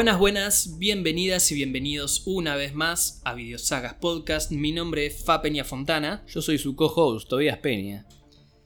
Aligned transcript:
Buenas, 0.00 0.18
buenas, 0.18 0.78
bienvenidas 0.78 1.52
y 1.52 1.56
bienvenidos 1.56 2.22
una 2.24 2.56
vez 2.56 2.74
más 2.74 3.20
a 3.26 3.34
Videosagas 3.34 3.92
Podcast. 3.92 4.50
Mi 4.50 4.72
nombre 4.72 5.04
es 5.04 5.22
Fa 5.26 5.42
Peña 5.42 5.62
Fontana 5.62 6.24
Yo 6.26 6.40
soy 6.40 6.56
su 6.56 6.74
co-host, 6.74 7.28
Tobias 7.28 7.58
Peña. 7.58 8.06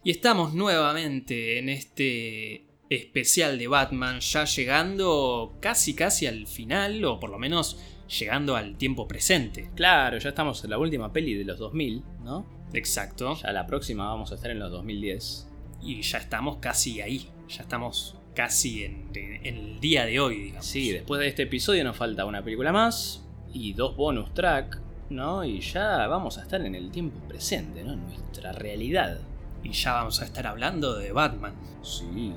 y 0.04 0.12
estamos 0.12 0.54
nuevamente 0.54 1.58
en 1.58 1.70
este 1.70 2.68
especial 2.88 3.58
de 3.58 3.66
Batman, 3.66 4.20
ya 4.20 4.44
llegando 4.44 5.58
casi 5.60 5.94
casi 5.94 6.28
al 6.28 6.46
final, 6.46 7.04
o 7.04 7.18
por 7.18 7.30
lo 7.30 7.40
menos 7.40 7.80
llegando 8.16 8.54
al 8.54 8.78
tiempo 8.78 9.08
presente. 9.08 9.72
Claro, 9.74 10.18
ya 10.18 10.28
estamos 10.28 10.62
en 10.62 10.70
la 10.70 10.78
última 10.78 11.12
peli 11.12 11.34
de 11.34 11.46
los 11.46 11.58
2000, 11.58 12.04
¿no? 12.22 12.46
Exacto. 12.74 13.36
Ya 13.42 13.50
la 13.50 13.66
próxima 13.66 14.06
vamos 14.06 14.30
a 14.30 14.36
estar 14.36 14.52
en 14.52 14.60
los 14.60 14.70
2010. 14.70 15.48
Y 15.82 16.00
ya 16.00 16.18
estamos 16.18 16.58
casi 16.58 17.00
ahí, 17.00 17.28
ya 17.48 17.62
estamos 17.62 18.18
casi 18.34 18.84
en, 18.84 19.08
en- 19.14 19.46
en 19.46 19.56
el 19.56 19.80
día 19.80 20.04
de 20.06 20.20
hoy, 20.20 20.42
digamos. 20.44 20.66
Sí, 20.66 20.90
después 20.92 21.20
de 21.20 21.28
este 21.28 21.42
episodio 21.44 21.84
nos 21.84 21.96
falta 21.96 22.24
una 22.24 22.42
película 22.42 22.72
más 22.72 23.24
y 23.52 23.72
dos 23.74 23.96
bonus 23.96 24.32
track, 24.34 24.80
¿no? 25.10 25.44
Y 25.44 25.60
ya 25.60 26.06
vamos 26.08 26.38
a 26.38 26.42
estar 26.42 26.60
en 26.64 26.74
el 26.74 26.90
tiempo 26.90 27.18
presente, 27.28 27.84
¿no? 27.84 27.92
En 27.92 28.02
nuestra 28.06 28.52
realidad. 28.52 29.18
Y 29.62 29.70
ya 29.72 29.92
vamos 29.94 30.20
a 30.20 30.24
estar 30.24 30.46
hablando 30.46 30.94
de 30.96 31.12
Batman. 31.12 31.54
Sí. 31.82 32.32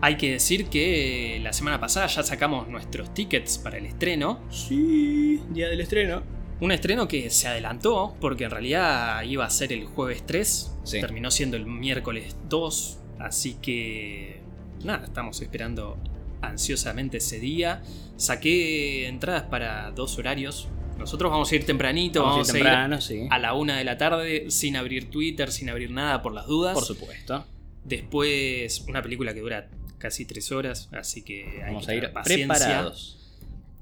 Hay 0.00 0.16
que 0.16 0.32
decir 0.32 0.66
que 0.68 1.40
la 1.42 1.52
semana 1.52 1.80
pasada 1.80 2.06
ya 2.08 2.22
sacamos 2.22 2.68
nuestros 2.68 3.14
tickets 3.14 3.56
para 3.58 3.78
el 3.78 3.86
estreno. 3.86 4.38
Sí, 4.50 5.40
día 5.50 5.68
del 5.68 5.80
estreno. 5.80 6.22
Un 6.60 6.70
estreno 6.72 7.08
que 7.08 7.30
se 7.30 7.48
adelantó 7.48 8.14
porque 8.20 8.44
en 8.44 8.50
realidad 8.50 9.22
iba 9.22 9.44
a 9.46 9.50
ser 9.50 9.72
el 9.72 9.86
jueves 9.86 10.24
3, 10.26 10.76
Sí. 10.84 11.00
terminó 11.00 11.30
siendo 11.30 11.56
el 11.56 11.64
miércoles 11.66 12.36
2, 12.48 12.98
así 13.18 13.54
que 13.54 14.40
nada, 14.84 15.04
estamos 15.06 15.40
esperando 15.40 15.98
ansiosamente 16.42 17.18
ese 17.18 17.38
día. 17.38 17.82
Saqué 18.16 19.06
entradas 19.06 19.44
para 19.44 19.90
dos 19.90 20.18
horarios. 20.18 20.68
Nosotros 20.98 21.30
vamos 21.30 21.50
a 21.50 21.54
ir 21.56 21.66
tempranito, 21.66 22.22
vamos, 22.22 22.46
Vamos, 22.48 22.50
a 22.50 22.90
a 22.90 22.94
ir 22.94 23.02
sí. 23.02 23.26
a 23.30 23.38
la 23.38 23.54
una 23.54 23.76
de 23.78 23.84
la 23.84 23.98
tarde 23.98 24.50
sin 24.50 24.76
abrir 24.76 25.10
Twitter, 25.10 25.50
sin 25.50 25.68
abrir 25.68 25.90
nada 25.90 26.22
por 26.22 26.32
las 26.32 26.46
dudas. 26.46 26.74
Por 26.74 26.84
supuesto. 26.84 27.44
Después 27.84 28.84
una 28.88 29.02
película 29.02 29.34
que 29.34 29.40
dura 29.40 29.68
casi 29.98 30.24
tres 30.24 30.52
horas, 30.52 30.88
así 30.92 31.22
que 31.22 31.62
hay 31.62 31.66
Vamos 31.72 31.86
que 31.86 31.92
a 31.92 31.94
ir 31.96 32.12
paciencia. 32.12 32.46
preparados. 32.46 33.20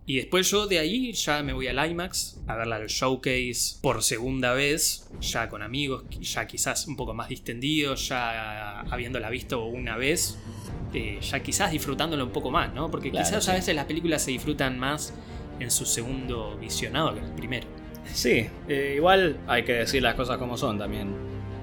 Y 0.04 0.16
después 0.16 0.50
yo 0.50 0.66
de 0.66 0.80
ahí 0.80 1.12
ya 1.12 1.42
me 1.44 1.52
voy 1.52 1.68
al 1.68 1.90
IMAX 1.90 2.38
a 2.48 2.56
verla 2.56 2.76
al 2.76 2.88
showcase 2.88 3.76
por 3.80 4.02
segunda 4.02 4.52
vez, 4.52 5.08
ya 5.20 5.48
con 5.48 5.62
amigos, 5.62 6.04
ya 6.20 6.46
quizás 6.48 6.88
un 6.88 6.96
poco 6.96 7.14
más 7.14 7.28
distendidos, 7.28 8.08
ya 8.08 8.80
habiéndola 8.80 9.30
visto 9.30 9.64
una 9.64 9.96
vez, 9.96 10.38
eh, 10.92 11.18
ya 11.20 11.40
quizás 11.40 11.70
disfrutándolo 11.70 12.24
un 12.24 12.32
poco 12.32 12.50
más, 12.50 12.72
¿no? 12.74 12.90
Porque 12.90 13.10
Claro, 13.10 13.26
quizás 13.26 13.44
sí. 13.44 13.50
a 13.50 13.54
veces 13.54 13.74
las 13.74 13.84
películas 13.86 14.22
se 14.22 14.30
disfrutan 14.30 14.78
más 14.78 15.14
en 15.60 15.70
su 15.70 15.84
segundo 15.86 16.56
visionado 16.58 17.12
que 17.14 17.20
en 17.20 17.26
el 17.26 17.32
primero. 17.32 17.66
Sí, 18.12 18.46
eh, 18.68 18.94
igual 18.96 19.38
hay 19.46 19.64
que 19.64 19.72
decir 19.74 20.02
las 20.02 20.14
cosas 20.14 20.38
como 20.38 20.56
son 20.56 20.78
también. 20.78 21.14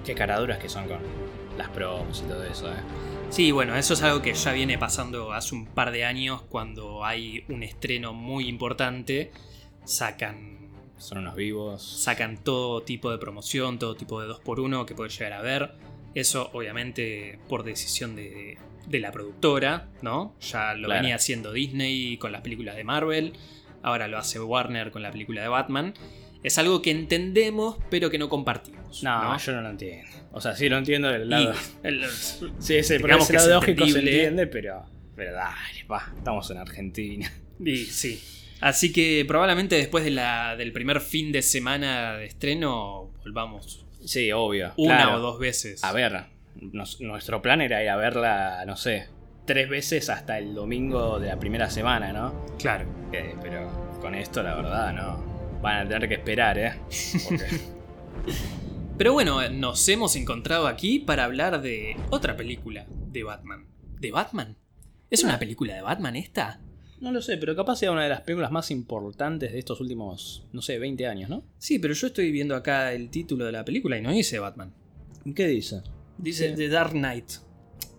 Qué 0.06 0.16
caraduras 0.16 0.58
que 0.58 0.70
son 0.70 0.88
con 0.88 1.00
las 1.58 1.70
promos 1.70 2.24
y 2.26 2.30
todo 2.30 2.44
eso, 2.44 2.70
¿eh? 2.72 2.78
Sí, 3.30 3.52
bueno, 3.52 3.76
eso 3.76 3.94
es 3.94 4.02
algo 4.02 4.22
que 4.24 4.34
ya 4.34 4.54
viene 4.54 4.78
pasando 4.80 5.34
hace 5.34 5.54
un 5.54 5.66
par 5.68 5.92
de 5.92 6.06
años 6.06 6.42
cuando 6.50 7.06
hay 7.06 7.44
un 7.50 7.62
estreno 7.62 8.14
muy 8.14 8.48
importante, 8.48 9.32
sacan 9.84 10.70
Son 10.98 11.20
unos 11.20 11.36
vivos. 11.36 11.84
sacan 12.04 12.38
todo 12.44 12.82
tipo 12.82 13.12
de 13.12 13.18
promoción, 13.18 13.78
todo 13.80 13.96
tipo 13.96 14.22
de 14.22 14.28
2x1 14.30 14.86
que 14.86 14.96
puedes 14.96 15.18
llegar 15.18 15.34
a 15.34 15.42
ver. 15.42 15.74
Eso 16.16 16.50
obviamente 16.54 17.40
por 17.48 17.64
decisión 17.64 18.16
de, 18.16 18.58
de 18.90 19.00
la 19.00 19.12
productora, 19.12 19.88
¿no? 20.02 20.36
Ya 20.42 20.74
lo 20.74 20.88
Claro. 20.88 21.02
venía 21.02 21.16
haciendo 21.16 21.54
Disney 21.54 22.18
con 22.18 22.32
las 22.32 22.42
películas 22.42 22.76
de 22.76 22.84
Marvel, 22.84 23.34
ahora 23.84 24.08
lo 24.08 24.18
hace 24.18 24.40
Warner 24.40 24.92
con 24.92 25.02
la 25.04 25.12
película 25.12 25.42
de 25.42 25.48
Batman. 25.48 25.94
Es 26.44 26.58
algo 26.58 26.82
que 26.82 26.92
entendemos 26.92 27.78
pero 27.90 28.10
que 28.10 28.18
no 28.18 28.30
compartimos. 28.30 29.04
No, 29.04 29.24
No, 29.24 29.38
yo 29.38 29.52
no 29.54 29.62
lo 29.62 29.70
entiendo. 29.70 30.10
O 30.32 30.42
sea, 30.42 30.56
sí 30.56 30.70
lo 30.70 30.78
entiendo 30.78 31.10
del 31.10 31.24
Y 31.24 31.30
lado. 31.30 31.54
el- 31.84 32.06
Sí, 32.60 32.76
ese 32.76 32.98
lado 33.00 33.20
es 33.22 33.48
lógico 33.48 33.86
se 33.88 34.00
entiende, 34.00 34.48
pero. 34.48 34.86
Pero 35.16 35.34
dale, 35.34 35.84
va, 35.92 36.14
estamos 36.18 36.50
en 36.52 36.58
Argentina. 36.58 37.32
y 37.64 37.78
sí. 37.86 38.24
Así 38.62 38.92
que 38.92 39.24
probablemente 39.28 39.76
después 39.76 40.04
de 40.04 40.12
la, 40.12 40.56
del 40.58 40.72
primer 40.74 41.00
fin 41.02 41.32
de 41.32 41.42
semana 41.42 42.14
de 42.18 42.26
estreno 42.26 43.12
volvamos 43.24 43.86
Sí, 44.06 44.32
obvio. 44.32 44.74
una 44.78 44.96
claro. 44.98 45.16
o 45.18 45.20
dos 45.20 45.40
veces. 45.40 45.84
A 45.84 45.92
ver, 45.92 46.24
nos- 46.62 47.00
nuestro 47.02 47.42
plan 47.42 47.62
era 47.62 47.84
ir 47.84 47.90
a 47.90 47.96
verla, 47.98 48.64
no 48.66 48.76
sé, 48.76 49.08
tres 49.46 49.70
veces 49.70 50.10
hasta 50.10 50.38
el 50.38 50.54
domingo 50.54 51.20
de 51.20 51.28
la 51.30 51.40
primera 51.40 51.70
semana, 51.70 52.14
¿no? 52.14 52.46
Claro. 52.58 52.86
Eh, 53.12 53.36
pero 53.42 53.98
con 54.02 54.16
esto, 54.16 54.44
la 54.44 54.56
verdad, 54.56 54.94
no. 54.94 55.60
Van 55.62 55.86
a 55.86 55.90
tener 55.90 56.08
que 56.08 56.16
esperar, 56.16 56.58
¿eh? 56.58 56.74
Porque- 57.26 57.46
Pero 58.98 59.14
bueno, 59.14 59.48
nos 59.50 59.88
hemos 59.88 60.16
encontrado 60.18 60.68
aquí 60.68 61.00
para 61.00 61.24
hablar 61.24 61.62
de 61.62 61.96
otra 62.10 62.36
película 62.36 62.86
de 63.12 63.24
Batman. 63.24 63.66
¿De 64.00 64.12
Batman? 64.12 64.58
¿Es 65.10 65.24
una 65.24 65.40
película 65.40 65.74
de 65.76 65.82
Batman 65.82 66.16
esta? 66.16 66.60
no 67.02 67.14
lo 67.14 67.22
sé, 67.22 67.38
pero 67.38 67.56
capaz 67.56 67.78
sea 67.78 67.94
una 67.94 68.04
de 68.04 68.10
las 68.10 68.20
películas 68.22 68.52
más 68.52 68.72
importantes 68.72 69.54
de 69.54 69.60
estos 69.60 69.80
últimos, 69.80 70.46
no 70.52 70.62
sé, 70.62 70.78
20 70.80 71.08
años, 71.08 71.30
¿no? 71.30 71.44
Sí, 71.58 71.80
pero 71.80 71.94
yo 71.94 72.08
estoy 72.08 72.30
viendo 72.30 72.58
acá 72.58 72.92
el 72.92 73.10
título 73.10 73.46
de 73.46 73.54
la 73.54 73.64
película 73.64 73.98
y 73.98 74.02
no 74.02 74.12
dice 74.12 74.38
Batman. 74.38 74.74
¿Qué 75.34 75.48
dice? 75.48 75.82
Dice 76.20 76.50
Sí. 76.50 76.56
The 76.56 76.70
Dark 76.70 76.92
Knight. 76.92 77.32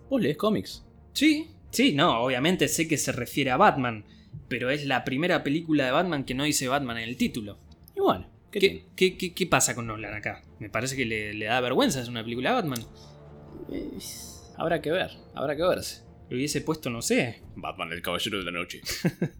¿Vos 0.09 0.21
lees 0.21 0.37
cómics? 0.37 0.85
Sí. 1.13 1.49
Sí, 1.71 1.93
no, 1.93 2.21
obviamente 2.23 2.67
sé 2.67 2.87
que 2.87 2.97
se 2.97 3.11
refiere 3.11 3.49
a 3.51 3.57
Batman, 3.57 4.05
pero 4.49 4.69
es 4.69 4.85
la 4.85 5.03
primera 5.05 5.41
película 5.43 5.85
de 5.85 5.91
Batman 5.91 6.23
que 6.25 6.33
no 6.33 6.43
dice 6.43 6.67
Batman 6.67 6.97
en 6.97 7.07
el 7.09 7.15
título. 7.17 7.57
Y 7.95 8.01
bueno, 8.01 8.27
¿qué, 8.51 8.59
¿Qué, 8.59 8.85
qué, 8.95 9.17
qué- 9.17 9.33
qué 9.33 9.47
pasa 9.47 9.73
con 9.73 9.87
Nolan 9.87 10.13
acá? 10.13 10.43
Me 10.59 10.69
parece 10.69 10.95
que 10.97 11.05
le, 11.05 11.33
le 11.33 11.45
da 11.45 11.61
vergüenza, 11.61 12.01
es 12.01 12.09
una 12.09 12.23
película 12.23 12.49
de 12.49 12.55
Batman. 12.55 12.79
Eh, 13.71 13.89
habrá 14.57 14.81
que 14.81 14.91
ver, 14.91 15.11
habrá 15.33 15.55
que 15.55 15.63
verse. 15.63 16.03
Le 16.29 16.35
hubiese 16.37 16.59
puesto, 16.61 16.89
no 16.89 17.01
sé, 17.01 17.41
Batman, 17.55 17.91
el 17.93 18.01
caballero 18.01 18.37
de 18.39 18.43
la 18.45 18.51
noche. 18.51 18.81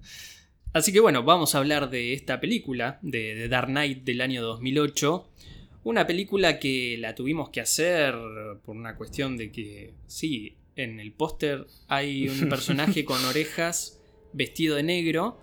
Así 0.73 0.93
que 0.93 1.01
bueno, 1.01 1.23
vamos 1.23 1.53
a 1.53 1.57
hablar 1.57 1.89
de 1.89 2.13
esta 2.13 2.39
película, 2.39 2.97
de 3.01 3.35
The 3.35 3.47
Dark 3.49 3.67
Knight 3.67 4.03
del 4.05 4.21
año 4.21 4.41
2008. 4.41 5.29
Una 5.83 6.05
película 6.05 6.59
que 6.59 6.97
la 6.99 7.15
tuvimos 7.15 7.49
que 7.49 7.61
hacer 7.61 8.15
por 8.63 8.75
una 8.75 8.95
cuestión 8.95 9.37
de 9.37 9.51
que, 9.51 9.93
sí, 10.07 10.55
en 10.75 10.99
el 10.99 11.11
póster 11.11 11.65
hay 11.87 12.29
un 12.29 12.39
personaje 12.49 13.03
con 13.05 13.23
orejas 13.25 13.99
vestido 14.33 14.75
de 14.75 14.83
negro, 14.83 15.37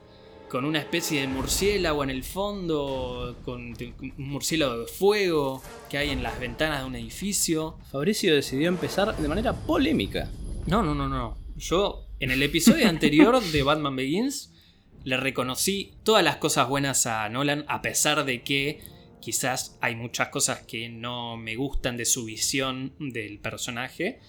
con 0.48 0.64
una 0.64 0.78
especie 0.78 1.20
de 1.20 1.26
murciélago 1.26 2.02
en 2.02 2.10
el 2.10 2.24
fondo, 2.24 3.36
con 3.44 3.74
un 3.74 4.14
murciélago 4.16 4.78
de 4.78 4.86
fuego 4.86 5.62
que 5.90 5.98
hay 5.98 6.10
en 6.10 6.22
las 6.22 6.38
ventanas 6.40 6.80
de 6.80 6.86
un 6.86 6.94
edificio. 6.94 7.76
Fabricio 7.90 8.34
decidió 8.34 8.68
empezar 8.68 9.16
de 9.16 9.28
manera 9.28 9.52
polémica. 9.52 10.30
No, 10.66 10.82
no, 10.82 10.94
no, 10.94 11.08
no. 11.08 11.36
Yo, 11.56 12.06
en 12.20 12.30
el 12.30 12.42
episodio 12.42 12.88
anterior 12.88 13.42
de 13.42 13.62
Batman 13.62 13.96
Begins, 13.96 14.54
le 15.04 15.16
reconocí 15.16 15.92
todas 16.02 16.24
las 16.24 16.36
cosas 16.36 16.68
buenas 16.68 17.06
a 17.06 17.28
Nolan, 17.28 17.64
a 17.68 17.82
pesar 17.82 18.24
de 18.24 18.42
que 18.42 18.80
quizás 19.20 19.76
hay 19.80 19.94
muchas 19.96 20.28
cosas 20.28 20.60
que 20.66 20.88
no 20.88 21.36
me 21.36 21.56
gustan 21.56 21.96
de 21.96 22.04
su 22.04 22.24
visión 22.24 22.92
del 22.98 23.38
personaje. 23.38 24.20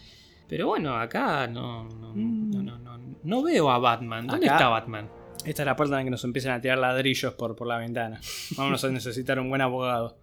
Pero 0.48 0.68
bueno, 0.68 0.96
acá 0.98 1.48
no, 1.48 1.84
no, 1.90 2.14
no, 2.16 2.64
no, 2.64 2.78
no- 2.80 3.00
no 3.24 3.44
veo 3.44 3.70
a 3.70 3.78
Batman. 3.80 4.26
¿Dónde 4.28 4.48
Acá- 4.48 4.56
está 4.56 4.68
Batman? 4.70 5.10
Esta 5.46 5.62
es 5.62 5.66
la 5.66 5.76
puerta 5.76 5.96
en 5.96 6.00
la 6.00 6.04
que 6.06 6.10
nos 6.12 6.24
empiezan 6.24 6.54
a 6.54 6.62
tirar 6.62 6.78
ladrillos 6.80 7.34
por, 7.36 7.56
por 7.56 7.68
la 7.68 7.78
ventana. 7.78 8.20
Vamos 8.58 8.84
a 8.84 8.90
necesitar 8.92 9.40
un 9.40 9.50
buen 9.50 9.62
abogado. 9.62 10.18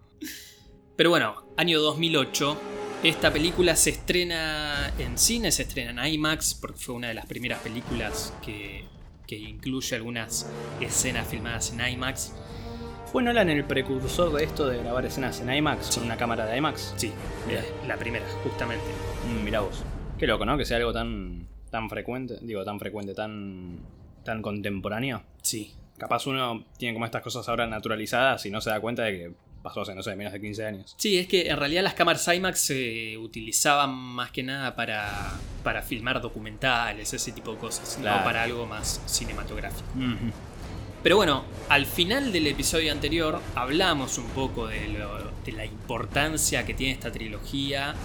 Pero 0.95 1.09
bueno, 1.11 1.35
año 1.57 1.79
2008. 1.79 2.57
Esta 3.03 3.31
película 3.31 3.75
se 3.75 3.91
estrena 3.91 4.91
en 4.97 5.17
cine, 5.19 5.51
se 5.51 5.61
estrena 5.63 6.07
en 6.07 6.13
IMAX, 6.15 6.55
porque 6.55 6.79
fue 6.79 6.95
una 6.95 7.07
de 7.09 7.13
las 7.13 7.27
primeras 7.27 7.59
películas 7.61 8.33
que, 8.43 8.85
que 9.27 9.37
incluye 9.37 9.95
algunas 9.95 10.49
escenas 10.81 11.27
filmadas 11.27 11.71
en 11.71 11.87
IMAX. 11.87 12.33
¿Fue 13.11 13.23
Nolan 13.23 13.49
el 13.49 13.63
precursor 13.63 14.33
de 14.33 14.43
esto 14.43 14.67
de 14.67 14.79
grabar 14.79 15.05
escenas 15.05 15.39
en 15.39 15.51
IMAX 15.53 15.95
con 15.95 16.03
una 16.05 16.17
cámara 16.17 16.45
de 16.45 16.57
IMAX? 16.57 16.93
Sí, 16.97 17.11
eh, 17.49 17.63
la 17.87 17.95
primera, 17.97 18.25
justamente. 18.43 18.85
Mm, 19.27 19.43
mirá 19.45 19.61
vos. 19.61 19.83
Qué 20.19 20.27
loco, 20.27 20.45
¿no? 20.45 20.57
Que 20.57 20.65
sea 20.65 20.77
algo 20.77 20.91
tan, 20.91 21.47
tan 21.71 21.89
frecuente. 21.89 22.37
Digo, 22.41 22.63
tan 22.65 22.79
frecuente, 22.79 23.13
tan, 23.13 23.79
tan 24.23 24.41
contemporáneo. 24.41 25.23
Sí. 25.41 25.73
Capaz 25.97 26.27
uno 26.27 26.65
tiene 26.77 26.93
como 26.93 27.05
estas 27.05 27.21
cosas 27.23 27.47
ahora 27.49 27.65
naturalizadas 27.65 28.45
y 28.45 28.51
no 28.51 28.59
se 28.61 28.69
da 28.69 28.79
cuenta 28.81 29.03
de 29.03 29.11
que 29.17 29.31
pasó 29.63 29.81
hace, 29.81 29.95
no 29.95 30.03
sé, 30.03 30.15
menos 30.15 30.33
de 30.33 30.39
15 30.41 30.65
años. 30.65 30.93
Sí, 30.97 31.17
es 31.17 31.27
que 31.27 31.47
en 31.49 31.57
realidad 31.57 31.83
las 31.83 31.93
cámaras 31.93 32.27
IMAX 32.27 32.59
se 32.59 33.17
utilizaban 33.17 33.89
más 33.91 34.31
que 34.31 34.43
nada 34.43 34.75
para, 34.75 35.31
para 35.63 35.81
filmar 35.81 36.21
documentales, 36.21 37.13
ese 37.13 37.31
tipo 37.31 37.53
de 37.53 37.57
cosas, 37.57 37.97
Claro. 37.99 38.19
no 38.19 38.23
para 38.25 38.43
algo 38.43 38.65
más 38.65 39.01
cinematográfico. 39.05 39.87
Ujú. 39.95 40.31
Pero 41.03 41.15
bueno, 41.15 41.43
al 41.69 41.85
final 41.85 42.31
del 42.33 42.47
episodio 42.47 42.91
anterior 42.91 43.39
hablamos 43.55 44.17
un 44.17 44.27
poco 44.27 44.67
de, 44.67 44.87
lo- 44.89 45.31
de 45.45 45.51
la 45.51 45.65
importancia 45.65 46.65
que 46.65 46.73
tiene 46.73 46.93
esta 46.93 47.11
trilogía 47.11 47.95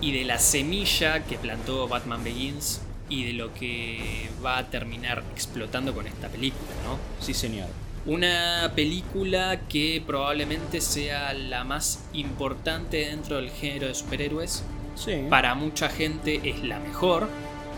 y 0.00 0.12
de 0.12 0.24
la 0.24 0.38
semilla 0.38 1.24
que 1.24 1.36
plantó 1.38 1.88
Batman 1.88 2.22
Begins 2.22 2.80
y 3.08 3.24
de 3.24 3.32
lo 3.32 3.52
que 3.54 4.28
va 4.44 4.58
a 4.58 4.70
terminar 4.70 5.22
explotando 5.32 5.94
con 5.94 6.06
esta 6.06 6.28
película, 6.28 6.70
¿no? 6.84 6.98
Sí, 7.24 7.34
señor. 7.34 7.68
Una 8.06 8.70
película 8.76 9.60
que 9.68 10.02
probablemente 10.06 10.80
sea 10.80 11.32
la 11.32 11.64
más 11.64 12.04
importante 12.12 12.98
dentro 13.08 13.36
del 13.36 13.50
género 13.50 13.88
de 13.88 13.94
superhéroes. 13.94 14.62
Sí. 14.94 15.22
Para 15.30 15.54
mucha 15.54 15.88
gente 15.88 16.40
es 16.44 16.62
la 16.62 16.78
mejor. 16.78 17.28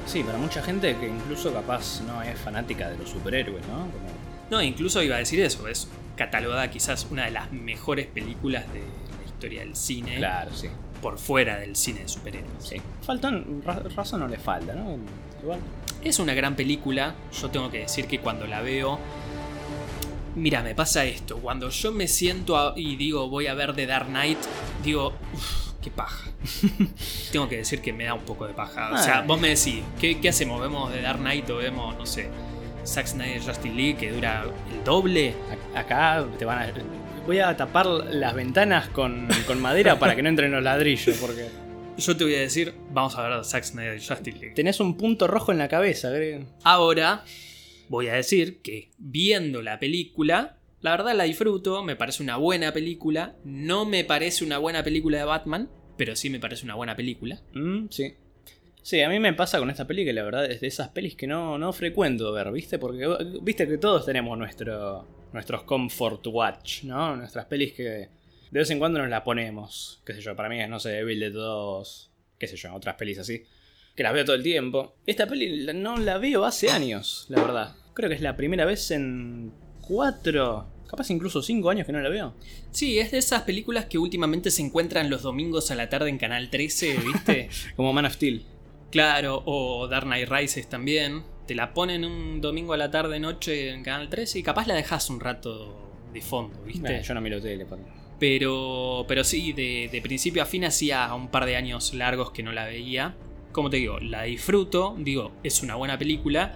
Sí, 0.07 0.23
para 0.23 0.39
mucha 0.39 0.63
gente 0.63 0.97
que 0.99 1.07
incluso 1.09 1.53
capaz 1.53 2.01
no 2.07 2.23
es 2.23 2.39
fanática 2.39 2.91
de 2.91 2.99
los 2.99 3.09
superhéroes, 3.11 3.63
¿no? 3.69 3.79
Como- 3.91 4.26
No, 4.51 4.63
incluso 4.63 5.03
iba 5.03 5.17
a 5.17 5.19
decir 5.19 5.41
eso, 5.41 5.67
es 5.69 5.89
catalogada 6.17 6.71
quizás 6.71 7.07
una 7.11 7.25
de 7.27 7.31
las 7.33 7.53
mejores 7.53 8.07
películas 8.07 8.65
de 8.73 8.81
la 8.81 9.25
historia 9.27 9.61
del 9.61 9.77
cine. 9.77 10.17
Claro, 10.17 10.51
sí. 10.55 10.69
Por 11.03 11.19
fuera 11.19 11.59
del 11.59 11.77
cine 11.77 12.01
de 12.01 12.09
superhéroes. 12.09 12.53
Sí. 12.65 12.77
Faltan, 13.03 13.63
ra- 13.65 13.83
razón 13.95 14.21
no 14.21 14.29
le 14.29 14.39
falta, 14.39 14.75
¿no? 14.75 14.97
Igual. 15.43 15.59
Es 16.03 16.19
una 16.19 16.33
gran 16.35 16.55
película. 16.57 17.15
Yo 17.41 17.51
tengo 17.51 17.71
que 17.71 17.81
decir 17.81 18.07
que 18.07 18.21
cuando 18.21 18.47
la 18.47 18.63
veo. 18.63 18.99
Mira, 20.35 20.63
me 20.63 20.75
pasa 20.75 21.05
esto. 21.05 21.39
Cuando 21.39 21.71
yo 21.71 21.93
me 21.93 22.09
siento 22.09 22.57
a- 22.57 22.75
y 22.77 22.97
digo 22.97 23.29
voy 23.29 23.47
a 23.47 23.55
ver 23.55 23.75
The 23.75 23.87
Dark 23.87 24.07
Knight, 24.09 24.39
digo, 24.85 25.15
uff, 25.35 25.73
qué 25.83 25.91
paja. 25.91 26.31
tengo 27.33 27.49
que 27.49 27.57
decir 27.59 27.81
que 27.81 27.93
me 27.93 28.05
da 28.05 28.15
un 28.15 28.23
poco 28.23 28.47
de 28.47 28.53
paja. 28.55 28.91
O 28.93 28.99
sea, 28.99 29.21
Ay. 29.21 29.27
vos 29.27 29.41
me 29.41 29.49
decís, 29.49 29.83
¿qué, 30.01 30.19
qué 30.21 30.29
hacemos? 30.29 30.61
¿Vemos 30.61 30.93
The 30.93 31.01
Dark 31.03 31.19
Knight 31.21 31.49
o 31.51 31.57
vemos, 31.57 31.97
no 31.97 32.05
sé, 32.07 32.29
Zack 32.87 33.07
Snyder 33.07 33.41
Justice 33.41 33.75
League 33.75 33.97
que 33.97 34.13
dura 34.13 34.45
el 34.73 34.85
doble? 34.85 35.35
Acá 35.75 36.27
te 36.39 36.45
van 36.45 36.59
a. 36.59 36.73
Voy 37.27 37.41
a 37.41 37.57
tapar 37.57 37.87
las 37.87 38.35
ventanas 38.35 38.89
con, 38.89 39.29
con 39.47 39.61
madera 39.61 39.99
para 39.99 40.15
que 40.15 40.23
no 40.23 40.29
entren 40.29 40.53
los 40.53 40.63
ladrillos, 40.63 41.17
porque. 41.19 41.49
Yo 41.99 42.15
te 42.17 42.25
voy 42.25 42.35
a 42.35 42.41
decir, 42.41 42.75
vamos 42.91 43.17
a 43.17 43.27
ver 43.27 43.45
Zack 43.45 43.65
Snyder 43.65 43.99
Justice 43.99 44.39
League. 44.39 44.55
Tenés 44.55 44.81
un 44.81 44.97
punto 44.97 45.27
rojo 45.27 45.51
en 45.51 45.59
la 45.59 45.69
cabeza, 45.69 46.11
Greg. 46.11 46.47
Ahora 46.63 47.25
voy 47.89 48.09
a 48.09 48.15
decir 48.15 48.61
que 48.61 48.91
viendo 48.99 49.63
la 49.63 49.79
película, 49.79 50.59
la 50.81 50.91
verdad 50.91 51.15
la 51.15 51.25
disfruto, 51.25 51.83
me 51.83 51.97
parece 51.97 52.23
una 52.23 52.37
buena 52.37 52.73
película, 52.73 53.37
no 53.45 53.87
me 53.87 54.05
parece 54.05 54.45
una 54.45 54.59
buena 54.59 54.83
película 54.83 55.19
de 55.19 55.25
Batman, 55.25 55.71
pero 55.97 56.17
sí 56.17 56.31
me 56.31 56.39
parece 56.39 56.65
una 56.65 56.75
buena 56.75 56.97
película. 56.97 57.41
Mm, 57.55 57.87
sí. 57.91 58.15
Sí, 58.87 59.01
a 59.01 59.09
mí 59.09 59.19
me 59.19 59.33
pasa 59.33 59.59
con 59.59 59.69
esta 59.69 59.85
peli 59.85 60.05
que 60.05 60.13
la 60.13 60.23
verdad 60.23 60.49
es 60.49 60.61
de 60.61 60.69
esas 60.69 60.91
pelis 60.91 61.17
que 61.17 61.27
no, 61.27 61.59
no 61.59 61.73
frecuento 61.73 62.33
ver, 62.33 62.53
¿viste? 62.53 62.79
Porque 62.79 63.05
viste 63.43 63.67
que 63.67 63.79
todos 63.79 64.07
tenemos 64.07 64.39
nuestro, 64.39 65.05
nuestros 65.33 65.65
comfort 65.65 66.25
watch, 66.29 66.85
¿no? 66.85 67.17
Nuestras 67.17 67.47
pelis 67.47 67.73
que 67.73 67.83
de 67.83 68.09
vez 68.53 68.71
en 68.71 68.79
cuando 68.79 69.01
nos 69.01 69.09
la 69.09 69.25
ponemos. 69.25 70.01
Qué 70.07 70.15
sé 70.15 70.21
yo, 70.21 70.37
para 70.37 70.49
mí 70.49 70.61
es, 70.61 70.69
no 70.69 70.79
sé, 70.79 71.01
Evil 71.01 71.19
Dead 71.19 71.33
2, 71.33 72.11
qué 72.39 72.47
sé 72.47 72.55
yo, 72.55 72.73
otras 72.77 72.95
pelis 72.95 73.19
así. 73.19 73.43
Que 73.97 74.05
las 74.05 74.13
veo 74.13 74.25
todo 74.25 74.37
el 74.37 74.45
tiempo. 74.45 74.95
Esta 75.05 75.27
peli 75.27 75.67
no 75.75 75.97
la 75.97 76.19
veo 76.19 76.45
hace 76.45 76.71
años, 76.71 77.27
la 77.29 77.43
verdad. 77.43 77.75
Creo 77.93 78.09
que 78.09 78.15
es 78.15 78.23
la 78.23 78.37
primera 78.37 78.67
vez 78.67 78.93
en 78.93 79.53
cuatro, 79.81 80.69
capaz 80.89 81.11
incluso 81.11 81.43
cinco 81.43 81.71
años 81.71 81.87
que 81.87 81.93
no 81.93 82.01
la 82.01 82.09
veo. 82.09 82.35
Sí, 82.71 83.01
es 83.01 83.11
de 83.11 83.19
esas 83.19 83.43
películas 83.43 83.87
que 83.87 83.99
últimamente 83.99 84.53
se 84.53 84.63
encuentran 84.63 85.11
los 85.11 85.23
domingos 85.23 85.73
a 85.73 85.75
la 85.75 85.89
tarde 85.89 86.09
en 86.09 86.19
Canal 86.19 86.51
13, 86.51 86.99
¿viste? 87.05 87.49
Como 87.75 87.93
Man 87.93 88.07
of 88.07 88.15
Steel. 88.15 88.45
Claro, 88.91 89.43
o 89.47 89.87
Dark 89.89 90.07
Knight 90.07 90.29
Rises 90.29 90.69
también. 90.69 91.23
Te 91.47 91.55
la 91.55 91.73
ponen 91.75 92.05
un 92.05 92.41
domingo 92.41 92.73
a 92.73 92.77
la 92.77 92.91
tarde 92.91 93.21
noche 93.21 93.71
en 93.71 93.83
Canal 93.85 94.09
13 94.09 94.41
y 94.41 94.43
capaz 94.43 94.67
la 94.67 94.75
dejas 94.75 95.09
un 95.11 95.21
rato 95.21 95.77
de 96.13 96.21
fondo, 96.21 96.61
¿viste? 96.65 96.97
Eh, 96.99 97.03
yo 97.03 97.15
no 97.15 97.21
miro 97.21 97.41
tele, 97.41 97.65
pero- 97.67 97.83
Pero, 98.19 99.05
pero 99.07 99.23
sí, 99.25 99.53
de, 99.53 99.89
de 99.93 100.01
principio 100.01 100.43
a 100.43 100.47
fin 100.47 100.65
hacía 100.65 101.13
un 101.15 101.29
par 101.29 101.45
de 101.45 101.55
años 101.57 101.95
largos 101.95 102.31
que 102.33 102.43
no 102.43 102.51
la 102.53 102.65
veía. 102.65 103.15
Como 103.53 103.71
te 103.71 103.77
digo, 103.77 103.99
la 104.01 104.23
disfruto, 104.25 104.97
digo, 104.99 105.33
es 105.45 105.63
una 105.63 105.75
buena 105.77 105.97
película. 105.99 106.55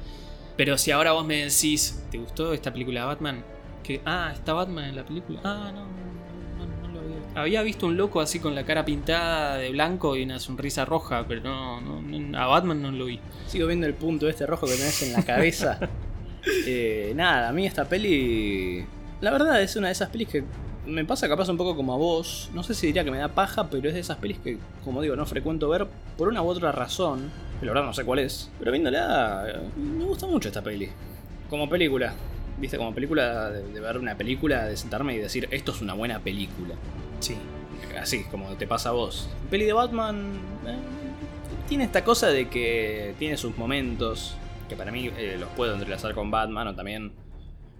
Pero 0.56 0.76
si 0.76 0.90
ahora 0.90 1.12
vos 1.12 1.24
me 1.24 1.36
decís, 1.44 2.04
¿te 2.10 2.18
gustó 2.18 2.52
esta 2.52 2.72
película 2.72 3.00
de 3.00 3.06
Batman? 3.06 3.44
Que, 3.84 4.00
ah, 4.04 4.30
¿está 4.34 4.52
Batman 4.54 4.86
en 4.90 4.96
la 4.96 5.04
película? 5.04 5.40
Ah, 5.44 5.70
no. 5.74 5.86
Había 7.34 7.62
visto 7.62 7.86
un 7.86 7.96
loco 7.96 8.20
así 8.20 8.40
con 8.40 8.54
la 8.54 8.64
cara 8.64 8.84
pintada 8.84 9.56
de 9.56 9.70
blanco 9.70 10.16
y 10.16 10.24
una 10.24 10.40
sonrisa 10.40 10.84
roja, 10.84 11.24
pero 11.28 11.42
no, 11.42 11.80
no, 11.80 12.02
no, 12.02 12.38
a 12.38 12.46
Batman 12.46 12.82
no 12.82 12.90
lo 12.90 13.04
vi. 13.04 13.20
Sigo 13.46 13.68
viendo 13.68 13.86
el 13.86 13.94
punto 13.94 14.28
este 14.28 14.46
rojo 14.46 14.66
que 14.66 14.74
tenés 14.74 15.02
en 15.02 15.12
la 15.12 15.24
cabeza. 15.24 15.78
Eh, 16.66 17.12
nada, 17.14 17.50
a 17.50 17.52
mí 17.52 17.66
esta 17.66 17.84
peli. 17.84 18.82
La 19.20 19.30
verdad 19.30 19.60
es 19.60 19.76
una 19.76 19.88
de 19.88 19.92
esas 19.92 20.08
pelis 20.08 20.28
que 20.28 20.42
me 20.86 21.04
pasa 21.04 21.28
capaz 21.28 21.50
un 21.50 21.58
poco 21.58 21.76
como 21.76 21.92
a 21.92 21.98
vos. 21.98 22.50
No 22.54 22.62
sé 22.62 22.72
si 22.72 22.86
diría 22.86 23.04
que 23.04 23.10
me 23.10 23.18
da 23.18 23.28
paja, 23.28 23.68
pero 23.68 23.86
es 23.88 23.94
de 23.94 24.00
esas 24.00 24.16
pelis 24.16 24.38
que, 24.38 24.56
como 24.82 25.02
digo, 25.02 25.16
no 25.16 25.26
frecuento 25.26 25.68
ver 25.68 25.86
por 26.16 26.28
una 26.28 26.40
u 26.40 26.48
otra 26.48 26.72
razón. 26.72 27.30
La 27.60 27.68
verdad 27.68 27.84
no 27.84 27.92
sé 27.92 28.04
cuál 28.04 28.20
es. 28.20 28.50
Pero 28.58 28.72
viéndola, 28.72 29.60
me 29.76 30.04
gusta 30.04 30.26
mucho 30.26 30.48
esta 30.48 30.62
peli. 30.62 30.88
Como 31.50 31.68
película. 31.68 32.14
Viste, 32.58 32.78
como 32.78 32.94
película 32.94 33.50
de, 33.50 33.62
de 33.62 33.80
ver 33.80 33.98
una 33.98 34.14
película, 34.16 34.64
de 34.64 34.78
sentarme 34.78 35.14
y 35.14 35.18
decir, 35.18 35.46
esto 35.50 35.72
es 35.72 35.82
una 35.82 35.92
buena 35.92 36.20
película. 36.20 36.74
Sí. 37.20 37.36
Así, 38.00 38.24
como 38.24 38.48
te 38.54 38.66
pasa 38.66 38.90
a 38.90 38.92
vos. 38.92 39.28
Peli 39.50 39.64
de 39.64 39.72
Batman 39.72 40.32
eh, 40.66 40.76
tiene 41.68 41.84
esta 41.84 42.04
cosa 42.04 42.28
de 42.28 42.48
que 42.48 43.14
tiene 43.18 43.36
sus 43.36 43.56
momentos, 43.56 44.36
que 44.68 44.76
para 44.76 44.90
mí 44.90 45.10
eh, 45.16 45.36
los 45.38 45.48
puedo 45.50 45.74
entrelazar 45.74 46.14
con 46.14 46.30
Batman, 46.30 46.68
o 46.68 46.74
también 46.74 47.12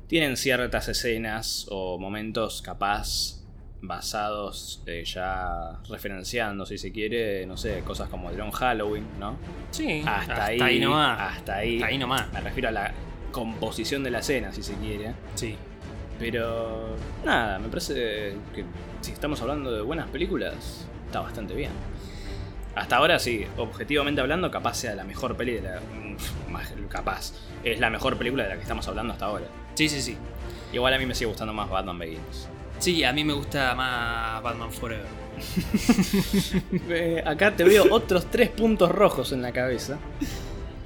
tienen 0.07 0.37
ciertas 0.37 0.89
escenas 0.89 1.67
o 1.71 1.99
momentos 1.99 2.63
capaz 2.63 3.41
basados 3.83 4.83
eh, 4.87 5.05
ya 5.07 5.81
referenciando, 5.89 6.67
si 6.67 6.77
se 6.77 6.93
quiere, 6.93 7.47
no 7.47 7.57
sé, 7.57 7.81
cosas 7.81 8.09
como 8.09 8.31
Drone 8.31 8.53
Halloween, 8.53 9.07
¿no? 9.19 9.37
Sí, 9.71 10.03
Hasta, 10.05 10.47
ahí, 10.47 10.79
nomás. 10.81 11.37
Hasta 11.39 11.57
ahí. 11.57 11.77
Hasta 11.77 11.87
ahí 11.87 11.99
nomás. 11.99 12.33
Me 12.33 12.41
refiero 12.41 12.69
a 12.69 12.73
la 12.73 12.93
composición 13.33 14.03
de 14.03 14.11
la 14.11 14.19
escena, 14.19 14.53
si 14.53 14.63
se 14.63 14.75
quiere. 14.75 15.15
Sí. 15.35 15.57
Pero 16.19 16.97
nada, 17.25 17.59
me 17.59 17.69
parece 17.69 18.35
que 18.55 18.64
si 19.00 19.12
estamos 19.12 19.40
hablando 19.42 19.71
de 19.73 19.83
buenas 19.83 20.09
películas, 20.09 20.87
está 21.07 21.21
bastante 21.21 21.54
bien. 21.54 21.71
Hasta 22.75 22.97
ahora 22.97 23.19
sí, 23.19 23.45
objetivamente 23.57 24.21
hablando, 24.21 24.50
capaz 24.50 24.75
sea 24.75 24.95
la 24.95 25.04
mejor 25.04 25.37
peli 25.37 25.52
de 25.54 25.62
la... 25.62 25.80
mm, 25.80 26.52
más- 26.52 26.73
Capaz, 26.88 27.33
es 27.64 27.78
la 27.80 27.88
mejor 27.90 28.16
película 28.16 28.42
de 28.45 28.49
la 28.50 28.54
que 28.57 28.62
estamos 28.62 28.87
hablando 28.88 29.12
hasta 29.12 29.26
ahora. 29.26 29.47
Sí, 29.75 29.88
sí, 29.88 30.02
sí. 30.02 30.16
Igual 30.73 30.95
a 30.95 30.99
mí 30.99 31.07
me 31.07 31.14
sigue 31.14 31.26
gustando 31.28 31.52
más 31.52 31.69
Batman 31.71 31.99
Begins. 31.99 32.49
Sí, 32.78 33.04
a 33.04 33.12
mí 33.12 33.23
me 33.25 33.33
gusta 33.33 33.75
más 33.75 34.42
Batman 34.42 34.73
Forever. 34.73 35.07
Eh, 36.88 37.23
acá 37.25 37.54
te 37.54 37.64
veo 37.64 37.87
otros 37.90 38.26
tres 38.30 38.49
puntos 38.50 38.90
rojos 38.90 39.33
en 39.33 39.42
la 39.42 39.52
cabeza. 39.52 39.99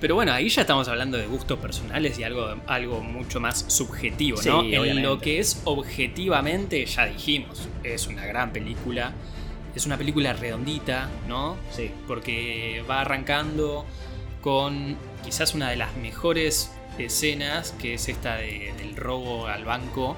Pero 0.00 0.14
bueno, 0.16 0.32
ahí 0.32 0.48
ya 0.48 0.62
estamos 0.62 0.86
hablando 0.88 1.16
de 1.16 1.26
gustos 1.26 1.58
personales 1.58 2.18
y 2.18 2.24
algo, 2.24 2.56
algo 2.66 3.00
mucho 3.00 3.40
más 3.40 3.64
subjetivo, 3.68 4.36
Sí, 4.38 4.48
¿no? 4.48 4.60
en 4.62 4.78
obviamente. 4.78 5.02
lo 5.02 5.18
que 5.18 5.38
es 5.38 5.62
objetivamente, 5.64 6.84
ya 6.84 7.06
dijimos, 7.06 7.68
es 7.82 8.06
una 8.06 8.26
gran 8.26 8.52
película. 8.52 9.12
Es 9.74 9.86
una 9.86 9.96
película 9.96 10.32
redondita, 10.34 11.08
¿no? 11.26 11.56
Sí. 11.70 11.90
Porque 12.06 12.84
va 12.88 13.00
arrancando 13.00 13.84
con 14.40 14.96
quizás 15.24 15.54
una 15.54 15.70
de 15.70 15.76
las 15.76 15.96
mejores 15.96 16.70
escenas, 16.98 17.72
que 17.80 17.94
es 17.94 18.08
esta 18.08 18.36
de- 18.36 18.72
del 18.78 18.94
robo 18.94 19.46
al 19.48 19.64
banco. 19.64 20.16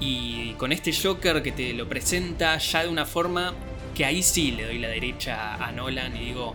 Y 0.00 0.52
con 0.54 0.72
este 0.72 0.92
Joker 0.92 1.42
que 1.42 1.52
te 1.52 1.72
lo 1.72 1.88
presenta 1.88 2.58
ya 2.58 2.82
de 2.82 2.88
una 2.88 3.04
forma 3.06 3.54
que 3.94 4.04
ahí 4.04 4.22
sí 4.22 4.50
le 4.52 4.64
doy 4.64 4.78
la 4.78 4.88
derecha 4.88 5.54
a 5.54 5.70
Nolan 5.72 6.16
y 6.16 6.20
digo, 6.26 6.54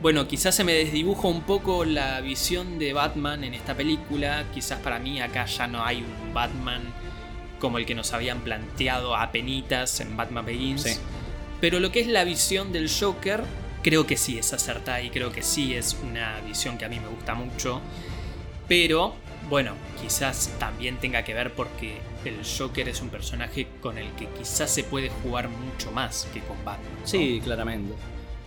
bueno, 0.00 0.26
quizás 0.26 0.54
se 0.54 0.64
me 0.64 0.72
desdibuja 0.72 1.28
un 1.28 1.42
poco 1.42 1.84
la 1.84 2.20
visión 2.20 2.78
de 2.78 2.92
Batman 2.94 3.44
en 3.44 3.52
esta 3.52 3.74
película. 3.74 4.44
Quizás 4.54 4.78
para 4.80 4.98
mí 4.98 5.20
acá 5.20 5.44
ya 5.44 5.66
no 5.66 5.84
hay 5.84 5.98
un 5.98 6.32
Batman 6.32 6.82
como 7.58 7.76
el 7.76 7.84
que 7.84 7.94
nos 7.94 8.14
habían 8.14 8.40
planteado 8.40 9.14
a 9.14 9.30
penitas 9.30 10.00
en 10.00 10.16
Batman 10.16 10.46
Begins. 10.46 10.82
Sí. 10.82 10.96
Pero 11.60 11.78
lo 11.80 11.92
que 11.92 12.00
es 12.00 12.06
la 12.06 12.24
visión 12.24 12.72
del 12.72 12.90
Joker, 12.90 13.42
creo 13.82 14.06
que 14.06 14.16
sí 14.16 14.38
es 14.38 14.54
acertada 14.54 15.02
y 15.02 15.10
creo 15.10 15.30
que 15.32 15.42
sí 15.42 15.74
es 15.74 15.96
una 16.02 16.40
visión 16.40 16.78
que 16.78 16.86
a 16.86 16.88
mí 16.88 16.98
me 16.98 17.08
gusta 17.08 17.34
mucho. 17.34 17.82
Pero, 18.66 19.14
bueno, 19.50 19.74
quizás 20.00 20.50
también 20.58 20.96
tenga 20.96 21.24
que 21.24 21.34
ver 21.34 21.52
porque 21.52 21.98
el 22.24 22.38
Joker 22.42 22.88
es 22.88 23.02
un 23.02 23.10
personaje 23.10 23.66
con 23.82 23.98
el 23.98 24.10
que 24.12 24.26
quizás 24.28 24.70
se 24.70 24.82
puede 24.82 25.10
jugar 25.22 25.50
mucho 25.50 25.92
más 25.92 26.26
que 26.32 26.40
con 26.40 26.56
Batman. 26.64 26.90
¿no? 27.02 27.06
Sí, 27.06 27.42
claramente. 27.44 27.92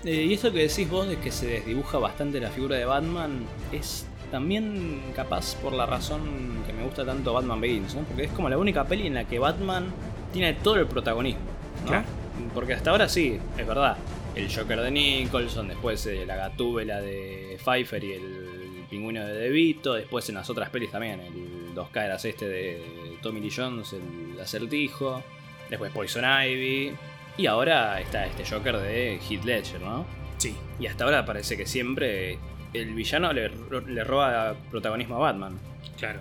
Eh, 0.06 0.26
y 0.30 0.34
esto 0.34 0.52
que 0.52 0.68
decís 0.68 0.90
vos 0.90 1.08
de 1.08 1.18
que 1.18 1.32
se 1.32 1.48
desdibuja 1.48 1.98
bastante 1.98 2.40
la 2.40 2.50
figura 2.50 2.76
de 2.76 2.86
Batman 2.86 3.46
es 3.72 4.06
también 4.32 5.02
capaz 5.16 5.56
por 5.56 5.74
la 5.74 5.86
razón 5.86 6.64
que 6.66 6.74
me 6.74 6.84
gusta 6.84 7.06
tanto 7.06 7.34
Batman 7.34 7.62
Begins, 7.62 7.96
¿no? 7.96 8.02
Porque 8.02 8.24
es 8.24 8.32
como 8.32 8.50
la 8.50 8.58
única 8.58 8.86
peli 8.86 9.08
en 9.08 9.14
la 9.14 9.26
que 9.26 9.40
Batman 9.40 9.94
tiene 10.34 10.54
todo 10.56 10.76
el 10.76 10.88
protagonismo, 10.88 11.42
¿no? 11.84 11.90
Claro. 11.90 12.06
Porque 12.54 12.74
hasta 12.74 12.90
ahora 12.90 13.08
sí, 13.08 13.40
es 13.58 13.68
verdad. 13.68 13.96
El 14.36 14.54
Joker 14.54 14.82
de 14.82 14.92
Nicholson, 14.92 15.68
después 15.68 16.06
eh, 16.08 16.26
la 16.26 16.36
gatúbela 16.36 17.00
de 17.00 17.58
Pfeiffer 17.64 18.04
y 18.04 18.14
el 18.14 18.86
pingüino 18.90 19.24
de 19.24 19.34
DeVito, 19.34 19.94
después 19.94 20.28
en 20.30 20.36
las 20.36 20.50
otras 20.50 20.70
pelis 20.70 20.92
también, 20.92 21.20
el 21.20 21.54
Dos 21.74 21.90
caras 21.90 22.24
este 22.26 22.48
de 22.48 23.18
Tommy 23.22 23.40
Lee 23.40 23.52
Jones, 23.56 23.94
el 23.94 24.40
acertijo, 24.40 25.24
después 25.70 25.92
Poison 25.92 26.24
Ivy, 26.24 26.94
y 27.38 27.46
ahora 27.48 28.00
está 28.00 28.26
este 28.26 28.46
Joker 28.46 28.78
de 28.78 29.20
Heath 29.20 29.44
Ledger, 29.44 29.82
¿no? 29.82 30.06
Sí. 30.38 30.56
Y 30.80 30.88
hasta 30.88 31.04
ahora 31.04 31.26
parece 31.26 31.58
que 31.58 31.66
siempre 31.66 32.38
el 32.74 32.94
villano 32.94 33.32
le, 33.34 33.52
le 33.88 34.04
roba 34.04 34.56
protagonismo 34.70 35.16
a 35.16 35.20
Batman. 35.20 35.60
Claro. 35.98 36.20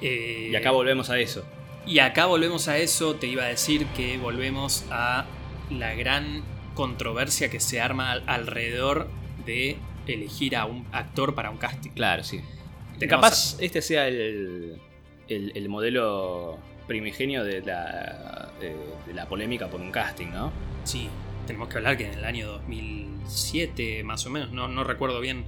y 0.00 0.54
acá 0.54 0.70
volvemos 0.70 1.10
a 1.10 1.18
eso. 1.18 1.44
Y 1.86 2.00
acá 2.00 2.26
volvemos 2.26 2.68
a 2.68 2.78
eso, 2.78 3.14
te 3.16 3.26
iba 3.26 3.44
a 3.44 3.48
decir 3.48 3.86
que 3.96 4.18
volvemos 4.18 4.84
a 4.90 5.26
la 5.70 5.94
gran 5.94 6.42
controversia 6.74 7.50
que 7.50 7.60
se 7.60 7.80
arma 7.80 8.12
alrededor 8.12 9.08
de 9.44 9.78
elegir 10.06 10.56
a 10.56 10.66
un 10.66 10.86
actor 10.92 11.34
para 11.34 11.50
un 11.50 11.56
casting. 11.56 11.90
Claro, 11.90 12.24
sí. 12.24 12.40
Capaz 13.08 13.56
este 13.60 13.80
sea 13.80 14.08
el, 14.08 14.78
el, 15.28 15.68
modelo 15.68 16.58
primigenio 16.88 17.44
de 17.44 17.60
la, 17.60 18.50
de, 18.58 19.14
la 19.14 19.28
polémica 19.28 19.68
por 19.68 19.80
un 19.80 19.92
casting, 19.92 20.30
¿no? 20.30 20.52
Sí, 20.82 21.08
tenemos 21.46 21.68
que 21.68 21.76
hablar 21.76 21.96
que 21.96 22.06
en 22.06 22.18
el 22.18 22.24
año 22.24 22.48
2007, 22.48 24.02
más 24.02 24.26
o 24.26 24.30
menos, 24.30 24.50
no, 24.50 24.66
no 24.66 24.82
recuerdo 24.82 25.20
bien 25.20 25.44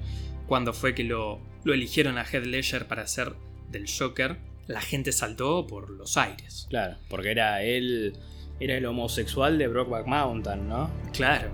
cuándo 0.46 0.72
fue 0.72 0.94
que 0.94 1.02
lo, 1.02 1.40
lo 1.64 1.74
eligieron 1.74 2.18
a 2.18 2.24
Heath 2.24 2.44
Ledger 2.44 2.86
para 2.86 3.06
ser 3.08 3.34
del 3.70 3.86
Joker 3.90 4.38
la 4.70 4.80
gente 4.80 5.10
saltó 5.12 5.66
por 5.66 5.90
los 5.90 6.16
aires. 6.16 6.66
Claro, 6.70 6.96
porque 7.08 7.30
era 7.32 7.62
él. 7.62 8.16
Era 8.60 8.76
el 8.76 8.86
homosexual 8.86 9.58
de 9.58 9.68
Brockback 9.68 10.06
Mountain, 10.06 10.68
¿no? 10.68 10.90
Claro. 11.12 11.50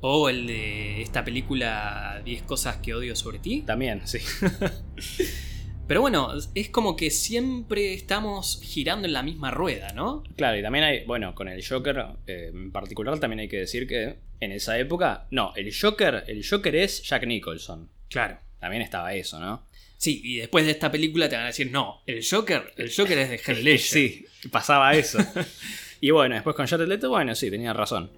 O 0.00 0.28
el 0.28 0.46
de 0.46 1.02
esta 1.02 1.24
película 1.24 2.20
10 2.24 2.42
cosas 2.42 2.76
que 2.76 2.94
odio 2.94 3.16
sobre 3.16 3.38
ti. 3.38 3.62
También, 3.62 4.02
sí. 4.04 4.18
Pero 5.92 6.00
bueno, 6.00 6.32
es 6.54 6.70
como 6.70 6.96
que 6.96 7.10
siempre 7.10 7.92
estamos 7.92 8.62
girando 8.62 9.06
en 9.06 9.12
la 9.12 9.22
misma 9.22 9.50
rueda, 9.50 9.92
¿no? 9.92 10.24
Claro, 10.36 10.56
y 10.56 10.62
también 10.62 10.86
hay, 10.86 11.04
bueno, 11.04 11.34
con 11.34 11.48
el 11.48 11.62
Joker 11.62 12.06
eh, 12.26 12.48
en 12.50 12.72
particular 12.72 13.20
también 13.20 13.40
hay 13.40 13.48
que 13.48 13.58
decir 13.58 13.86
que 13.86 14.16
en 14.40 14.52
esa 14.52 14.78
época, 14.78 15.26
no, 15.32 15.52
el 15.54 15.70
Joker, 15.78 16.24
el 16.28 16.48
Joker 16.48 16.76
es 16.76 17.02
Jack 17.02 17.26
Nicholson. 17.26 17.90
Claro. 18.08 18.38
También 18.58 18.80
estaba 18.80 19.12
eso, 19.12 19.38
¿no? 19.38 19.68
Sí, 19.98 20.22
y 20.24 20.36
después 20.38 20.64
de 20.64 20.70
esta 20.70 20.90
película 20.90 21.28
te 21.28 21.36
van 21.36 21.44
a 21.44 21.48
decir, 21.48 21.70
no, 21.70 22.02
el 22.06 22.24
Joker, 22.24 22.72
el 22.78 22.90
Joker 22.90 23.18
es 23.18 23.28
de 23.28 23.36
Heath 23.36 23.58
Ledger. 23.62 23.78
Sí, 23.78 24.26
pasaba 24.50 24.94
eso. 24.94 25.18
y 26.00 26.10
bueno, 26.10 26.36
después 26.36 26.56
con 26.56 26.66
Jared 26.66 26.88
Leto, 26.88 27.10
bueno, 27.10 27.34
sí, 27.34 27.50
tenía 27.50 27.74
razón. 27.74 28.10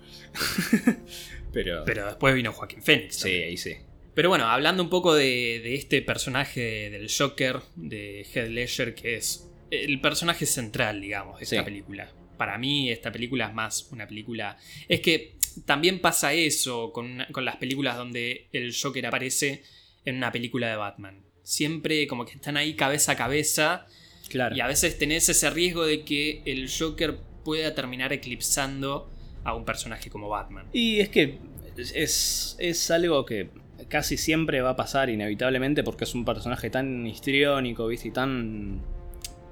Pero... 1.52 1.82
Pero 1.84 2.06
después 2.06 2.36
vino 2.36 2.52
Joaquín 2.52 2.84
Phoenix. 2.84 3.16
Sí, 3.16 3.30
ahí 3.30 3.56
sí. 3.56 3.74
Pero 4.14 4.28
bueno, 4.28 4.46
hablando 4.46 4.82
un 4.82 4.90
poco 4.90 5.14
de, 5.14 5.74
este 5.74 6.02
personaje 6.02 6.90
del 6.90 7.10
Joker, 7.10 7.60
de 7.74 8.26
Heath 8.32 8.48
Ledger, 8.48 8.94
que 8.94 9.16
es 9.16 9.48
el 9.70 10.00
personaje 10.00 10.46
central, 10.46 11.00
digamos, 11.00 11.38
de 11.38 11.44
esta 11.44 11.64
película. 11.64 12.10
Para 12.36 12.58
mí, 12.58 12.90
esta 12.90 13.10
película 13.12 13.48
es 13.48 13.54
más 13.54 13.88
una 13.90 14.06
película. 14.06 14.56
Es 14.88 15.00
que 15.00 15.36
también 15.66 16.00
pasa 16.00 16.32
eso 16.32 16.92
con, 16.92 17.24
con 17.32 17.44
las 17.44 17.56
películas 17.56 17.96
donde 17.96 18.48
el 18.52 18.74
Joker 18.74 19.06
aparece 19.06 19.62
en 20.04 20.16
una 20.16 20.30
película 20.30 20.68
de 20.68 20.76
Batman 20.76 21.24
siempre 21.44 22.06
como 22.08 22.24
que 22.24 22.32
están 22.32 22.56
ahí 22.56 22.74
cabeza 22.74 23.12
a 23.12 23.16
cabeza. 23.16 23.86
Claro. 24.28 24.56
Y 24.56 24.60
a 24.60 24.66
veces 24.66 24.98
tenés 24.98 25.28
ese 25.28 25.48
riesgo 25.50 25.86
de 25.86 26.02
que 26.02 26.42
el 26.46 26.68
Joker 26.68 27.16
pueda 27.44 27.74
terminar 27.74 28.12
eclipsando 28.12 29.10
a 29.44 29.54
un 29.54 29.64
personaje 29.64 30.10
como 30.10 30.28
Batman. 30.28 30.66
Y 30.72 30.98
es 30.98 31.10
que 31.10 31.38
es, 31.76 32.56
es 32.58 32.90
algo 32.90 33.24
que 33.24 33.50
casi 33.88 34.16
siempre 34.16 34.60
va 34.60 34.70
a 34.70 34.76
pasar 34.76 35.10
inevitablemente 35.10 35.82
porque 35.82 36.04
es 36.04 36.14
un 36.14 36.24
personaje 36.24 36.70
tan 36.70 37.06
histriónico, 37.06 37.86
¿viste? 37.86 38.08
Y 38.08 38.10
tan... 38.10 38.80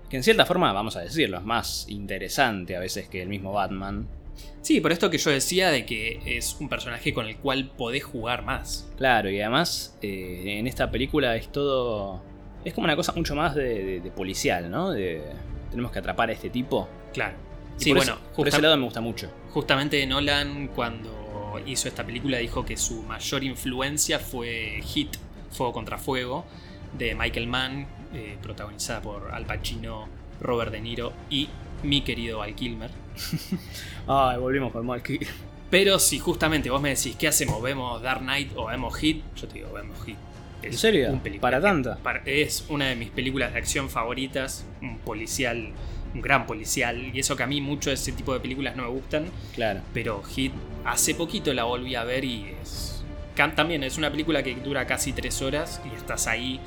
que 0.08 0.16
en 0.16 0.22
cierta 0.22 0.46
forma, 0.46 0.72
vamos 0.72 0.96
a 0.96 1.00
decirlo, 1.00 1.38
es 1.38 1.44
más 1.44 1.86
interesante 1.88 2.76
a 2.76 2.80
veces 2.80 3.08
que 3.08 3.22
el 3.22 3.28
mismo 3.28 3.52
Batman. 3.52 4.08
Sí, 4.60 4.80
por 4.80 4.92
esto 4.92 5.10
que 5.10 5.18
yo 5.18 5.30
decía 5.30 5.70
de 5.70 5.84
que 5.84 6.20
es 6.24 6.56
un 6.60 6.68
personaje 6.68 7.12
con 7.12 7.26
el 7.26 7.36
cual 7.36 7.70
podés 7.76 8.04
jugar 8.04 8.44
más. 8.44 8.88
Claro, 8.96 9.28
y 9.30 9.40
además 9.40 9.98
eh, 10.02 10.58
en 10.58 10.66
esta 10.66 10.90
película 10.90 11.36
es 11.36 11.50
todo... 11.50 12.22
Es 12.64 12.74
como 12.74 12.84
una 12.84 12.94
cosa 12.94 13.12
mucho 13.12 13.34
más 13.34 13.56
de, 13.56 14.00
policial, 14.14 14.70
¿no? 14.70 14.92
De, 14.92 15.20
tenemos 15.70 15.90
que 15.90 15.98
atrapar 15.98 16.28
a 16.28 16.32
este 16.32 16.48
tipo. 16.48 16.88
Claro. 17.12 17.34
sí, 17.76 17.92
bueno, 17.92 18.18
por 18.36 18.46
ese 18.46 18.62
lado 18.62 18.76
me 18.76 18.84
gusta 18.84 19.00
mucho. 19.00 19.28
Justamente 19.50 20.06
Nolan 20.06 20.68
cuando 20.68 21.10
hizo 21.66 21.88
esta 21.88 22.04
película 22.04 22.38
dijo 22.38 22.64
que 22.64 22.76
su 22.76 23.02
mayor 23.02 23.44
influencia 23.44 24.18
fue 24.18 24.80
Hit, 24.82 25.16
Fuego 25.50 25.72
contra 25.72 25.98
Fuego, 25.98 26.44
de 26.96 27.14
Michael 27.14 27.46
Mann, 27.46 27.86
eh, 28.14 28.36
protagonizada 28.42 29.00
por 29.00 29.30
Al 29.32 29.46
Pacino, 29.46 30.08
Robert 30.40 30.72
De 30.72 30.80
Niro 30.80 31.12
y 31.30 31.48
mi 31.82 32.02
querido 32.02 32.38
Val 32.38 32.54
Kilmer. 32.54 32.90
Ay, 34.06 34.38
volvimos 34.38 34.72
con 34.72 34.86
Val 34.86 35.02
Pero 35.70 35.98
si 35.98 36.18
justamente 36.18 36.70
vos 36.70 36.80
me 36.80 36.90
decís, 36.90 37.16
¿qué 37.16 37.28
hacemos? 37.28 37.62
¿Vemos 37.62 38.02
Dark 38.02 38.20
Knight 38.20 38.52
o 38.56 38.66
vemos 38.66 38.94
Hit? 38.96 39.22
Yo 39.36 39.48
te 39.48 39.54
digo, 39.54 39.72
vemos 39.72 40.02
Hit. 40.04 40.16
¿En 40.62 40.78
serio? 40.78 41.20
¿Para 41.40 41.60
tanta? 41.60 41.98
es 42.24 42.66
una 42.68 42.86
de 42.86 42.96
mis 42.96 43.10
películas 43.10 43.52
de 43.52 43.58
acción 43.58 43.90
favoritas. 43.90 44.64
Un 44.80 44.98
policial, 44.98 45.72
un 46.14 46.20
gran 46.20 46.46
policial. 46.46 47.10
Y 47.14 47.20
eso 47.20 47.36
que 47.36 47.42
a 47.42 47.46
mí 47.46 47.60
mucho 47.60 47.90
de 47.90 47.94
ese 47.94 48.12
tipo 48.12 48.32
de 48.32 48.40
películas 48.40 48.76
no 48.76 48.84
me 48.84 48.88
gustan. 48.90 49.26
Claro. 49.54 49.80
Pero 49.92 50.22
Hit, 50.22 50.52
hace 50.84 51.14
poquito 51.14 51.52
la 51.54 51.64
volví 51.64 51.94
a 51.94 52.04
ver 52.04 52.24
y 52.24 52.54
es. 52.60 53.04
También 53.56 53.82
es 53.82 53.98
una 53.98 54.10
película 54.10 54.42
que 54.42 54.54
dura 54.54 54.86
casi 54.86 55.12
tres 55.12 55.40
horas 55.42 55.80
y 55.90 55.96
estás 55.96 56.26
ahí 56.26 56.60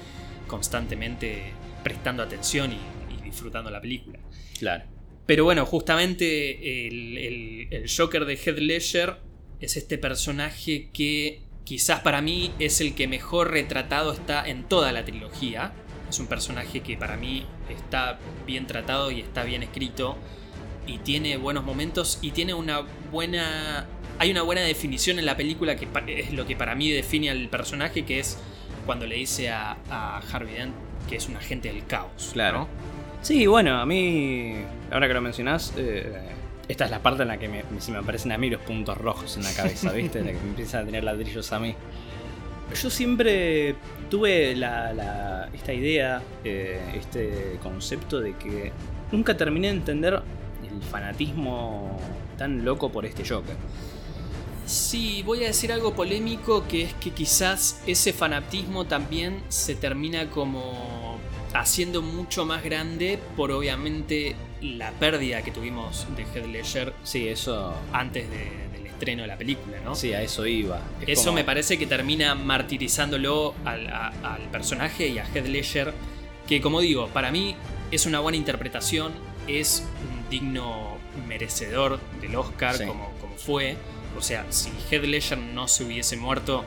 constantemente 0.47 1.53
prestando 1.83 2.23
atención 2.23 2.71
y 2.73 3.23
disfrutando 3.23 3.69
la 3.69 3.79
película. 3.79 4.19
Claro. 4.57 4.85
Pero 5.25 5.43
bueno, 5.43 5.65
justamente 5.65 6.87
el, 6.87 7.85
Joker 7.89 8.25
de 8.25 8.35
Heath 8.35 8.59
Ledger 8.59 9.17
es 9.59 9.77
este 9.77 9.97
personaje 9.97 10.89
que 10.93 11.41
quizás 11.63 12.01
para 12.01 12.21
mí 12.21 12.51
es 12.59 12.79
el 12.79 12.93
que 12.93 13.07
mejor 13.07 13.51
retratado 13.51 14.13
está 14.13 14.47
en 14.47 14.63
toda 14.63 14.91
la 14.91 15.03
trilogía. 15.03 15.73
Es 16.15 16.19
un 16.22 16.27
personaje 16.27 16.79
que 16.79 16.95
para 16.95 17.17
mí 17.17 17.45
está 17.69 18.17
bien 18.48 18.67
tratado 18.67 19.12
y 19.12 19.19
está 19.19 19.43
bien 19.43 19.63
escrito 19.63 20.15
y 20.88 21.00
tiene 21.00 21.36
buenos 21.36 21.65
momentos 21.65 22.19
y 22.22 22.31
tiene 22.31 22.53
una 22.53 22.84
buena... 23.12 23.86
Hay 24.17 24.31
una 24.31 24.41
buena 24.41 24.62
definición 24.62 25.19
en 25.19 25.25
la 25.25 25.36
película 25.36 25.75
que 25.75 25.89
es 26.07 26.31
lo 26.31 26.45
que 26.45 26.55
para 26.55 26.74
mí 26.74 26.89
define 26.89 27.31
al 27.31 27.50
personaje, 27.50 28.05
que 28.05 28.19
es 28.19 28.38
cuando 28.86 29.05
le 29.05 29.15
dice 29.15 29.50
a, 29.50 29.75
Harvey 30.31 30.55
Dent 30.55 30.74
que 31.10 31.17
es 31.17 31.27
un 31.27 31.36
agente 31.36 31.67
del 31.67 31.86
caos. 31.86 32.29
Claro. 32.31 32.69
Sí, 33.22 33.45
bueno, 33.45 33.77
a 33.77 33.86
mí, 33.86 34.55
ahora 34.91 35.10
que 35.10 35.15
lo 35.15 35.22
mencionás, 35.22 35.74
eh, 35.75 36.13
esta 36.69 36.86
es 36.86 36.91
la 36.91 37.00
parte 37.00 37.24
en 37.24 37.27
la 37.27 37.38
que 37.38 37.50
me, 37.50 37.62
se 37.79 37.91
me 37.91 37.98
aparecen 37.98 38.31
a 38.31 38.38
mí 38.38 38.50
los 38.50 38.62
puntos 38.62 38.98
rojos 38.98 39.36
en 39.36 39.43
la 39.43 39.53
cabeza, 39.53 39.91
¿viste? 39.91 40.19
En 40.19 40.25
la 40.27 40.31
que 40.31 40.39
me 40.39 40.50
empiezan 40.51 40.84
a 40.84 40.86
tener 40.86 41.03
ladrillos 41.03 41.51
a 41.51 41.60
mí. 41.60 41.75
Yo 42.74 42.89
siempre 42.89 43.75
tuve 44.10 44.51
esta 44.51 45.74
idea, 45.74 46.22
eh, 46.43 46.79
este 46.95 47.60
concepto 47.62 48.19
de 48.19 48.36
que 48.36 48.72
nunca 49.12 49.38
terminé 49.38 49.67
de 49.67 49.74
entender 49.75 50.22
el 50.63 50.84
fanatismo 50.84 52.00
tan 52.38 52.65
loco 52.65 52.91
por 52.91 53.05
este 53.05 53.27
Joker. 53.27 53.55
Sí, 54.65 55.22
voy 55.24 55.43
a 55.43 55.48
decir 55.48 55.72
algo 55.72 55.93
polémico, 55.93 56.67
que 56.67 56.84
es 56.84 56.93
que 56.95 57.12
quizás 57.12 57.81
ese 57.86 58.13
fanatismo 58.13 58.86
también 58.86 59.43
se 59.48 59.75
termina 59.75 60.29
como 60.31 61.19
haciendo 61.53 62.01
mucho 62.01 62.45
más 62.45 62.63
grande 62.63 63.19
por 63.38 63.51
obviamente 63.51 64.36
la 64.62 64.91
pérdida 64.91 65.43
que 65.43 65.51
tuvimos 65.51 66.07
de 66.15 66.24
Heath 66.24 66.48
Ledger. 66.48 66.93
Sí, 67.03 67.27
eso. 67.27 67.74
Antes 67.93 68.29
del 68.29 68.64
estreno 68.95 69.21
de 69.23 69.27
la 69.27 69.37
película, 69.37 69.77
¿no? 69.83 69.95
Sí, 69.95 70.13
a 70.13 70.21
eso 70.21 70.45
iba. 70.47 70.81
eso 71.05 71.33
me 71.33 71.43
parece 71.43 71.77
que 71.77 71.85
termina 71.85 72.33
martirizándolo 72.35 73.53
al, 73.65 74.49
personaje 74.51 75.07
y 75.07 75.19
a 75.19 75.25
Heath 75.25 75.47
Ledger. 75.47 75.93
Que 76.47 76.61
como 76.61 76.79
digo, 76.79 77.07
para 77.09 77.31
mí 77.31 77.55
es 77.91 78.05
una 78.05 78.19
buena 78.19 78.37
interpretación, 78.37 79.11
es 79.47 79.87
un 80.09 80.29
digno 80.29 80.97
merecedor 81.27 81.99
del 82.21 82.35
Oscar 82.35 82.77
como, 82.85 83.11
como 83.19 83.35
fue. 83.35 83.75
O 84.17 84.21
sea, 84.21 84.45
si 84.49 84.71
Heath 84.89 85.03
Ledger 85.03 85.37
no 85.37 85.67
se 85.67 85.83
hubiese 85.83 86.17
muerto, 86.17 86.63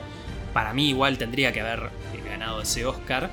para 0.53 0.75
mí 0.75 0.91
igual 0.91 1.17
tendría 1.19 1.53
que 1.53 1.61
haber 1.61 1.91
ganado 2.27 2.61
ese 2.61 2.85
Oscar. 2.85 3.31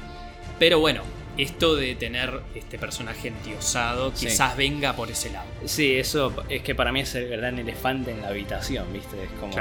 Pero 0.60 0.80
bueno, 0.80 1.02
esto 1.38 1.76
de 1.76 1.96
tener 1.96 2.42
este 2.56 2.78
personaje 2.78 3.30
endiosado 3.30 4.14
quizás 4.14 4.56
venga 4.56 4.96
por 4.96 5.12
ese 5.12 5.32
lado. 5.32 5.48
Sí, 5.66 5.96
eso 5.96 6.34
es 6.50 6.62
que 6.62 6.76
para 6.76 6.92
mí 6.92 7.02
es 7.02 7.16
el 7.16 7.30
gran 7.30 7.60
elefante 7.60 8.12
en 8.12 8.22
la 8.22 8.30
habitación, 8.30 8.92
¿viste? 8.94 9.24
Es 9.24 9.30
como. 9.40 9.54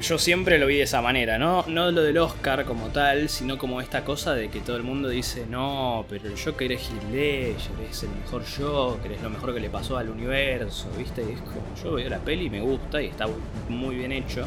Yo 0.00 0.18
siempre 0.18 0.58
lo 0.58 0.66
vi 0.66 0.76
de 0.76 0.82
esa 0.82 1.00
manera, 1.00 1.38
¿no? 1.38 1.64
No 1.68 1.90
lo 1.90 2.02
del 2.02 2.18
Oscar 2.18 2.66
como 2.66 2.88
tal, 2.88 3.30
sino 3.30 3.56
como 3.56 3.80
esta 3.80 4.04
cosa 4.04 4.34
de 4.34 4.50
que 4.50 4.60
todo 4.60 4.76
el 4.76 4.82
mundo 4.82 5.08
dice, 5.08 5.46
no, 5.48 6.04
pero 6.10 6.28
el 6.28 6.38
Joker 6.38 6.70
es 6.70 6.82
Heath 6.82 7.10
Ledger, 7.10 7.72
es 7.90 8.02
el 8.02 8.10
mejor 8.10 8.44
Joker, 8.44 9.10
es 9.10 9.22
lo 9.22 9.30
mejor 9.30 9.54
que 9.54 9.60
le 9.60 9.70
pasó 9.70 9.96
al 9.96 10.10
universo, 10.10 10.90
¿viste? 10.98 11.22
Y 11.22 11.32
es 11.32 11.40
como, 11.40 11.62
yo 11.82 11.94
veo 11.94 12.10
la 12.10 12.18
peli 12.18 12.44
y 12.44 12.50
me 12.50 12.60
gusta 12.60 13.00
y 13.00 13.06
está 13.06 13.26
muy 13.70 13.96
bien 13.96 14.12
hecho, 14.12 14.46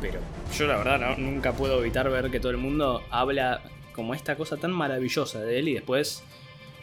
pero 0.00 0.20
yo 0.56 0.66
la 0.68 0.76
verdad 0.76 1.16
nunca 1.18 1.52
puedo 1.52 1.80
evitar 1.80 2.08
ver 2.08 2.30
que 2.30 2.38
todo 2.38 2.52
el 2.52 2.58
mundo 2.58 3.02
habla 3.10 3.60
como 3.96 4.14
esta 4.14 4.36
cosa 4.36 4.56
tan 4.58 4.70
maravillosa 4.70 5.40
de 5.40 5.58
él 5.58 5.68
y 5.68 5.74
después 5.74 6.22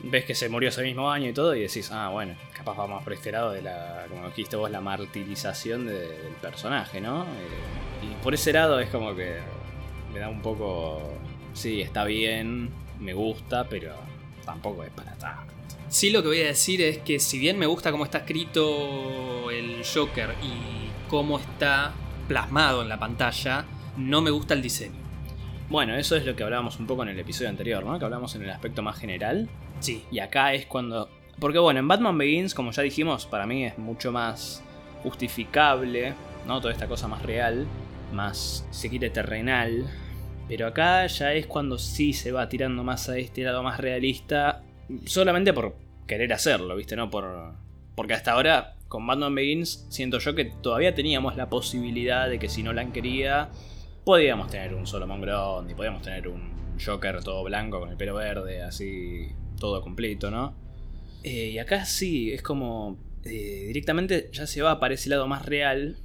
ves 0.03 0.25
que 0.25 0.35
se 0.35 0.49
murió 0.49 0.69
ese 0.69 0.83
mismo 0.83 1.09
año 1.09 1.29
y 1.29 1.33
todo 1.33 1.55
y 1.55 1.61
decís, 1.61 1.89
ah, 1.91 2.09
bueno, 2.09 2.35
capaz 2.55 2.75
vamos 2.75 3.03
por 3.03 3.13
este 3.13 3.31
lado 3.31 3.51
de 3.51 3.61
la, 3.61 4.05
como 4.09 4.27
dijiste 4.27 4.57
vos, 4.57 4.69
la 4.69 4.81
martirización 4.81 5.85
del 5.85 6.33
personaje, 6.41 6.99
¿no? 6.99 7.23
Eh, 7.23 8.05
y 8.11 8.23
por 8.23 8.33
ese 8.33 8.51
lado 8.51 8.79
es 8.79 8.89
como 8.89 9.15
que 9.15 9.37
me 10.11 10.19
da 10.19 10.27
un 10.27 10.41
poco 10.41 11.13
sí, 11.53 11.81
está 11.81 12.03
bien, 12.03 12.69
me 12.99 13.13
gusta, 13.13 13.69
pero 13.69 13.93
tampoco 14.45 14.83
es 14.83 14.91
para 14.91 15.13
tanto. 15.13 15.53
Sí, 15.87 16.09
lo 16.09 16.21
que 16.21 16.29
voy 16.29 16.41
a 16.41 16.47
decir 16.47 16.81
es 16.81 16.97
que 16.97 17.19
si 17.19 17.37
bien 17.37 17.57
me 17.59 17.67
gusta 17.67 17.91
cómo 17.91 18.03
está 18.03 18.19
escrito 18.19 19.51
el 19.51 19.83
Joker 19.85 20.31
y 20.41 20.89
cómo 21.09 21.37
está 21.39 21.93
plasmado 22.27 22.81
en 22.81 22.89
la 22.89 22.99
pantalla, 22.99 23.65
no 23.95 24.21
me 24.21 24.31
gusta 24.31 24.53
el 24.55 24.61
diseño. 24.61 25.02
Bueno, 25.73 25.95
eso 25.95 26.15
es 26.15 26.23
lo 26.23 26.35
que 26.35 26.43
hablábamos 26.43 26.79
un 26.79 26.85
poco 26.85 27.01
en 27.01 27.09
el 27.09 27.19
episodio 27.19 27.49
anterior, 27.49 27.83
¿no? 27.83 27.97
Que 27.97 28.05
hablamos 28.05 28.35
en 28.35 28.43
el 28.43 28.51
aspecto 28.51 28.83
más 28.83 28.95
general. 28.95 29.49
Sí, 29.79 30.05
Y 30.11 30.19
acá 30.19 30.53
es 30.53 30.67
cuando... 30.67 31.09
Porque 31.39 31.57
bueno, 31.57 31.79
en 31.79 31.87
Batman 31.87 32.15
Begins, 32.15 32.53
como 32.53 32.69
ya 32.69 32.83
dijimos, 32.83 33.25
para 33.25 33.47
mí 33.47 33.65
es 33.65 33.79
mucho 33.79 34.11
más 34.11 34.63
justificable, 35.01 36.13
¿no? 36.45 36.61
Toda 36.61 36.73
esta 36.73 36.87
cosa 36.87 37.07
más 37.07 37.23
real, 37.23 37.65
más, 38.13 38.67
se 38.69 38.87
quiere, 38.87 39.09
terrenal. 39.09 39.87
Pero 40.47 40.67
acá 40.67 41.07
ya 41.07 41.33
es 41.33 41.47
cuando 41.47 41.79
sí 41.79 42.13
se 42.13 42.31
va 42.31 42.47
tirando 42.49 42.83
más 42.83 43.09
a 43.09 43.17
este 43.17 43.41
lado 43.41 43.63
más 43.63 43.79
realista, 43.79 44.61
solamente 45.05 45.53
por 45.53 45.75
querer 46.05 46.33
hacerlo, 46.33 46.75
¿viste? 46.75 46.95
No 46.95 47.09
por... 47.09 47.55
Porque 47.95 48.13
hasta 48.13 48.33
ahora, 48.33 48.75
con 48.89 49.07
Batman 49.07 49.33
Begins, 49.33 49.87
siento 49.89 50.19
yo 50.19 50.35
que 50.35 50.45
todavía 50.45 50.93
teníamos 50.93 51.35
la 51.35 51.49
posibilidad 51.49 52.29
de 52.29 52.37
que 52.37 52.47
si 52.47 52.61
Nolan 52.61 52.91
quería, 52.91 53.49
podíamos 54.03 54.49
tener 54.49 54.73
un 54.73 54.85
Solomon 54.87 55.21
Grundy, 55.21 55.73
podíamos 55.73 56.01
tener 56.01 56.27
un 56.27 56.51
Joker 56.83 57.23
todo 57.23 57.43
blanco 57.43 57.79
con 57.79 57.89
el 57.89 57.97
pelo 57.97 58.15
verde, 58.15 58.61
así, 58.61 59.27
todo 59.59 59.81
completo, 59.81 60.29
¿no? 60.31 60.55
Eh, 61.23 61.51
y 61.53 61.57
acá 61.59 61.85
sí, 61.85 62.31
es 62.33 62.41
como 62.41 62.97
eh, 63.23 63.63
directamente 63.67 64.29
ya 64.33 64.45
se 64.47 64.61
va 64.61 64.79
para 64.79 64.93
ese 64.95 65.09
lado 65.09 65.27
más 65.27 65.45
real. 65.45 65.97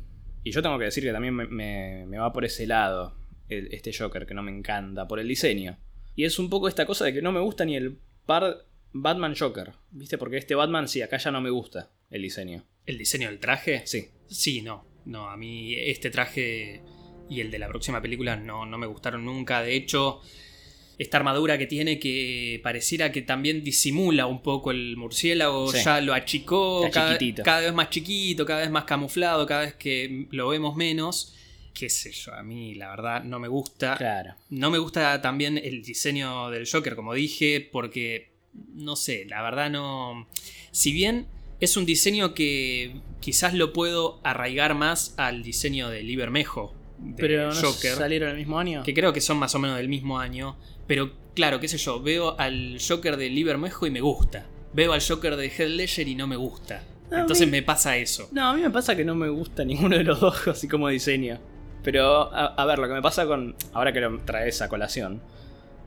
Y 0.45 0.53
yo 0.53 0.63
tengo 0.63 0.79
que 0.79 0.85
decir 0.85 1.03
que 1.03 1.13
también 1.13 1.35
me, 1.35 1.47
me- 1.49 2.07
me 2.07 2.19
va 2.19 2.33
por 2.33 2.45
ese 2.45 2.67
lado 2.67 3.15
el- 3.49 3.73
este 3.75 3.93
Joker, 3.93 4.27
que 4.27 4.35
no 4.35 4.43
me 4.43 4.53
encanta, 4.57 5.09
por 5.09 5.19
el 5.19 5.27
diseño. 5.27 5.77
Y 6.15 6.25
es 6.25 6.39
un 6.39 6.49
poco 6.51 6.69
esta 6.69 6.87
cosa 6.87 7.05
de 7.07 7.13
que 7.13 7.23
no 7.23 7.33
me 7.33 7.41
gusta 7.41 7.65
ni 7.65 7.75
el 7.77 7.99
par 8.27 8.65
Batman 8.93 9.35
Joker, 9.37 9.73
¿viste? 9.91 10.17
Porque 10.19 10.37
este 10.37 10.55
Batman 10.55 10.87
sí, 10.89 11.03
acá 11.03 11.17
ya 11.17 11.31
no 11.33 11.41
me 11.41 11.51
gusta 11.51 11.91
el 12.11 12.23
diseño. 12.23 12.65
el 12.87 12.97
diseño 12.99 13.29
del 13.29 13.39
traje. 13.41 13.83
Sí, 13.87 14.09
Sí, 14.29 14.63
no. 14.63 14.85
No, 15.05 15.29
a 15.31 15.37
mí 15.37 15.75
este 15.75 16.11
traje 16.11 16.83
y 17.31 17.41
el 17.41 17.51
de 17.51 17.59
la 17.59 17.69
próxima 17.69 18.01
película 18.03 18.37
no, 18.37 18.67
no 18.67 18.79
me 18.79 18.87
gustaron 18.87 19.25
nunca. 19.25 19.63
De 19.63 19.75
hecho, 19.75 20.21
esta 20.99 21.17
armadura 21.19 21.59
que 21.59 21.67
tiene 21.67 21.99
que 22.01 22.61
pareciera 22.63 23.13
que 23.13 23.23
también 23.23 23.63
disimula 23.63 24.27
un 24.27 24.43
poco 24.43 24.71
el 24.71 24.97
murciélago, 24.97 25.71
Sí. 25.73 25.79
ya 25.85 26.01
lo 26.01 26.15
achicó, 26.15 26.89
cada, 26.93 27.19
cada 27.45 27.61
vez 27.61 27.73
más 27.75 27.91
chiquito, 27.91 28.45
cada 28.45 28.61
vez 28.61 28.71
más 28.71 28.85
camuflado, 28.85 29.47
cada 29.47 29.63
vez 29.63 29.75
que 29.75 30.27
lo 30.31 30.49
vemos 30.49 30.75
menos. 30.77 31.35
Qué 31.75 31.89
sé 31.89 32.11
yo, 32.11 32.35
a 32.35 32.43
mí 32.43 32.75
la 32.75 32.91
verdad 32.91 33.23
no 33.23 33.39
me 33.39 33.47
gusta. 33.47 33.97
claro. 33.97 34.35
No 34.51 34.71
me 34.71 34.79
gusta 34.79 35.23
también 35.23 35.57
el 35.59 35.83
diseño 35.83 36.51
del 36.51 36.69
Joker, 36.69 36.97
como 36.97 37.15
dije, 37.15 37.69
porque 37.71 38.33
no 38.75 38.97
sé, 38.97 39.25
la 39.27 39.43
verdad 39.43 39.71
no. 39.71 40.27
Si 40.73 40.93
bien 40.93 41.27
es 41.61 41.77
un 41.77 41.87
diseño 41.87 42.35
que 42.35 42.97
quizás 43.21 43.55
lo 43.55 43.73
puedo 43.73 44.21
arraigar 44.25 44.75
más 44.75 45.15
al 45.19 45.45
diseño 45.45 45.89
de 45.89 46.03
Lee 46.03 46.17
Bermejo, 46.17 46.75
de 46.99 47.15
Pero 47.17 47.49
no 47.49 47.55
Joker, 47.55 47.95
salieron 47.95 48.31
el 48.31 48.37
mismo 48.37 48.59
año. 48.59 48.83
que 48.83 48.93
creo 48.95 49.13
que 49.13 49.21
son 49.21 49.37
más 49.39 49.55
o 49.55 49.59
menos 49.59 49.77
del 49.77 49.89
mismo 49.89 50.19
año. 50.19 50.57
Pero 50.87 51.13
claro, 51.35 51.61
qué 51.61 51.69
sé 51.69 51.79
yo, 51.79 52.01
veo 52.03 52.39
al 52.39 52.79
Joker 52.87 53.17
de 53.17 53.31
Lee 53.31 53.45
Bermejo 53.45 53.87
y 53.87 53.91
me 53.91 54.01
gusta. 54.01 54.47
Veo 54.73 54.93
al 54.93 55.01
Joker 55.03 55.37
de 55.37 55.47
Heath 55.47 55.69
Ledger 55.69 56.09
y 56.09 56.15
no 56.15 56.27
me 56.27 56.37
gusta. 56.37 56.83
Entonces 57.11 57.47
mí- 57.47 57.53
me 57.53 57.63
pasa 57.63 57.97
eso. 57.97 58.29
No, 58.33 58.49
a 58.49 58.55
mí 58.55 58.61
me 58.61 58.71
pasa 58.71 58.95
que 58.97 59.05
no 59.05 59.15
me 59.15 59.29
gusta 59.29 59.65
ninguno 59.65 59.97
de 59.97 60.05
los 60.05 60.21
dos, 60.21 60.47
así 60.49 60.69
como 60.69 60.89
diseño. 60.89 61.39
Pero, 61.83 62.35
a, 62.35 62.47
a 62.55 62.67
ver, 62.67 62.79
lo 62.79 62.89
que 62.89 62.95
me 62.95 63.01
pasa 63.03 63.27
con. 63.27 63.55
Ahora 63.73 63.93
que 63.93 64.01
lo 64.01 64.19
traes 64.21 64.61
a 64.61 64.69
colación. 64.69 65.23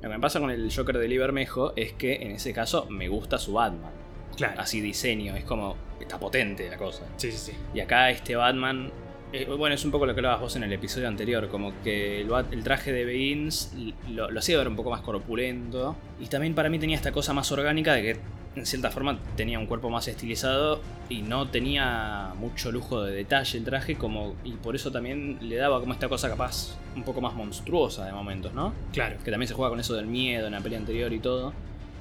Lo 0.02 0.10
que 0.10 0.16
me 0.16 0.20
pasa 0.20 0.40
con 0.40 0.50
el 0.50 0.74
Joker 0.76 0.98
de 0.98 1.08
Lee 1.08 1.18
Bermejo 1.20 1.74
es 1.76 1.94
que 1.94 2.16
en 2.16 2.32
ese 2.32 2.54
caso 2.54 2.88
me 2.90 3.08
gusta 3.08 3.38
su 3.38 3.54
Batman. 3.54 3.92
Claro. 4.36 4.60
Así 4.62 4.82
diseño, 4.82 5.36
es 5.36 5.44
como. 5.44 5.76
Está 6.00 6.20
potente 6.20 6.68
la 6.70 6.78
cosa. 6.78 7.04
Sí, 7.18 7.32
sí, 7.32 7.38
sí. 7.38 7.54
Y 7.76 7.82
acá 7.82 8.10
este 8.10 8.36
Batman. 8.36 8.92
Eh, 9.34 9.46
bueno, 9.46 9.76
es 9.76 9.86
un 9.86 9.92
poco 9.92 10.06
lo 10.06 10.14
que 10.14 10.20
hablabas 10.20 10.42
vos 10.42 10.56
en 10.56 10.64
el 10.64 10.74
episodio 10.74 11.08
anterior, 11.08 11.48
como 11.50 11.74
que 11.84 12.22
el, 12.22 12.64
traje 12.64 12.92
de 12.92 13.06
Begins 13.06 13.74
lo, 14.10 14.30
lo 14.30 14.40
hacía 14.40 14.58
ver 14.58 14.68
un 14.68 14.76
poco 14.76 14.90
más 14.90 15.02
corpulento. 15.02 15.96
Y 16.20 16.28
también 16.28 16.54
para 16.54 16.70
mí 16.70 16.80
tenía 16.80 16.96
esta 16.96 17.12
cosa 17.12 17.34
más 17.34 17.52
orgánica 17.52 17.94
de 17.94 18.02
que 18.02 18.20
en 18.56 18.66
cierta 18.66 18.92
forma 18.92 19.18
tenía 19.38 19.60
un 19.60 19.66
cuerpo 19.66 19.90
más 19.90 20.08
estilizado 20.08 20.82
y 21.08 21.22
no 21.22 21.48
tenía 21.50 22.34
mucho 22.38 22.72
lujo 22.72 23.02
de 23.04 23.14
detalle 23.14 23.58
el 23.58 23.64
traje, 23.64 23.96
como, 23.96 24.36
y 24.44 24.52
por 24.52 24.76
eso 24.76 24.92
también 24.92 25.38
le 25.42 25.56
daba 25.56 25.80
como 25.80 25.94
esta 25.94 26.10
cosa 26.10 26.30
capaz 26.30 26.76
un 26.96 27.04
poco 27.04 27.22
más 27.22 27.34
monstruosa 27.34 28.06
de 28.06 28.12
momentos, 28.12 28.54
¿no? 28.54 28.74
Claro. 28.92 29.18
Que 29.24 29.32
también 29.32 29.48
se 29.48 29.54
juega 29.54 29.70
con 29.70 29.80
eso 29.80 29.94
del 29.94 30.08
miedo 30.08 30.48
en 30.48 30.54
la 30.54 30.60
peli 30.60 30.76
anterior 30.76 31.14
y 31.14 31.20
todo. 31.20 31.54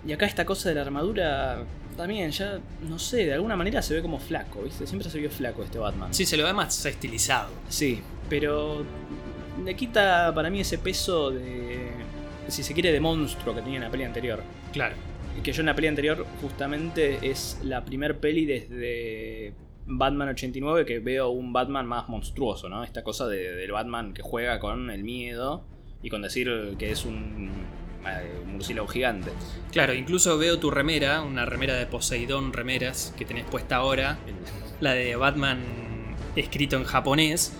Y 0.07 0.12
acá 0.12 0.27
esta 0.27 0.45
cosa 0.45 0.71
de 0.71 0.75
la 0.75 0.81
armadura 0.81 1.62
también 1.96 2.31
ya, 2.31 2.59
no 2.88 2.98
sé, 2.98 3.26
de 3.26 3.35
alguna 3.35 3.57
manera 3.57 3.83
se 3.83 3.94
ve 3.94 4.03
como 4.03 4.18
flaco, 4.18 4.62
¿viste? 4.62 4.87
Siempre 4.87 5.09
se 5.11 5.18
vio 5.18 5.31
flaco 5.31 5.62
este 5.62 5.79
Batman. 5.79 6.12
Sí, 6.14 6.24
se 6.26 6.37
lo 6.37 6.44
ve 6.44 6.53
más 6.53 6.85
estilizado. 6.87 7.50
Sí, 7.68 8.00
pero 8.29 8.85
le 9.64 9.74
quita 9.76 10.33
para 10.35 10.48
mí 10.50 10.61
ese 10.61 10.79
peso 10.79 11.31
de, 11.31 11.90
si 12.48 12.62
se 12.62 12.72
quiere, 12.74 12.92
de 12.92 13.00
monstruo 13.00 13.55
que 13.55 13.62
tenía 13.62 13.76
en 13.79 13.85
la 13.85 13.90
peli 13.90 14.05
anterior. 14.05 14.42
Claro. 14.72 14.94
Que 15.42 15.53
yo 15.53 15.61
en 15.61 15.66
la 15.66 15.74
peli 15.74 15.87
anterior 15.88 16.26
justamente 16.42 17.18
es 17.31 17.59
la 17.62 17.85
primer 17.85 18.18
peli 18.18 18.44
desde 18.46 19.55
Batman 19.87 20.29
89 20.31 20.85
que 20.85 20.98
veo 20.98 21.31
un 21.31 21.53
Batman 21.53 21.87
más 21.87 22.09
monstruoso, 22.09 22.68
¿no? 22.68 22.85
Esta 22.85 23.03
cosa 23.03 23.26
de- 23.26 23.53
del 23.55 23.72
Batman 23.72 24.12
que 24.12 24.22
juega 24.22 24.59
con 24.61 24.90
el 24.90 25.03
miedo 25.03 25.64
y 26.03 26.11
con 26.11 26.22
decir 26.22 26.76
que 26.79 26.90
es 26.90 27.05
un, 27.05 27.50
un 28.45 28.53
murciélago 28.53 28.89
gigante. 28.89 29.31
Claro, 29.73 29.95
incluso 29.95 30.37
veo 30.39 30.59
tu 30.59 30.71
remera, 30.71 31.23
una 31.23 31.45
remera 31.45 31.75
de 31.75 31.87
Poseidón 31.87 32.53
Remeras 32.53 33.15
que 33.17 33.25
tenés 33.25 33.45
puesta 33.45 33.77
ahora, 33.77 34.19
la 34.81 34.93
de 34.93 35.17
Batman 35.17 35.61
escrito 36.37 36.77
en 36.77 36.85
japonés. 36.85 37.53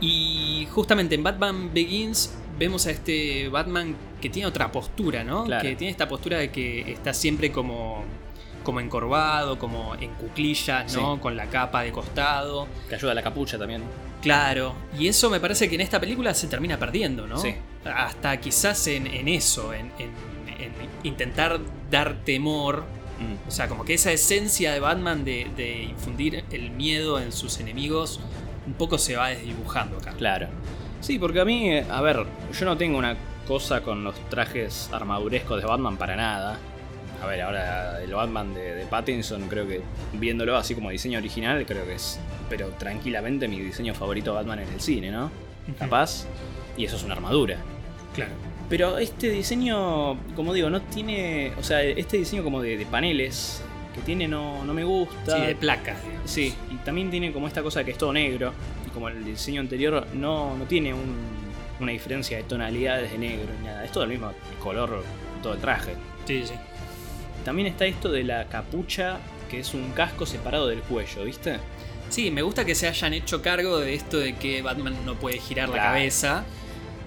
Y 0.00 0.66
justamente 0.72 1.14
en 1.14 1.22
Batman 1.22 1.72
Begins 1.72 2.34
vemos 2.58 2.86
a 2.86 2.90
este 2.90 3.48
Batman 3.48 3.96
que 4.20 4.28
tiene 4.28 4.46
otra 4.46 4.70
postura, 4.72 5.24
¿no? 5.24 5.44
Claro. 5.44 5.62
Que 5.62 5.76
tiene 5.76 5.90
esta 5.90 6.08
postura 6.08 6.38
de 6.38 6.50
que 6.50 6.92
está 6.92 7.14
siempre 7.14 7.52
como, 7.52 8.04
como 8.64 8.80
encorvado, 8.80 9.58
como 9.58 9.94
en 9.94 10.10
cuclillas, 10.14 10.94
¿no? 10.96 11.14
Sí. 11.14 11.20
Con 11.20 11.36
la 11.36 11.46
capa 11.46 11.82
de 11.82 11.92
costado. 11.92 12.66
que 12.88 12.96
ayuda 12.96 13.12
a 13.12 13.14
la 13.14 13.22
capucha 13.22 13.58
también. 13.58 13.82
Claro, 14.24 14.74
y 14.98 15.06
eso 15.06 15.30
me 15.30 15.38
parece 15.38 15.68
que 15.68 15.76
en 15.76 15.80
esta 15.82 16.00
película 16.00 16.34
se 16.34 16.48
termina 16.48 16.78
perdiendo, 16.78 17.26
¿no? 17.26 17.38
Sí. 17.38 17.54
Hasta 17.84 18.36
quizás 18.40 18.86
en, 18.88 19.06
en 19.06 19.28
eso, 19.28 19.72
en, 19.72 19.92
en- 19.98 20.34
en 20.58 20.72
intentar 21.04 21.60
dar 21.90 22.16
temor. 22.24 22.84
Mm. 23.20 23.48
O 23.48 23.50
sea, 23.50 23.68
como 23.68 23.84
que 23.84 23.94
esa 23.94 24.10
esencia 24.10 24.72
de 24.72 24.80
Batman 24.80 25.24
de, 25.24 25.46
de 25.56 25.82
infundir 25.84 26.44
el 26.50 26.70
miedo 26.70 27.20
en 27.20 27.30
sus 27.32 27.60
enemigos 27.60 28.18
un 28.66 28.72
poco 28.74 28.96
se 28.98 29.14
va 29.16 29.28
desdibujando 29.28 29.98
acá. 29.98 30.12
Claro. 30.12 30.48
Sí, 31.00 31.18
porque 31.18 31.40
a 31.40 31.44
mí, 31.44 31.70
eh, 31.70 31.84
a 31.90 32.00
ver, 32.00 32.24
yo 32.58 32.64
no 32.64 32.76
tengo 32.78 32.96
una 32.98 33.14
cosa 33.46 33.82
con 33.82 34.02
los 34.04 34.14
trajes 34.30 34.88
armadurescos 34.90 35.60
de 35.60 35.66
Batman 35.66 35.98
para 35.98 36.16
nada. 36.16 36.58
A 37.22 37.26
ver, 37.26 37.40
ahora 37.42 38.02
el 38.02 38.12
Batman 38.12 38.52
de, 38.54 38.74
de 38.74 38.84
Pattinson, 38.86 39.48
creo 39.48 39.66
que 39.66 39.80
viéndolo 40.12 40.56
así 40.56 40.74
como 40.74 40.90
diseño 40.90 41.18
original, 41.18 41.64
creo 41.66 41.84
que 41.86 41.94
es, 41.94 42.18
pero 42.50 42.68
tranquilamente 42.78 43.48
mi 43.48 43.60
diseño 43.60 43.94
favorito 43.94 44.30
de 44.32 44.36
Batman 44.36 44.58
en 44.60 44.68
el 44.72 44.80
cine, 44.80 45.10
¿no? 45.10 45.30
Capaz. 45.78 46.26
Y 46.76 46.84
eso 46.84 46.96
es 46.96 47.04
una 47.04 47.14
armadura. 47.14 47.56
Claro. 48.14 48.32
Pero 48.68 48.98
este 48.98 49.28
diseño, 49.30 50.18
como 50.34 50.52
digo, 50.52 50.68
no 50.70 50.82
tiene. 50.82 51.52
O 51.58 51.62
sea, 51.62 51.82
este 51.82 52.16
diseño 52.18 52.42
como 52.42 52.60
de, 52.60 52.76
de 52.76 52.86
paneles 52.86 53.62
que 53.94 54.00
tiene 54.00 54.26
no, 54.28 54.64
no 54.64 54.74
me 54.74 54.84
gusta. 54.84 55.36
Sí, 55.38 55.46
de 55.46 55.54
placas. 55.54 55.96
Sí, 56.24 56.54
y 56.70 56.76
también 56.78 57.10
tiene 57.10 57.32
como 57.32 57.46
esta 57.46 57.62
cosa 57.62 57.84
que 57.84 57.92
es 57.92 57.98
todo 57.98 58.12
negro. 58.12 58.52
Y 58.86 58.90
como 58.90 59.08
el 59.08 59.24
diseño 59.24 59.60
anterior 59.60 60.06
no, 60.14 60.56
no 60.56 60.64
tiene 60.64 60.92
un- 60.92 61.44
una 61.80 61.92
diferencia 61.92 62.36
de 62.36 62.44
tonalidades 62.44 63.10
de 63.12 63.18
negro 63.18 63.48
ni 63.60 63.66
nada. 63.66 63.84
Es 63.84 63.92
todo 63.92 64.04
el 64.04 64.10
mismo 64.10 64.32
color, 64.62 65.02
todo 65.42 65.54
el 65.54 65.60
traje. 65.60 65.94
Sí, 66.26 66.42
sí. 66.46 66.54
También 67.44 67.68
está 67.68 67.84
esto 67.86 68.10
de 68.10 68.24
la 68.24 68.46
capucha, 68.48 69.18
que 69.50 69.60
es 69.60 69.74
un 69.74 69.90
casco 69.92 70.26
separado 70.26 70.66
del 70.68 70.80
cuello, 70.80 71.24
¿viste? 71.24 71.58
Sí, 72.08 72.30
me 72.30 72.42
gusta 72.42 72.64
que 72.64 72.74
se 72.74 72.86
hayan 72.88 73.12
hecho 73.14 73.42
cargo 73.42 73.78
de 73.78 73.94
esto 73.94 74.18
de 74.18 74.34
que 74.36 74.62
Batman 74.62 74.94
no 75.04 75.14
puede 75.14 75.38
girar 75.38 75.68
la 75.68 75.76
cabeza. 75.76 76.44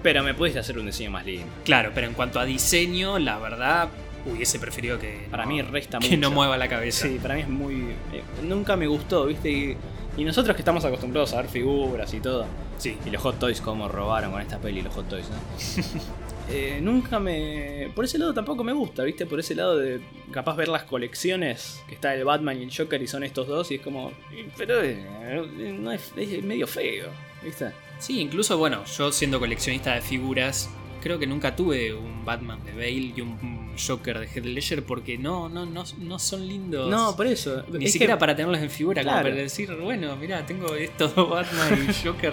Pero 0.02 0.22
me 0.22 0.32
pudiste 0.34 0.60
hacer 0.60 0.78
un 0.78 0.86
diseño 0.86 1.10
más 1.10 1.26
lindo. 1.26 1.46
Claro, 1.64 1.90
pero 1.94 2.06
en 2.06 2.14
cuanto 2.14 2.38
a 2.38 2.44
diseño, 2.44 3.18
la 3.18 3.38
verdad, 3.38 3.88
hubiese 4.26 4.60
preferido 4.60 4.98
que, 4.98 5.26
Para 5.30 5.44
no, 5.44 5.50
mí 5.50 5.62
resta 5.62 5.98
que 5.98 6.08
mucho. 6.10 6.20
no 6.20 6.30
mueva 6.30 6.56
la 6.56 6.68
cabeza. 6.68 7.08
Sí, 7.08 7.18
para 7.20 7.34
mí 7.34 7.40
es 7.40 7.48
muy. 7.48 7.74
eh, 8.12 8.22
nunca 8.44 8.76
me 8.76 8.86
gustó, 8.86 9.26
¿viste? 9.26 9.50
Y, 9.50 9.76
y 10.16 10.24
nosotros 10.24 10.54
que 10.54 10.62
estamos 10.62 10.84
acostumbrados 10.84 11.32
a 11.32 11.38
ver 11.38 11.48
figuras 11.48 12.14
y 12.14 12.20
todo. 12.20 12.46
Sí. 12.76 12.96
Y 13.04 13.10
los 13.10 13.20
Hot 13.22 13.38
Toys, 13.40 13.60
como 13.60 13.88
robaron 13.88 14.30
con 14.30 14.40
esta 14.40 14.58
peli 14.58 14.82
los 14.82 14.94
Hot 14.94 15.08
Toys, 15.08 15.26
¿no? 15.30 15.36
Eh, 16.50 16.78
nunca 16.80 17.18
me. 17.18 17.90
Por 17.94 18.06
ese 18.06 18.16
lado 18.18 18.32
tampoco 18.32 18.64
me 18.64 18.72
gusta, 18.72 19.02
¿viste? 19.04 19.26
Por 19.26 19.38
ese 19.40 19.54
lado 19.54 19.76
de 19.76 20.00
capaz 20.32 20.56
ver 20.56 20.68
las 20.68 20.84
colecciones 20.84 21.82
que 21.86 21.94
está 21.94 22.14
el 22.14 22.24
Batman 22.24 22.58
y 22.58 22.64
el 22.64 22.74
Joker 22.74 23.02
y 23.02 23.06
son 23.06 23.22
estos 23.22 23.46
dos 23.46 23.70
y 23.70 23.74
es 23.76 23.80
como. 23.82 24.12
Pero 24.56 24.82
eh, 24.82 25.76
no 25.78 25.92
es, 25.92 26.12
es 26.16 26.42
medio 26.42 26.66
feo, 26.66 27.08
¿viste? 27.42 27.70
Sí, 27.98 28.20
incluso, 28.20 28.56
bueno, 28.56 28.82
yo 28.96 29.12
siendo 29.12 29.38
coleccionista 29.40 29.94
de 29.94 30.00
figuras, 30.00 30.70
creo 31.02 31.18
que 31.18 31.26
nunca 31.26 31.54
tuve 31.54 31.92
un 31.92 32.24
Batman 32.24 32.64
de 32.64 32.72
Bale 32.72 33.12
y 33.16 33.20
un 33.20 33.74
Joker 33.76 34.18
de 34.20 34.26
Heath 34.26 34.44
Ledger 34.46 34.82
porque 34.84 35.18
no, 35.18 35.50
no, 35.50 35.66
no, 35.66 35.84
no 35.98 36.18
son 36.18 36.46
lindos. 36.48 36.88
No, 36.88 37.14
por 37.14 37.26
eso. 37.26 37.62
Ni 37.72 37.84
Es 37.84 37.92
siquiera 37.92 38.14
que- 38.14 38.20
para 38.20 38.34
tenerlos 38.34 38.60
en 38.62 38.70
figura, 38.70 39.02
como 39.02 39.12
Claro. 39.12 39.28
para 39.28 39.42
decir, 39.42 39.70
bueno, 39.82 40.16
mira, 40.16 40.46
tengo 40.46 40.74
estos 40.76 41.14
dos 41.14 41.28
Batman 41.28 41.88
y 41.90 42.06
Joker. 42.06 42.32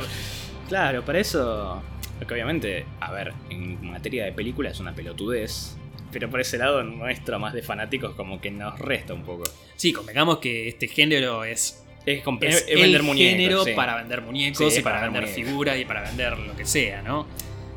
Claro, 0.70 1.04
para 1.04 1.20
eso. 1.20 1.82
Porque 2.20 2.34
obviamente, 2.34 2.86
a 3.00 3.12
ver, 3.12 3.34
en 3.50 3.84
materia 3.90 4.26
de 4.26 4.32
película 4.32 4.70
es 4.70 4.80
una 4.80 4.94
pelotudez. 4.94 5.78
Pero 6.12 6.30
por 6.30 6.40
ese 6.40 6.58
lado 6.58 6.82
nuestro, 6.84 7.40
más 7.40 7.54
de 7.54 7.62
fanáticos, 7.62 8.16
como 8.16 8.40
que 8.40 8.50
nos 8.52 8.80
resta 8.80 9.14
un 9.14 9.24
poco. 9.24 9.44
Sí, 9.76 9.92
convengamos 9.92 10.38
que 10.38 10.68
este 10.70 10.88
género 10.88 11.44
es, 11.44 11.84
Es, 12.06 12.24
es 12.42 12.66
es 12.68 12.80
vender 12.80 13.02
el 13.02 13.04
muñecos. 13.04 13.32
género 13.32 13.64
sí. 13.66 13.72
para 13.76 13.98
vender 13.98 14.22
muñecos 14.22 14.74
Sí, 14.74 14.80
y 14.80 14.84
para, 14.84 14.98
para 14.98 15.06
vender 15.08 15.24
muñecos. 15.24 15.46
figuras 15.50 15.80
y 15.80 15.86
para 15.86 16.02
vender 16.04 16.38
lo 16.38 16.56
que 16.56 16.66
sea, 16.66 17.02
¿no? 17.02 17.28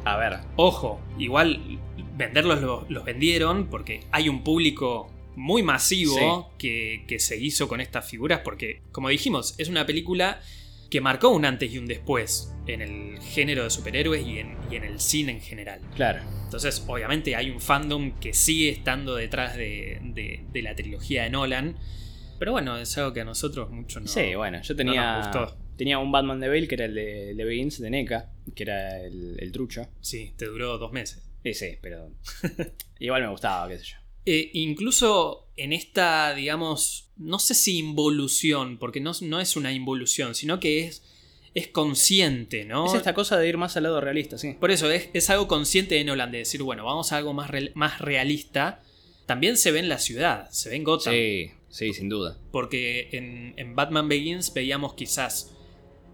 A 0.04 0.16
ver, 0.16 0.38
Ojo, 0.56 1.00
igual 1.18 1.60
venderlos 2.16 2.60
los, 2.60 2.88
los 2.90 3.04
vendieron 3.04 3.66
porque 3.68 4.00
hay 4.12 4.28
un 4.28 4.44
público 4.44 5.10
muy 5.34 5.62
masivo 5.62 6.52
que, 6.58 7.04
que 7.08 7.18
se 7.18 7.36
hizo 7.36 7.66
con 7.68 7.80
estas 7.80 8.08
figuras 8.08 8.40
porque, 8.44 8.82
como 8.92 9.08
dijimos, 9.08 9.54
es 9.58 9.68
una 9.68 9.84
película 9.86 10.40
que 10.90 11.00
marcó 11.00 11.28
un 11.30 11.44
antes 11.44 11.72
y 11.72 11.78
un 11.78 11.86
después 11.86 12.54
en 12.66 12.80
el 12.82 13.20
género 13.20 13.64
de 13.64 13.70
superhéroes 13.70 14.26
y 14.26 14.38
en, 14.38 14.56
y 14.70 14.76
en 14.76 14.84
el 14.84 15.00
cine 15.00 15.32
en 15.32 15.40
general. 15.40 15.80
claro. 15.94 16.20
Entonces, 16.44 16.82
obviamente 16.86 17.36
hay 17.36 17.50
un 17.50 17.60
fandom 17.60 18.18
que 18.20 18.32
sigue 18.32 18.70
estando 18.70 19.14
detrás 19.16 19.54
de, 19.56 19.98
de- 20.02 20.46
de 20.50 20.62
la 20.62 20.74
trilogía 20.74 21.24
de 21.24 21.30
Nolan. 21.30 21.76
Pero 22.38 22.52
bueno, 22.52 22.78
es 22.78 22.96
algo 22.96 23.12
que 23.12 23.20
a 23.20 23.24
nosotros 23.26 23.68
mucho 23.70 24.00
no. 24.00 24.06
sí, 24.06 24.34
bueno, 24.34 24.62
yo 24.62 24.72
no 24.72 24.78
tenía. 24.78 25.18
nos 25.18 25.26
gustó. 25.26 25.58
Tenía 25.76 25.98
un 25.98 26.10
Batman 26.10 26.40
de 26.40 26.48
Bale 26.48 26.66
que 26.66 26.76
era 26.76 26.86
el 26.86 26.94
de, 26.94 27.34
de 27.34 27.44
Begins, 27.44 27.78
de 27.80 27.90
NECA, 27.90 28.32
que 28.54 28.62
era 28.62 28.98
el, 29.04 29.36
el 29.38 29.52
trucho. 29.52 29.88
Sí, 30.00 30.32
te 30.38 30.46
duró 30.46 30.78
dos 30.78 30.90
meses. 30.92 31.22
Sí, 31.42 31.52
sí, 31.52 31.76
pero. 31.82 32.12
igual 32.98 33.22
me 33.22 33.28
gustaba, 33.28 33.68
qué 33.68 33.76
sé 33.78 33.84
yo. 33.84 33.96
Eh, 34.30 34.50
incluso 34.52 35.46
en 35.56 35.72
esta, 35.72 36.34
digamos, 36.34 37.08
no 37.16 37.38
sé 37.38 37.54
si 37.54 37.78
involución, 37.78 38.78
porque 38.78 39.00
no, 39.00 39.12
no 39.22 39.40
es 39.40 39.56
una 39.56 39.72
involución, 39.72 40.34
sino 40.34 40.60
que 40.60 40.84
es, 40.86 41.02
es 41.54 41.68
consciente, 41.68 42.64
¿no? 42.64 42.86
Es 42.86 42.94
esta 42.94 43.14
cosa 43.14 43.38
de 43.38 43.48
ir 43.48 43.56
más 43.56 43.76
al 43.76 43.84
lado 43.84 44.00
realista, 44.00 44.36
sí. 44.38 44.54
Por 44.60 44.70
eso 44.70 44.90
es, 44.90 45.08
es 45.14 45.30
algo 45.30 45.48
consciente 45.48 45.94
de 45.94 46.04
Nolan, 46.04 46.30
de 46.30 46.38
decir, 46.38 46.62
bueno, 46.62 46.84
vamos 46.84 47.10
a 47.12 47.16
algo 47.16 47.32
más, 47.32 47.50
real- 47.50 47.72
más 47.74 48.00
realista. 48.00 48.82
También 49.26 49.56
se 49.56 49.70
ve 49.72 49.78
en 49.80 49.88
la 49.88 49.98
ciudad, 49.98 50.48
se 50.50 50.68
ve 50.70 50.76
en 50.76 50.84
Gotham. 50.84 51.14
Sí, 51.14 51.50
sí, 51.70 51.92
sin 51.94 52.08
duda. 52.08 52.38
Porque 52.52 53.08
en, 53.12 53.54
en 53.56 53.74
Batman 53.74 54.08
Begins 54.08 54.52
veíamos 54.54 54.94
quizás. 54.94 55.54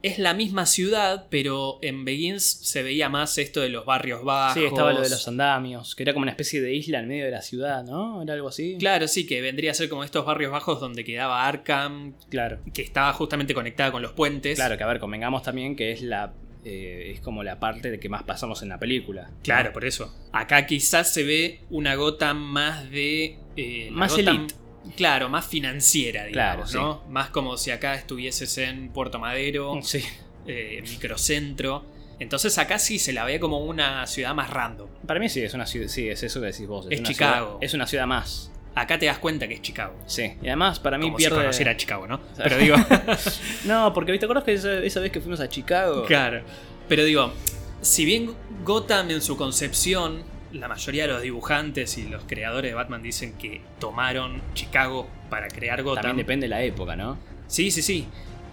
Es 0.05 0.19
la 0.19 0.35
misma 0.35 0.67
ciudad, 0.67 1.29
pero 1.31 1.79
en 1.81 2.05
Begins 2.05 2.45
se 2.45 2.83
veía 2.83 3.09
más 3.09 3.38
esto 3.38 3.61
de 3.62 3.71
los 3.71 3.87
barrios 3.87 4.23
bajos. 4.23 4.53
Sí, 4.61 4.64
estaba 4.67 4.93
lo 4.93 5.01
de 5.01 5.09
los 5.09 5.27
andamios, 5.29 5.95
que 5.95 6.03
era 6.03 6.12
como 6.12 6.25
una 6.25 6.31
especie 6.33 6.61
de 6.61 6.75
isla 6.75 6.99
en 7.01 7.09
medio 7.09 7.25
de 7.25 7.31
la 7.31 7.40
ciudad, 7.40 7.83
¿no? 7.85 8.21
Era 8.23 8.35
algo 8.35 8.49
así. 8.49 8.77
Claro, 8.79 9.09
sí, 9.09 9.27
que 9.27 9.40
vendría 9.40 9.71
a 9.71 9.75
ser 9.75 9.88
como 9.88 10.05
estos 10.05 10.27
barrios 10.27 10.53
bajos 10.53 10.79
donde 10.79 11.05
quedaba 11.05 11.47
Arkham, 11.49 12.12
Claro. 12.29 12.59
que 12.75 12.83
estaba 12.83 13.14
justamente 13.14 13.55
conectada 13.55 13.93
con 13.93 14.03
los 14.03 14.12
puentes. 14.12 14.57
Claro, 14.57 14.77
que 14.77 14.85
a 14.85 14.87
ver, 14.88 14.99
convengamos 14.99 15.43
también 15.43 15.75
que 15.75 15.93
es 15.93 16.03
la. 16.03 16.35
eh, 16.67 17.12
es 17.14 17.21
como 17.21 17.43
la 17.43 17.59
parte 17.59 17.90
de 17.90 17.99
que 17.99 18.09
más 18.11 18.25
pasamos 18.25 18.62
en 18.62 18.69
la 18.69 18.79
película. 18.79 19.31
Claro, 19.43 19.73
por 19.73 19.87
eso. 19.87 20.14
Acá 20.33 20.67
quizás 20.67 21.12
se 21.14 21.23
ve 21.25 21.61
una 21.71 21.95
Gotham 21.95 22.37
más 22.38 22.90
de. 22.90 23.38
eh, 23.57 23.88
Más 23.90 24.17
elite. 24.19 24.55
Claro, 24.97 25.29
más 25.29 25.47
financiera, 25.47 26.25
digamos, 26.25 26.70
Claro, 26.73 27.03
¿no? 27.07 27.11
Más 27.12 27.31
como 27.31 27.57
si 27.57 27.70
acá 27.70 27.94
estuvieses 27.94 28.57
en 28.59 28.90
Puerto 28.90 29.18
Madero, 29.18 29.79
Sí. 29.83 30.03
eh, 30.47 30.83
microcentro. 30.88 31.85
Entonces 32.20 32.57
acá 32.59 32.79
sí 32.79 32.99
se 32.99 33.12
la 33.12 33.25
ve 33.25 33.40
como 33.40 33.59
una 33.59 34.07
ciudad 34.07 34.35
más 34.35 34.51
random. 34.51 34.88
Para 35.07 35.18
mí 35.18 35.29
sí, 35.29 35.40
es 35.42 35.53
una 35.55 35.66
ciudad. 35.66 35.88
Sí, 35.88 36.09
es 36.09 36.23
eso 36.23 36.40
que 36.40 36.47
decís 36.47 36.66
vos. 36.66 36.87
Es 36.90 37.03
Chicago. 37.03 37.47
ciudad- 37.47 37.59
es 37.62 37.75
una 37.75 37.87
ciudad 37.87 38.07
más. 38.07 38.51
Acá 38.77 38.99
te 38.99 39.07
das 39.07 39.18
cuenta 39.18 39.47
que 39.49 39.55
es 39.55 39.62
Chicago. 39.62 39.94
Sí. 40.07 40.33
Y 40.42 40.47
además, 40.49 40.79
para 40.81 40.99
mí 40.99 41.07
Como 41.07 41.16
pierde. 41.16 41.37
si 41.37 41.40
conociera 41.42 41.77
Chicago, 41.77 42.07
¿no? 42.07 42.20
Pero 42.37 42.59
digo. 42.59 42.77
No, 43.64 43.92
porque 43.94 44.16
¿te 44.18 44.27
acuerdas 44.27 44.44
que 44.44 44.53
esa, 44.55 44.79
esa 44.79 45.01
vez 45.01 45.11
que 45.12 45.20
fuimos 45.20 45.40
a 45.40 45.49
Chicago? 45.49 46.05
Claro. 46.07 46.42
Pero 46.88 47.05
digo, 47.05 47.33
si 47.81 48.05
bien 48.05 48.33
Gotham 48.64 49.11
en 49.11 49.20
su 49.23 49.37
concepción, 49.37 50.23
la 50.55 50.69
mayoría 50.69 51.07
de 51.07 51.12
los 51.12 51.23
dibujantes 51.23 51.99
y 51.99 52.09
los 52.09 52.25
creadores 52.25 52.71
de 52.71 52.75
Batman 52.75 53.03
dicen 53.03 53.35
que 53.35 53.61
tomaron 53.79 54.40
Chicago 54.55 55.09
para 55.31 55.49
crear 55.49 55.83
Gotham. 55.83 56.03
También 56.03 56.27
depende 56.27 56.45
de 56.47 56.49
la 56.51 56.62
época, 56.62 56.97
¿no? 56.97 57.19
Sí, 57.47 57.71
sí, 57.71 57.83
sí. 57.83 58.07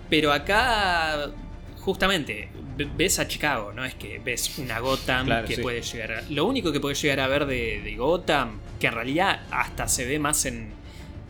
Pero 0.10 0.34
acá, 0.34 1.30
justamente, 1.80 2.50
ve- 2.76 2.90
ves 2.98 3.20
a 3.20 3.28
Chicago, 3.28 3.72
no 3.74 3.86
es 3.86 3.96
que 3.96 4.20
ves 4.20 4.58
una 4.58 4.80
Gotham 4.80 5.26
Claro, 5.28 5.48
que 5.48 5.56
sí. 5.56 5.62
puede 5.62 5.82
llegar 5.82 6.12
a... 6.12 6.22
Lo 6.30 6.46
único 6.46 6.72
que 6.72 6.80
puedes 6.80 7.02
llegar 7.02 7.20
a 7.22 7.28
ver 7.28 7.46
de, 7.46 7.82
de 7.82 7.96
Gotham, 7.96 8.60
que 8.80 8.88
en 8.88 8.94
realidad 8.94 9.42
hasta 9.52 9.88
se 9.88 10.06
ve 10.06 10.20
más 10.20 10.46
en, 10.46 10.72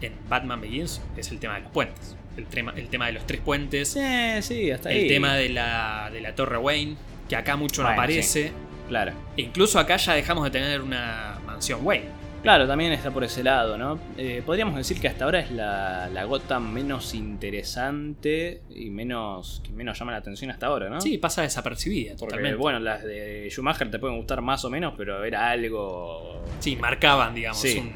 en 0.01 0.13
Batman 0.29 0.61
Begins, 0.61 1.01
es 1.17 1.29
el 1.31 1.39
tema 1.39 1.55
de 1.55 1.61
los 1.61 1.71
puentes. 1.71 2.15
El 2.37 2.45
tema, 2.45 2.73
el 2.77 2.87
tema 2.87 3.07
de 3.07 3.11
los 3.11 3.27
tres 3.27 3.41
puentes. 3.41 3.89
Sí, 3.89 3.99
sí, 4.41 4.71
hasta 4.71 4.89
ahí. 4.89 5.01
El 5.03 5.07
tema 5.09 5.35
de 5.35 5.49
la, 5.49 6.09
de 6.13 6.21
la 6.21 6.33
Torre 6.33 6.57
Wayne, 6.57 6.95
que 7.27 7.35
acá 7.35 7.57
mucho 7.57 7.83
no 7.83 7.89
aparece. 7.89 8.51
Claro. 8.91 9.13
Incluso 9.37 9.79
acá 9.79 9.95
ya 9.95 10.13
dejamos 10.15 10.43
de 10.43 10.51
tener 10.51 10.81
una 10.81 11.39
mansión 11.45 11.79
Wayne. 11.81 12.09
Claro, 12.43 12.67
también 12.67 12.91
está 12.91 13.09
por 13.09 13.23
ese 13.23 13.41
lado, 13.41 13.77
¿no? 13.77 13.97
Eh, 14.17 14.43
podríamos 14.45 14.75
decir 14.75 14.99
que 14.99 15.07
hasta 15.07 15.23
ahora 15.23 15.39
es 15.39 15.49
la, 15.51 16.09
la 16.11 16.25
Gotham 16.25 16.73
menos 16.73 17.13
interesante 17.13 18.63
y 18.69 18.89
menos 18.89 19.61
que 19.63 19.71
menos 19.71 19.97
llama 19.97 20.11
la 20.11 20.17
atención 20.17 20.51
hasta 20.51 20.65
ahora, 20.67 20.89
¿no? 20.89 20.99
Sí, 20.99 21.17
pasa 21.19 21.43
desapercibida 21.43 22.11
Porque, 22.17 22.31
totalmente. 22.31 22.57
bueno, 22.57 22.79
las 22.79 23.03
de 23.03 23.47
Schumacher 23.49 23.89
te 23.89 23.97
pueden 23.99 24.17
gustar 24.17 24.41
más 24.41 24.65
o 24.65 24.69
menos, 24.69 24.93
pero 24.97 25.23
era 25.23 25.49
algo. 25.51 26.43
Sí, 26.59 26.75
marcaban, 26.75 27.33
digamos, 27.33 27.61
Sí. 27.61 27.77
un, 27.77 27.93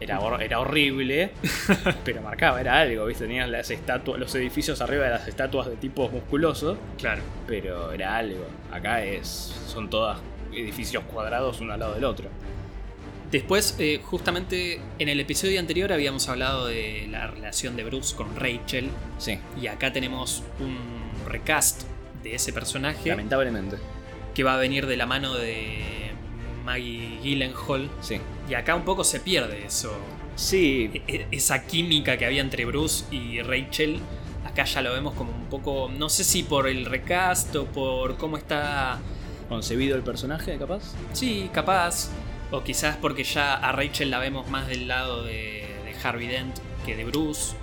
Era, 0.00 0.20
era 0.40 0.60
horrible, 0.60 1.30
pero 2.04 2.22
marcaba, 2.22 2.60
era 2.60 2.80
algo, 2.80 3.04
¿viste? 3.06 3.24
Tenías 3.24 3.48
las 3.48 3.70
estatuas, 3.70 4.18
los 4.20 4.34
edificios 4.36 4.80
arriba 4.80 5.04
de 5.04 5.10
las 5.10 5.26
estatuas 5.28 5.66
de 5.68 5.76
tipos 5.76 6.12
musculosos, 6.12 6.78
Claro. 6.98 7.22
pero 7.46 7.90
era 7.92 8.16
algo. 8.16 8.44
Acá 8.72 9.02
es. 9.04 9.54
son 9.66 9.90
todas 9.90 10.18
edificios 10.52 11.02
cuadrados 11.04 11.60
uno 11.60 11.72
al 11.72 11.80
lado 11.80 11.94
del 11.94 12.04
otro. 12.04 12.28
Después, 13.30 13.76
eh, 13.78 14.00
justamente 14.02 14.80
en 14.98 15.08
el 15.10 15.20
episodio 15.20 15.60
anterior 15.60 15.92
habíamos 15.92 16.28
hablado 16.30 16.66
de 16.66 17.06
la 17.10 17.26
relación 17.26 17.76
de 17.76 17.84
Bruce 17.84 18.16
con 18.16 18.34
Rachel. 18.36 18.88
Sí, 19.18 19.38
Y 19.60 19.66
acá 19.66 19.92
tenemos 19.92 20.42
un 20.60 20.78
recast 21.28 21.82
de 22.22 22.34
ese 22.36 22.52
personaje 22.54 23.08
lamentablemente. 23.10 23.76
que 24.34 24.44
va 24.44 24.54
a 24.54 24.56
venir 24.56 24.86
de 24.86 24.96
la 24.96 25.04
mano 25.04 25.34
de 25.34 25.82
Maggie 26.64 27.18
Gyllenhaal. 27.22 27.90
Sí. 28.00 28.18
Y 28.48 28.54
acá 28.54 28.74
un 28.74 28.82
poco 28.84 29.04
se 29.04 29.20
pierde 29.20 29.64
eso. 29.66 29.92
Sí, 30.36 31.02
E- 31.06 31.26
Esa 31.30 31.66
química 31.66 32.16
que 32.16 32.24
había 32.26 32.40
entre 32.40 32.64
Bruce 32.64 33.04
y 33.14 33.42
Rachel. 33.42 34.00
Acá 34.46 34.64
ya 34.64 34.80
lo 34.82 34.92
vemos 34.92 35.14
como 35.14 35.32
un 35.32 35.46
poco. 35.46 35.90
No 35.96 36.08
sé 36.08 36.24
si 36.24 36.42
por 36.42 36.66
el 36.68 36.86
recast 36.86 37.54
o 37.56 37.66
por 37.66 38.16
cómo 38.16 38.36
está. 38.36 38.98
concebido 39.48 39.96
el 39.96 40.02
personaje, 40.02 40.58
capaz. 40.58 40.92
Sí, 41.12 41.50
capaz. 41.52 42.10
O 42.50 42.62
quizás 42.62 42.96
porque 42.96 43.24
ya 43.24 43.54
a 43.54 43.72
Rachel 43.72 44.10
la 44.10 44.18
vemos 44.18 44.48
más 44.50 44.66
del 44.68 44.88
lado 44.88 45.22
de, 45.24 45.66
de 45.84 45.94
Harvey 46.02 46.28
Dent 46.28 46.56
que 46.86 46.96
de 46.96 47.04
Bruce. 47.04 47.54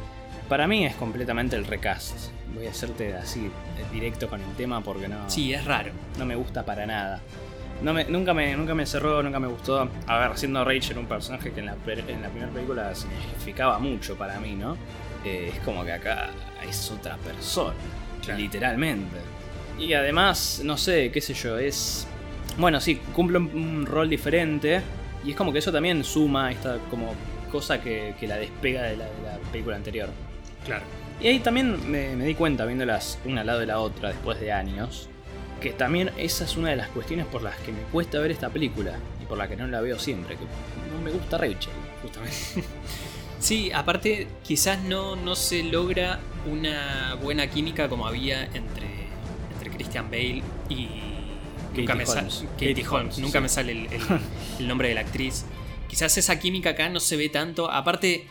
Para 0.50 0.68
mí 0.68 0.86
es 0.86 0.96
completamente 0.96 1.56
el 1.56 1.66
recast. 1.66 2.30
Voy 2.54 2.68
a 2.68 2.70
hacerte 2.72 3.16
así, 3.16 3.46
eh, 3.46 3.52
directo 3.92 4.30
con 4.30 4.42
el 4.42 4.56
tema 4.56 4.82
porque 4.82 5.08
no, 5.08 5.28
Sí, 5.30 5.54
es 5.54 5.66
raro. 5.66 5.92
no 6.20 6.26
me 6.26 6.36
gusta 6.36 6.64
para 6.66 6.86
nada. 6.86 7.22
No 7.82 7.94
me, 7.94 8.06
nunca, 8.06 8.34
me, 8.34 8.56
nunca 8.56 8.74
me 8.74 8.86
cerró, 8.86 9.22
nunca 9.22 9.40
me 9.40 9.48
gustó. 9.48 9.90
A 10.08 10.18
ver, 10.20 10.38
siendo 10.38 10.64
Rachel 10.64 10.98
un 10.98 11.06
personaje 11.08 11.52
que 11.52 11.60
en 11.60 11.66
la, 11.68 11.76
en 11.86 12.22
la 12.22 12.30
primera 12.30 12.52
película 12.52 12.96
significaba 12.96 13.80
mucho 13.80 14.16
para 14.18 14.40
mí, 14.40 14.56
¿no? 14.56 14.78
Eh, 15.24 15.52
es 15.54 15.60
como 15.62 15.84
que 15.84 15.92
acá 15.92 16.30
es 16.68 16.90
otra 16.92 17.18
persona, 17.18 17.74
Claro. 18.24 18.40
literalmente. 18.40 19.18
Y 19.78 19.94
además, 19.94 20.62
no 20.64 20.78
sé, 20.78 21.12
qué 21.12 21.20
sé 21.22 21.34
yo, 21.34 21.58
es... 21.58 22.08
Bueno, 22.58 22.80
sí, 22.80 22.96
cumple 23.14 23.38
un, 23.40 23.48
un 23.54 23.86
rol 23.86 24.10
diferente. 24.10 24.82
Y 25.26 25.32
es 25.32 25.36
como 25.36 25.52
que 25.52 25.60
eso 25.60 25.72
también 25.72 26.04
suma 26.04 26.52
esta 26.52 26.78
como 26.90 27.14
cosa 27.52 27.82
que, 27.82 28.16
que 28.20 28.28
la 28.28 28.38
despega 28.38 28.84
de 28.84 28.98
la, 28.98 29.06
de 29.06 29.22
la 29.24 29.38
película 29.52 29.76
anterior. 29.76 30.10
Claro. 30.66 30.84
Y 31.20 31.28
ahí 31.28 31.40
también 31.40 31.90
me, 31.92 32.16
me 32.16 32.26
di 32.26 32.36
cuenta, 32.36 32.66
viéndolas 32.66 33.20
una 33.26 33.42
al 33.42 33.48
lado 33.48 33.60
de 33.60 33.66
la 33.66 33.80
otra 33.80 34.10
después 34.10 34.40
de 34.40 34.52
años, 34.52 35.10
que 35.62 35.72
también 35.72 36.12
esa 36.18 36.46
es 36.46 36.58
una 36.58 36.70
de 36.70 36.76
las 36.76 36.90
cuestiones 36.90 37.26
por 37.26 37.42
las 37.42 37.56
que 37.60 37.72
me 37.72 37.82
cuesta 37.92 38.20
ver 38.20 38.32
esta 38.32 38.50
película 38.50 38.98
y 39.22 39.26
por 39.26 39.38
la 39.38 39.48
que 39.48 39.56
no 39.56 39.66
la 39.68 39.82
veo 39.82 39.98
siempre, 40.00 40.36
que 40.36 40.44
no 40.94 41.02
me 41.02 41.12
gusta 41.12 41.38
Rachel, 41.38 41.74
justamente. 42.02 42.38
Sí, 43.38 43.70
aparte, 43.72 44.28
quizás 44.44 44.82
no, 44.84 45.16
no 45.18 45.36
se 45.36 45.62
logra 45.62 46.20
una 46.50 47.16
buena 47.22 47.48
química 47.48 47.90
como 47.90 48.08
había 48.08 48.46
entre, 48.46 48.88
entre 49.54 49.70
Christian 49.72 50.10
Bale 50.10 50.42
y. 50.70 50.88
Katie 51.68 51.82
nunca 51.82 51.96
me 51.96 52.06
Holmes. 52.06 52.46
Katie 52.54 52.70
Katie 52.70 52.88
Holmes. 52.88 52.92
Holmes, 52.94 53.18
Nunca 53.20 53.40
sí. 53.40 53.44
me 53.44 53.50
sale 53.50 53.72
el, 53.74 53.86
el- 53.94 54.02
el 54.60 54.68
nombre 54.68 54.88
de 54.88 54.96
la 54.96 55.02
actriz. 55.02 55.46
Quizás 55.90 56.18
esa 56.18 56.40
química 56.40 56.72
acá 56.72 56.88
no 56.90 57.00
se 57.02 57.18
ve 57.18 57.28
tanto. 57.30 57.70
Aparte, 57.70 58.26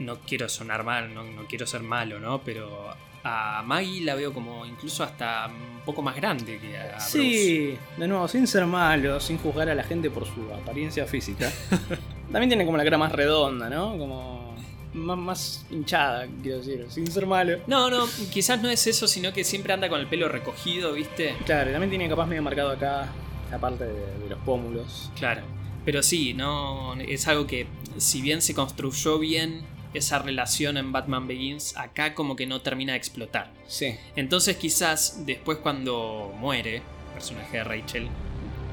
no 0.00 0.18
quiero 0.20 0.48
sonar 0.50 0.82
mal, 0.84 1.14
no, 1.14 1.22
no 1.22 1.46
quiero 1.46 1.66
ser 1.66 1.82
malo, 1.82 2.18
¿no? 2.18 2.42
Pero 2.42 2.90
A 3.24 3.62
Maggie 3.64 4.04
la 4.04 4.14
veo 4.14 4.32
como 4.32 4.66
incluso 4.66 5.04
hasta 5.04 5.46
un 5.46 5.84
poco 5.84 6.02
más 6.02 6.16
grande 6.16 6.58
que 6.58 6.76
a 6.76 6.96
Bruce. 6.96 7.10
Sí, 7.10 7.78
de 7.96 8.08
nuevo, 8.08 8.26
sin 8.28 8.46
ser 8.46 8.66
malo, 8.66 9.20
sin 9.20 9.38
juzgar 9.38 9.68
a 9.68 9.74
la 9.74 9.84
gente 9.84 10.10
por 10.10 10.26
su 10.26 10.52
apariencia 10.52 11.06
física. 11.06 11.50
También 12.32 12.48
tiene 12.48 12.64
como 12.64 12.76
la 12.76 12.84
cara 12.84 12.98
más 12.98 13.12
redonda, 13.12 13.70
¿no? 13.70 13.96
Como 13.96 14.56
más, 14.94 15.18
más 15.18 15.66
hinchada, 15.70 16.26
quiero 16.42 16.58
decir, 16.58 16.86
sin 16.88 17.06
ser 17.06 17.26
malo. 17.26 17.58
No, 17.66 17.90
no, 17.90 18.06
quizás 18.32 18.60
no 18.60 18.68
es 18.68 18.86
eso, 18.86 19.06
sino 19.06 19.32
que 19.32 19.44
siempre 19.44 19.72
anda 19.72 19.88
con 19.88 20.00
el 20.00 20.06
pelo 20.06 20.28
recogido, 20.28 20.92
¿viste? 20.92 21.36
Claro, 21.44 21.70
y 21.70 21.72
también 21.72 21.90
tiene 21.90 22.08
capaz 22.08 22.26
medio 22.26 22.42
marcado 22.42 22.70
acá, 22.70 23.08
la 23.50 23.58
parte 23.58 23.84
de, 23.84 23.92
de 23.92 24.30
los 24.30 24.38
pómulos. 24.40 25.10
Claro. 25.16 25.42
Pero 25.84 26.02
sí, 26.02 26.34
no. 26.34 26.94
Es 27.00 27.26
algo 27.28 27.46
que, 27.46 27.66
si 27.96 28.22
bien 28.22 28.42
se 28.42 28.54
construyó 28.54 29.18
bien 29.18 29.62
esa 29.94 30.18
relación 30.18 30.76
en 30.76 30.92
Batman 30.92 31.26
Begins, 31.26 31.76
acá 31.76 32.14
como 32.14 32.34
que 32.36 32.46
no 32.46 32.60
termina 32.60 32.92
de 32.92 32.98
explotar. 32.98 33.50
Sí. 33.66 33.94
Entonces, 34.16 34.56
quizás 34.56 35.24
después, 35.26 35.58
cuando 35.58 36.34
muere 36.38 36.76
el 36.76 36.82
personaje 37.14 37.58
de 37.58 37.64
Rachel, 37.64 38.08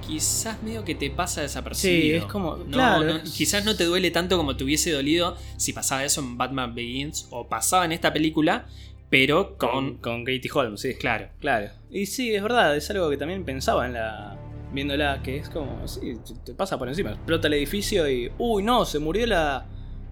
quizás 0.08 0.62
medio 0.63 0.84
que 0.86 0.95
te 0.95 1.10
pasa 1.12 1.41
desapercibido. 1.41 2.01
Sí, 2.19 2.25
es 2.25 2.32
como- 2.32 2.55
No, 2.58 2.65
claro, 2.71 3.03
no, 3.13 3.23
quizás 3.23 3.63
no 3.65 3.75
te 3.75 3.84
duele 3.86 4.12
tanto 4.12 4.38
como 4.38 4.55
te 4.55 4.63
hubiese 4.63 4.91
dolido 4.91 5.38
si 5.58 5.73
pasaba 5.73 6.03
eso 6.03 6.21
en 6.21 6.38
Batman 6.38 6.73
Begins 6.73 7.27
o 7.29 7.47
pasaba 7.47 7.86
en 7.86 7.91
esta 7.91 8.12
película, 8.13 8.65
pero 9.10 9.58
Con, 9.58 9.69
con. 9.69 9.97
con 9.97 10.25
Katie 10.25 10.49
Holmes, 10.53 10.82
sí. 10.82 10.93
Claro. 10.95 11.27
Claro. 11.39 11.69
Y 11.91 12.05
sí, 12.05 12.34
es 12.34 12.41
verdad, 12.41 12.75
es 12.75 12.89
algo 12.91 13.10
que 13.10 13.17
también 13.17 13.43
pensaba 13.43 13.86
en 13.86 13.93
la. 13.93 14.38
viéndola, 14.71 15.21
que 15.23 15.38
es 15.38 15.49
como, 15.49 15.88
sí, 15.88 16.17
te 16.45 16.53
pasa 16.53 16.77
por 16.77 16.88
encima. 16.88 17.12
Explota 17.12 17.47
el 17.47 17.53
edificio 17.55 18.08
y. 18.10 18.32
¡Uy, 18.38 18.63
no! 18.63 18.86
Se 18.86 18.99
murió 18.99 19.25
la, 19.27 19.65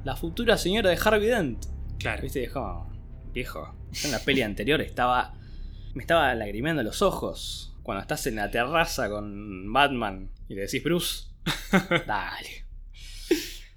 la 0.04 0.16
futura 0.16 0.58
señora 0.58 0.90
de 0.90 1.00
Harvey 1.04 1.28
Dent. 1.28 1.66
Claro. 2.00 2.22
¿Viste? 2.22 2.48
Como, 2.50 2.92
viejo. 3.34 3.76
yo 3.92 4.06
en 4.06 4.12
la 4.12 4.20
peli 4.20 4.42
anterior 4.42 4.82
estaba. 4.82 5.34
Me 5.94 6.04
estaba 6.04 6.34
lagrimeando 6.36 6.84
los 6.84 7.02
ojos. 7.02 7.76
Cuando 7.84 8.02
estás 8.02 8.28
en 8.28 8.36
la 8.36 8.52
terraza 8.52 9.10
con 9.10 9.72
Batman 9.72 10.30
y 10.50 10.56
le 10.56 10.62
decís, 10.62 10.84
Bruce, 10.84 11.28
dale. 12.08 12.66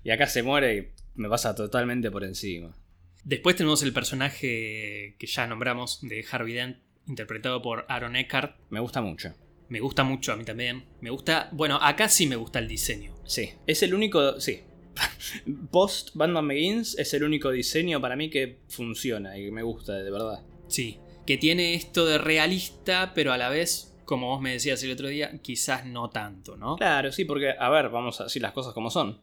Y 0.03 0.11
acá 0.11 0.27
se 0.27 0.43
muere 0.43 0.77
y 0.77 0.89
me 1.15 1.29
pasa 1.29 1.55
totalmente 1.55 2.11
por 2.11 2.25
encima. 2.25 2.77
Después 3.25 3.57
tenemos 3.57 3.83
el 3.83 3.93
personaje 3.93 5.17
que 5.19 5.27
ya 5.27 5.47
nombramos 5.47 6.01
de 6.03 6.25
Harvey 6.31 6.55
Dent, 6.55 6.79
interpretado 7.07 7.63
por 7.63 7.87
Aaron 7.89 8.17
Eckhart. 8.17 8.57
Me 8.71 8.81
gusta 8.81 9.01
mucho. 9.03 9.35
Me 9.69 9.79
gusta 9.79 10.03
mucho 10.03 10.33
a 10.33 10.37
mí 10.37 10.45
también. 10.45 10.87
Me 11.01 11.11
gusta. 11.11 11.49
Bueno, 11.53 11.79
acá 11.81 12.09
sí 12.09 12.27
me 12.27 12.37
gusta 12.37 12.59
el 12.59 12.67
diseño. 12.67 13.15
Sí, 13.25 13.53
es 13.67 13.83
el 13.83 13.95
único. 13.95 14.41
Sí. 14.41 14.63
Post 15.71 16.11
Batman 16.15 16.47
Begins 16.49 16.99
es 16.99 17.13
el 17.15 17.25
único 17.25 17.51
diseño 17.51 18.01
para 18.01 18.17
mí 18.17 18.31
que 18.31 18.59
funciona 18.69 19.37
y 19.39 19.47
que 19.47 19.51
me 19.53 19.63
gusta, 19.63 19.95
de 19.95 20.11
verdad. 20.11 20.43
Sí. 20.69 20.99
Que 21.27 21.37
tiene 21.37 21.75
esto 21.75 22.07
de 22.07 22.19
realista, 22.19 23.13
pero 23.15 23.33
a 23.33 23.39
la 23.39 23.49
vez, 23.49 23.95
como 24.05 24.29
vos 24.29 24.41
me 24.41 24.53
decías 24.53 24.83
el 24.83 24.91
otro 24.93 25.09
día, 25.09 25.41
quizás 25.43 25.85
no 25.87 26.11
tanto, 26.11 26.57
¿no? 26.57 26.77
Claro, 26.77 27.13
sí, 27.13 27.25
porque, 27.25 27.55
a 27.59 27.69
ver, 27.71 27.89
vamos 27.91 28.21
a 28.21 28.25
decir 28.25 28.43
las 28.43 28.53
cosas 28.53 28.73
como 28.75 28.91
son. 28.91 29.21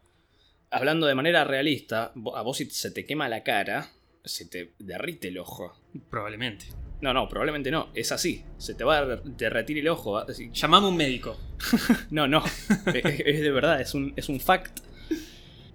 Hablando 0.69 1.07
de 1.07 1.15
manera 1.15 1.43
realista, 1.43 2.11
a 2.35 2.41
vos 2.41 2.57
si 2.57 2.65
se 2.69 2.91
te 2.91 3.05
quema 3.05 3.29
la 3.29 3.43
cara, 3.43 3.91
se 4.23 4.45
te 4.45 4.73
derrite 4.79 5.29
el 5.29 5.37
ojo. 5.37 5.73
Probablemente. 6.09 6.65
No, 6.99 7.13
no, 7.13 7.29
probablemente 7.29 7.69
no, 7.71 7.89
es 7.93 8.11
así. 8.11 8.43
Se 8.57 8.73
te 8.73 8.83
va 8.83 8.97
a 8.97 9.05
der- 9.05 9.23
derretir 9.23 9.77
el 9.77 9.87
ojo. 9.87 10.25
Llamame 10.53 10.87
un 10.87 10.97
médico. 10.97 11.37
No, 12.09 12.27
no, 12.27 12.43
es, 12.93 13.19
es 13.25 13.41
de 13.41 13.51
verdad, 13.51 13.81
es 13.81 13.93
un, 13.93 14.13
es 14.15 14.29
un 14.29 14.39
fact. 14.39 14.79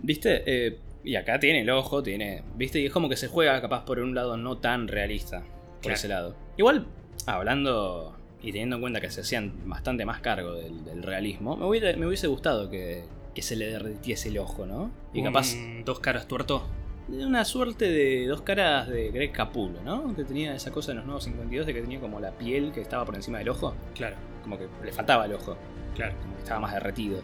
¿Viste? 0.03 0.43
Eh, 0.47 0.79
y 1.05 1.17
acá 1.17 1.39
tiene 1.41 1.63
el 1.63 1.71
ojo, 1.71 2.03
tiene. 2.03 2.43
¿Viste? 2.57 2.81
Y 2.81 2.87
es 2.87 2.93
como 2.93 3.09
que 3.09 3.17
se 3.17 3.29
juega 3.29 3.61
capaz 3.61 3.85
por 3.85 3.99
un 4.01 4.15
lado 4.15 4.37
no 4.37 4.59
tan 4.59 4.89
realista. 4.89 5.41
Por 5.41 5.81
Claro. 5.83 5.95
ese 5.95 6.09
lado. 6.09 6.37
Igual, 6.57 6.87
hablando 7.27 8.17
y 8.43 8.53
teniendo 8.53 8.77
en 8.77 8.83
cuenta 8.83 9.01
que 9.01 9.11
se 9.11 9.21
hacían 9.21 9.53
bastante 9.69 10.05
más 10.05 10.21
cargo 10.21 10.55
del, 10.55 10.85
del 10.85 11.03
realismo, 11.03 11.57
me 11.57 11.67
hubiera- 11.67 11.97
me 11.97 12.07
hubiese 12.07 12.27
gustado 12.27 12.71
que, 12.71 13.05
que 13.35 13.43
se 13.43 13.57
le 13.57 13.67
derritiese 13.67 14.29
el 14.29 14.39
ojo, 14.39 14.67
¿no? 14.67 14.91
Y 15.13 15.23
capaz. 15.23 15.55
Dos 15.85 16.01
caras 16.01 16.27
tuerto. 16.29 16.63
Una 17.09 17.45
suerte 17.45 17.91
de 17.91 18.27
dos 18.27 18.43
caras 18.43 18.89
de 18.89 19.11
Greg 19.11 19.33
Capullo, 19.33 19.81
¿no? 19.85 20.15
Que 20.15 20.25
tenía 20.25 20.55
esa 20.55 20.71
cosa 20.71 20.93
en 20.93 20.99
los 20.99 21.07
nuevos 21.07 21.25
52 21.25 21.67
de 21.67 21.75
que 21.75 21.81
tenía 21.83 21.99
como 22.01 22.21
la 22.21 22.31
piel 22.33 22.71
que 22.73 22.81
estaba 22.81 23.05
por 23.05 23.17
encima 23.17 23.39
del 23.39 23.49
ojo. 23.49 23.75
Claro, 23.95 24.17
Como 24.45 24.57
que 24.59 24.67
le 24.85 24.93
faltaba 24.93 25.25
el 25.27 25.35
ojo 25.35 25.57
claro. 25.95 26.15
como 26.23 26.35
que 26.37 26.43
estaba 26.43 26.61
más 26.61 26.73
derretido. 26.75 27.21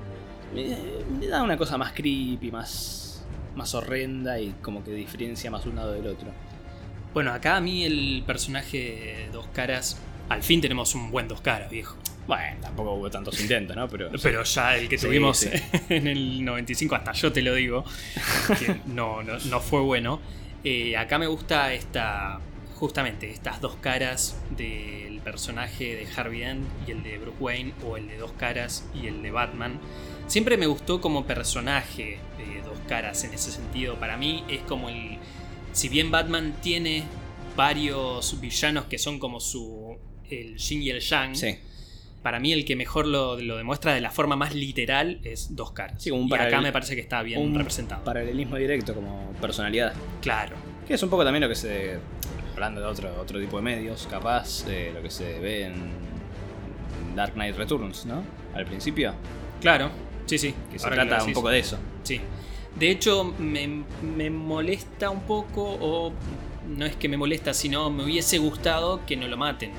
Me, 0.54 0.76
me 1.20 1.26
da 1.26 1.42
una 1.42 1.56
cosa 1.56 1.76
más 1.78 1.92
creepy, 1.92 2.50
más, 2.50 3.24
más 3.56 3.74
horrenda 3.74 4.40
y 4.40 4.54
como 4.62 4.82
que 4.84 4.92
diferencia 4.92 5.50
más 5.50 5.66
un 5.66 5.76
lado 5.76 5.92
del 5.92 6.06
otro. 6.06 6.28
Bueno, 7.14 7.32
acá 7.32 7.56
a 7.56 7.60
mí 7.60 7.84
el 7.84 8.22
personaje 8.26 9.28
dos 9.32 9.46
caras. 9.48 9.98
Al 10.28 10.42
fin 10.42 10.60
tenemos 10.60 10.94
un 10.94 11.10
buen 11.10 11.26
dos 11.26 11.40
caras, 11.40 11.70
viejo. 11.70 11.96
Bueno, 12.26 12.58
tampoco 12.60 12.92
hubo 12.92 13.10
tantos 13.10 13.40
intentos, 13.40 13.74
¿no? 13.74 13.88
Pero, 13.88 14.10
Pero 14.22 14.42
ya 14.44 14.76
el 14.76 14.88
que 14.88 14.98
Sí, 14.98 15.06
tuvimos 15.06 15.38
sí. 15.38 15.48
en 15.88 16.06
el 16.06 16.44
95, 16.44 16.94
hasta 16.94 17.12
yo 17.12 17.32
te 17.32 17.40
lo 17.40 17.54
digo, 17.54 17.84
que 18.58 18.80
no, 18.86 19.22
no, 19.22 19.38
no 19.38 19.60
fue 19.60 19.80
bueno. 19.80 20.20
Eh, 20.62 20.96
acá 20.96 21.18
me 21.18 21.26
gusta 21.26 21.72
esta, 21.72 22.40
justamente, 22.74 23.30
estas 23.30 23.62
dos 23.62 23.76
caras 23.76 24.38
del 24.56 25.20
personaje 25.24 25.96
de 25.96 26.06
Harvey 26.14 26.40
Dent 26.40 26.66
y 26.86 26.90
el 26.90 27.02
de 27.02 27.16
Bruce 27.16 27.38
Wayne, 27.40 27.72
o 27.86 27.96
el 27.96 28.06
de 28.08 28.18
dos 28.18 28.32
caras 28.32 28.86
y 28.94 29.06
el 29.06 29.22
de 29.22 29.30
Batman. 29.30 29.80
Siempre 30.28 30.56
me 30.56 30.66
gustó 30.66 31.00
como 31.00 31.24
personaje 31.24 32.18
de 32.36 32.62
dos 32.62 32.78
caras 32.86 33.24
en 33.24 33.34
ese 33.34 33.50
sentido. 33.50 33.96
Para 33.96 34.16
mí 34.16 34.44
es 34.48 34.60
como 34.62 34.88
el... 34.88 35.18
Si 35.72 35.88
bien 35.88 36.10
Batman 36.10 36.54
tiene 36.62 37.04
varios 37.56 38.40
villanos 38.40 38.84
que 38.84 38.98
son 38.98 39.18
como 39.18 39.40
su... 39.40 39.96
El 40.30 40.56
yin 40.56 40.82
y 40.82 40.90
el 40.90 41.00
yang. 41.00 41.34
sí. 41.34 41.58
Para 42.22 42.40
mí 42.40 42.52
el 42.52 42.64
que 42.64 42.74
mejor 42.74 43.06
lo, 43.06 43.40
lo 43.40 43.56
demuestra 43.56 43.94
de 43.94 44.00
la 44.00 44.10
forma 44.10 44.34
más 44.34 44.52
literal 44.54 45.20
es 45.22 45.54
Dos 45.54 45.70
Caras. 45.70 46.02
Sí, 46.02 46.10
como 46.10 46.22
un 46.22 46.28
y 46.28 46.34
acá 46.34 46.60
me 46.60 46.72
parece 46.72 46.96
que 46.96 47.00
está 47.00 47.22
bien 47.22 47.40
un 47.40 47.54
representado. 47.54 48.02
Paralelismo 48.02 48.56
directo 48.56 48.92
como 48.92 49.32
personalidad. 49.40 49.94
Claro. 50.20 50.56
Que 50.86 50.94
es 50.94 51.02
un 51.02 51.10
poco 51.10 51.24
también 51.24 51.42
lo 51.42 51.48
que 51.48 51.54
se. 51.54 51.98
Hablando 52.54 52.80
de 52.80 52.86
otro, 52.88 53.20
otro 53.20 53.38
tipo 53.38 53.56
de 53.58 53.62
medios, 53.62 54.08
capaz, 54.10 54.66
eh, 54.68 54.90
lo 54.92 55.00
que 55.00 55.10
se 55.10 55.38
ve 55.38 55.66
en 55.66 55.92
Dark 57.14 57.34
Knight 57.34 57.56
Returns, 57.56 58.04
¿no? 58.04 58.24
Al 58.52 58.66
principio. 58.66 59.14
Claro. 59.60 59.90
Sí, 60.28 60.38
sí. 60.38 60.54
Que 60.70 60.78
se 60.78 60.88
que 60.88 60.94
trata 60.94 61.24
un 61.24 61.32
poco 61.32 61.48
de 61.48 61.58
eso. 61.58 61.78
Sí. 62.04 62.20
De 62.78 62.90
hecho, 62.90 63.34
me, 63.38 63.82
me 64.16 64.30
molesta 64.30 65.10
un 65.10 65.22
poco, 65.22 65.62
o 65.80 66.12
no 66.68 66.84
es 66.86 66.94
que 66.96 67.08
me 67.08 67.16
molesta, 67.16 67.52
sino 67.54 67.90
me 67.90 68.04
hubiese 68.04 68.38
gustado 68.38 69.04
que 69.06 69.16
no 69.16 69.26
lo 69.26 69.36
maten. 69.36 69.72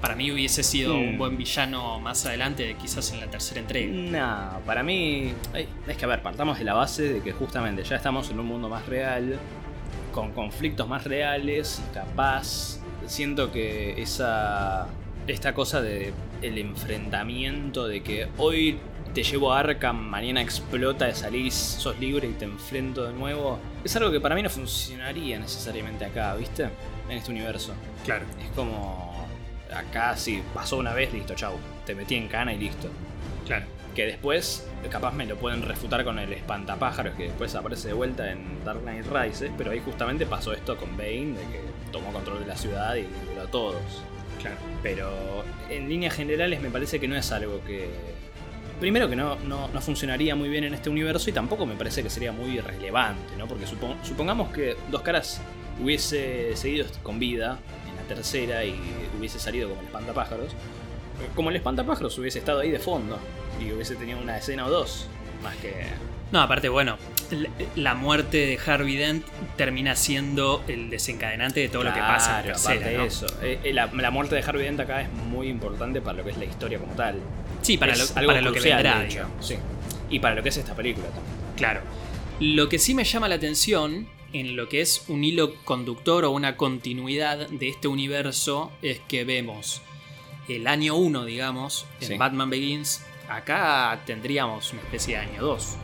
Para 0.00 0.14
mí 0.14 0.30
hubiese 0.30 0.62
sido 0.62 0.94
Mm. 0.94 1.08
un 1.08 1.18
buen 1.18 1.36
villano 1.36 1.98
más 1.98 2.24
adelante, 2.24 2.76
quizás 2.80 3.12
en 3.12 3.18
la 3.20 3.26
tercera 3.26 3.60
entrega. 3.60 3.92
No, 3.92 4.60
para 4.64 4.82
mí. 4.84 5.32
Es 5.88 5.96
que 5.96 6.04
a 6.04 6.08
ver, 6.08 6.22
partamos 6.22 6.58
de 6.58 6.64
la 6.64 6.74
base 6.74 7.02
de 7.14 7.20
que 7.20 7.32
justamente 7.32 7.82
ya 7.82 7.96
estamos 7.96 8.30
en 8.30 8.38
un 8.38 8.46
mundo 8.46 8.68
más 8.68 8.86
real, 8.86 9.38
con 10.12 10.30
conflictos 10.32 10.88
más 10.88 11.02
reales, 11.04 11.82
y 11.90 11.94
capaz. 11.94 12.78
Siento 13.06 13.50
que 13.50 14.00
esa. 14.00 14.86
Esta 15.26 15.52
cosa 15.52 15.82
de 15.82 16.12
el 16.40 16.56
enfrentamiento 16.58 17.86
de 17.88 18.02
que 18.02 18.28
hoy 18.38 18.78
te 19.14 19.22
llevo 19.22 19.52
a 19.52 19.60
Arkham, 19.60 19.96
mañana 19.96 20.40
explota, 20.40 21.12
salís, 21.14 21.54
sos 21.54 21.98
libre 21.98 22.28
y 22.28 22.32
te 22.32 22.44
enfrento 22.44 23.04
de 23.04 23.12
nuevo. 23.12 23.58
Es 23.84 23.94
algo 23.96 24.10
que 24.10 24.20
para 24.20 24.34
mí 24.34 24.42
no 24.42 24.50
funcionaría 24.50 25.38
necesariamente 25.38 26.04
acá, 26.04 26.34
¿viste? 26.34 26.68
En 27.08 27.16
este 27.16 27.30
universo. 27.30 27.72
Claro. 28.04 28.26
Es 28.42 28.50
como. 28.50 29.26
Acá 29.74 30.16
sí, 30.16 30.42
pasó 30.54 30.76
una 30.76 30.94
vez, 30.94 31.12
listo, 31.12 31.34
chau. 31.34 31.54
Te 31.84 31.94
metí 31.94 32.14
en 32.14 32.28
cana 32.28 32.52
y 32.52 32.58
listo. 32.58 32.88
Claro. 33.46 33.66
Que 33.94 34.06
después, 34.06 34.66
capaz 34.90 35.12
me 35.12 35.26
lo 35.26 35.36
pueden 35.36 35.62
refutar 35.62 36.04
con 36.04 36.18
el 36.18 36.32
espantapájaros 36.32 37.16
que 37.16 37.24
después 37.24 37.54
aparece 37.54 37.88
de 37.88 37.94
vuelta 37.94 38.30
en 38.30 38.64
Dark 38.64 38.80
Knight 38.82 39.06
Rises. 39.06 39.50
Pero 39.58 39.72
ahí 39.72 39.80
justamente 39.84 40.26
pasó 40.26 40.52
esto 40.52 40.76
con 40.76 40.96
Bane, 40.96 41.34
de 41.34 41.42
que 41.50 41.60
tomó 41.90 42.12
control 42.12 42.40
de 42.40 42.46
la 42.46 42.56
ciudad 42.56 42.94
y 42.94 43.02
liberó 43.02 43.42
a 43.42 43.50
todos. 43.50 43.82
Claro. 44.40 44.56
Pero 44.82 45.44
en 45.68 45.88
líneas 45.88 46.14
generales 46.14 46.60
me 46.60 46.70
parece 46.70 47.00
que 47.00 47.08
no 47.08 47.16
es 47.16 47.32
algo 47.32 47.62
que. 47.64 48.17
Primero 48.80 49.08
que 49.08 49.16
no, 49.16 49.36
no, 49.36 49.68
no 49.68 49.80
funcionaría 49.80 50.36
muy 50.36 50.48
bien 50.48 50.64
en 50.64 50.72
este 50.74 50.88
universo 50.88 51.28
y 51.30 51.32
tampoco 51.32 51.66
me 51.66 51.74
parece 51.74 52.02
que 52.02 52.10
sería 52.10 52.30
muy 52.32 52.60
relevante, 52.60 53.34
¿no? 53.36 53.46
Porque 53.48 53.64
supon- 53.66 53.96
supongamos 54.04 54.52
que 54.52 54.76
Dos 54.90 55.02
Caras 55.02 55.40
hubiese 55.82 56.56
seguido 56.56 56.86
con 57.02 57.18
vida 57.18 57.58
en 57.88 57.96
la 57.96 58.02
tercera 58.02 58.64
y 58.64 58.78
hubiese 59.18 59.38
salido 59.40 59.68
como 59.68 59.80
el 59.80 59.86
espantapájaros. 59.88 60.52
Como 61.34 61.50
el 61.50 61.56
espantapájaros 61.56 62.16
hubiese 62.18 62.38
estado 62.38 62.60
ahí 62.60 62.70
de 62.70 62.78
fondo 62.78 63.18
y 63.60 63.72
hubiese 63.72 63.96
tenido 63.96 64.20
una 64.20 64.36
escena 64.38 64.66
o 64.66 64.70
dos. 64.70 65.08
Más 65.42 65.56
que. 65.56 65.74
No, 66.30 66.40
aparte, 66.42 66.68
bueno, 66.68 66.98
la- 67.74 67.94
muerte 67.94 68.36
de 68.36 68.58
Harvey 68.64 68.96
Dent 68.96 69.24
termina 69.56 69.96
siendo 69.96 70.62
el 70.68 70.90
desencadenante 70.90 71.58
de 71.60 71.68
todo 71.68 71.82
lo 71.84 71.92
que 71.94 72.00
pasa 72.00 72.30
en 72.30 72.36
la 72.36 72.52
tercera, 72.52 72.74
aparte 72.74 72.96
¿no? 72.96 73.02
de 73.02 73.08
eso. 73.08 73.26
Eh, 73.42 73.58
eh, 73.64 73.72
la, 73.72 73.86
la 73.86 74.10
muerte 74.12 74.34
de 74.36 74.42
Harvey 74.42 74.64
Dent 74.64 74.78
acá 74.80 75.00
es 75.00 75.12
muy 75.12 75.48
importante 75.48 76.00
para 76.00 76.18
lo 76.18 76.24
que 76.24 76.30
es 76.30 76.36
la 76.38 76.44
historia 76.44 76.78
como 76.78 76.92
tal. 76.94 77.16
Sí, 77.68 77.78
para 77.78 77.94
lo, 77.96 78.02
algo 78.14 78.26
para 78.28 78.40
lo 78.40 78.52
que 78.52 78.60
vendrá, 78.60 78.98
de 78.98 79.04
hecho. 79.06 79.14
digamos. 79.14 79.46
Sí. 79.46 79.54
Y 80.10 80.18
para 80.18 80.34
lo 80.34 80.42
que 80.42 80.48
es 80.48 80.56
esta 80.56 80.74
película 80.74 81.06
también. 81.06 81.34
Claro. 81.56 81.80
Lo 82.40 82.68
que 82.68 82.78
sí 82.78 82.94
me 82.94 83.04
llama 83.04 83.28
la 83.28 83.34
atención 83.36 84.08
en 84.32 84.56
lo 84.56 84.68
que 84.68 84.80
es 84.80 85.04
un 85.08 85.24
hilo 85.24 85.54
conductor 85.64 86.24
o 86.24 86.30
una 86.30 86.56
continuidad 86.56 87.48
de 87.48 87.68
este 87.68 87.88
universo 87.88 88.70
es 88.82 89.00
que 89.08 89.24
vemos 89.24 89.82
el 90.48 90.66
año 90.66 90.96
1, 90.96 91.24
digamos, 91.24 91.86
en 92.00 92.08
Sí. 92.08 92.16
Batman 92.16 92.50
Begins. 92.50 93.04
Acá 93.28 94.00
tendríamos 94.06 94.72
una 94.72 94.80
especie 94.82 95.16
de 95.16 95.20
año 95.22 95.42
2, 95.42 95.76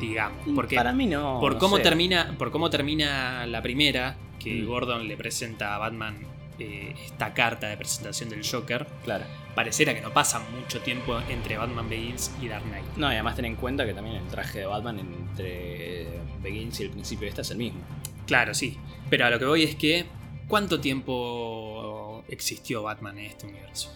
digamos. 0.00 0.38
Porque 0.54 0.74
Para 0.76 0.92
mí 0.92 1.06
no. 1.06 1.38
por, 1.40 1.54
no 1.54 1.58
cómo 1.58 1.76
sé. 1.76 1.82
termina, 1.84 2.34
por 2.38 2.50
cómo 2.50 2.68
termina 2.70 3.46
la 3.46 3.62
primera, 3.62 4.16
que 4.40 4.54
Mm. 4.62 4.66
Gordon 4.66 5.06
le 5.08 5.16
presenta 5.16 5.74
a 5.74 5.78
Batman 5.78 6.18
eh, 6.58 6.94
esta 7.04 7.34
carta 7.34 7.68
de 7.68 7.76
presentación 7.76 8.28
del 8.30 8.46
Joker, 8.48 8.86
Claro. 9.04 9.24
pareciera 9.54 9.94
que 9.94 10.00
no 10.00 10.12
pasa 10.12 10.40
mucho 10.40 10.80
tiempo 10.80 11.18
entre 11.28 11.56
Batman 11.56 11.88
Begins 11.88 12.30
y 12.40 12.48
Dark 12.48 12.64
Knight. 12.64 12.84
No, 12.96 13.08
y 13.10 13.14
además 13.14 13.36
ten 13.36 13.44
en 13.44 13.56
cuenta 13.56 13.86
que 13.86 13.94
también 13.94 14.16
el 14.16 14.26
traje 14.28 14.60
de 14.60 14.66
Batman 14.66 14.98
entre 14.98 16.06
Begins 16.42 16.80
y 16.80 16.84
el 16.84 16.90
principio 16.90 17.24
de 17.26 17.28
esta 17.30 17.42
es 17.42 17.50
el 17.50 17.58
mismo. 17.58 17.80
Claro, 18.26 18.54
sí. 18.54 18.76
Pero 19.08 19.26
a 19.26 19.30
lo 19.30 19.38
que 19.38 19.44
voy 19.46 19.62
es 19.62 19.74
que, 19.76 20.06
¿cuánto 20.48 20.80
tiempo 20.80 22.24
existió 22.28 22.82
Batman 22.82 23.18
en 23.18 23.26
este 23.26 23.46
universo? 23.46 23.94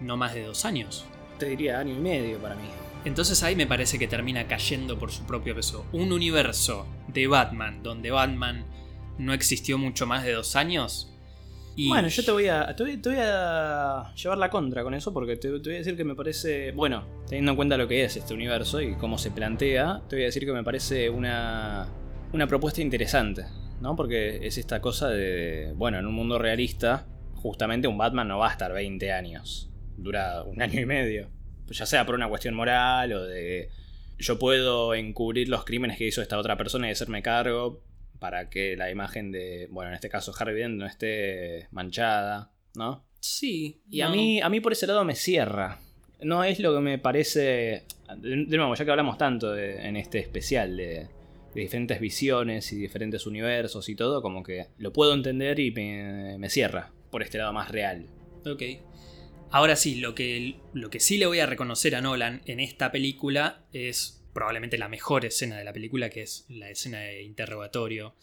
No 0.00 0.16
más 0.16 0.34
de 0.34 0.44
dos 0.44 0.64
años. 0.64 1.04
Te 1.38 1.46
diría 1.46 1.78
año 1.78 1.94
y 1.94 1.98
medio 1.98 2.38
para 2.38 2.54
mí. 2.54 2.64
Entonces 3.04 3.42
ahí 3.42 3.56
me 3.56 3.66
parece 3.66 3.98
que 3.98 4.06
termina 4.08 4.46
cayendo 4.46 4.98
por 4.98 5.10
su 5.10 5.24
propio 5.24 5.54
peso. 5.54 5.86
Un 5.92 6.12
universo 6.12 6.86
de 7.08 7.26
Batman 7.26 7.82
donde 7.82 8.10
Batman 8.10 8.64
no 9.18 9.32
existió 9.32 9.78
mucho 9.78 10.06
más 10.06 10.22
de 10.24 10.32
dos 10.32 10.56
años. 10.56 11.09
Y 11.76 11.88
Bueno, 11.88 12.08
yo 12.08 12.24
te 12.24 12.30
voy 12.30 12.48
a. 12.48 12.74
Te 12.74 12.82
voy, 12.82 12.96
te 12.96 13.08
voy 13.10 13.18
a 13.20 14.12
llevar 14.14 14.38
la 14.38 14.50
contra 14.50 14.82
con 14.82 14.94
eso, 14.94 15.12
porque 15.12 15.36
te, 15.36 15.48
te 15.48 15.58
voy 15.58 15.74
a 15.74 15.78
decir 15.78 15.96
que 15.96 16.04
me 16.04 16.14
parece. 16.14 16.72
Bueno, 16.72 17.04
teniendo 17.26 17.52
en 17.52 17.56
cuenta 17.56 17.76
lo 17.76 17.88
que 17.88 18.04
es 18.04 18.16
este 18.16 18.34
universo 18.34 18.80
y 18.80 18.94
cómo 18.94 19.18
se 19.18 19.30
plantea, 19.30 20.02
te 20.08 20.16
voy 20.16 20.24
a 20.24 20.26
decir 20.26 20.44
que 20.44 20.52
me 20.52 20.64
parece 20.64 21.10
una. 21.10 21.86
una 22.32 22.46
propuesta 22.46 22.80
interesante. 22.80 23.44
¿No? 23.80 23.96
Porque 23.96 24.46
es 24.46 24.58
esta 24.58 24.80
cosa 24.80 25.08
de. 25.08 25.72
Bueno, 25.76 25.98
en 25.98 26.06
un 26.06 26.14
mundo 26.14 26.38
realista, 26.38 27.06
justamente 27.36 27.88
un 27.88 27.96
Batman 27.96 28.28
no 28.28 28.38
va 28.38 28.48
a 28.48 28.52
estar 28.52 28.72
20 28.72 29.12
años. 29.12 29.70
Dura 29.96 30.42
un 30.42 30.60
año 30.60 30.80
y 30.80 30.86
medio. 30.86 31.30
Ya 31.68 31.86
sea 31.86 32.04
por 32.04 32.14
una 32.14 32.28
cuestión 32.28 32.54
moral 32.54 33.12
o 33.12 33.24
de. 33.24 33.70
Yo 34.18 34.38
puedo 34.38 34.92
encubrir 34.92 35.48
los 35.48 35.64
crímenes 35.64 35.96
que 35.96 36.06
hizo 36.06 36.20
esta 36.20 36.38
otra 36.38 36.58
persona 36.58 36.88
y 36.88 36.90
hacerme 36.90 37.22
cargo 37.22 37.82
para 38.20 38.48
que 38.50 38.76
la 38.76 38.90
imagen 38.90 39.32
de, 39.32 39.66
bueno, 39.70 39.88
en 39.90 39.94
este 39.94 40.08
caso 40.08 40.32
Harvey 40.38 40.54
Dent 40.62 40.76
no 40.78 40.86
esté 40.86 41.66
manchada, 41.72 42.52
¿no? 42.76 43.04
Sí. 43.18 43.80
Y 43.90 44.02
a 44.02 44.08
mí 44.08 44.40
a 44.40 44.48
mí 44.48 44.60
por 44.60 44.72
ese 44.72 44.86
lado 44.86 45.04
me 45.04 45.14
cierra. 45.16 45.78
No 46.22 46.44
es 46.44 46.60
lo 46.60 46.74
que 46.74 46.80
me 46.80 46.98
parece 46.98 47.40
de 47.40 47.82
de 48.46 48.56
nuevo, 48.56 48.74
ya 48.74 48.84
que 48.84 48.90
hablamos 48.90 49.18
tanto 49.18 49.52
de- 49.52 49.86
en 49.86 49.96
este 49.96 50.18
especial 50.18 50.76
de, 50.76 51.08
de 51.54 51.60
diferentes 51.60 51.98
visiones 52.00 52.72
y 52.72 52.76
diferentes 52.76 53.26
universos 53.26 53.88
y 53.88 53.94
todo, 53.96 54.20
como 54.22 54.42
que 54.42 54.66
lo 54.78 54.92
puedo 54.92 55.14
entender 55.14 55.58
y 55.60 55.70
me, 55.70 56.36
me 56.38 56.48
cierra 56.50 56.92
por 57.10 57.22
este 57.22 57.38
lado 57.38 57.52
más 57.52 57.70
real. 57.70 58.06
Ok. 58.46 58.62
Ahora 59.52 59.74
sí, 59.76 59.96
lo 59.96 60.14
que, 60.14 60.56
lo 60.74 60.90
que 60.90 61.00
sí 61.00 61.18
le 61.18 61.26
voy 61.26 61.40
a 61.40 61.46
reconocer 61.46 61.94
a 61.96 62.00
Nolan 62.00 62.40
en 62.46 62.60
esta 62.60 62.92
película 62.92 63.64
es 63.72 64.19
probablemente 64.40 64.78
la 64.78 64.88
mejor 64.88 65.26
escena 65.26 65.58
de 65.58 65.64
la 65.64 65.72
película, 65.74 66.08
que 66.08 66.22
es 66.22 66.46
la 66.48 66.70
escena 66.70 67.00
de 67.00 67.22
interrogatorio 67.24 68.14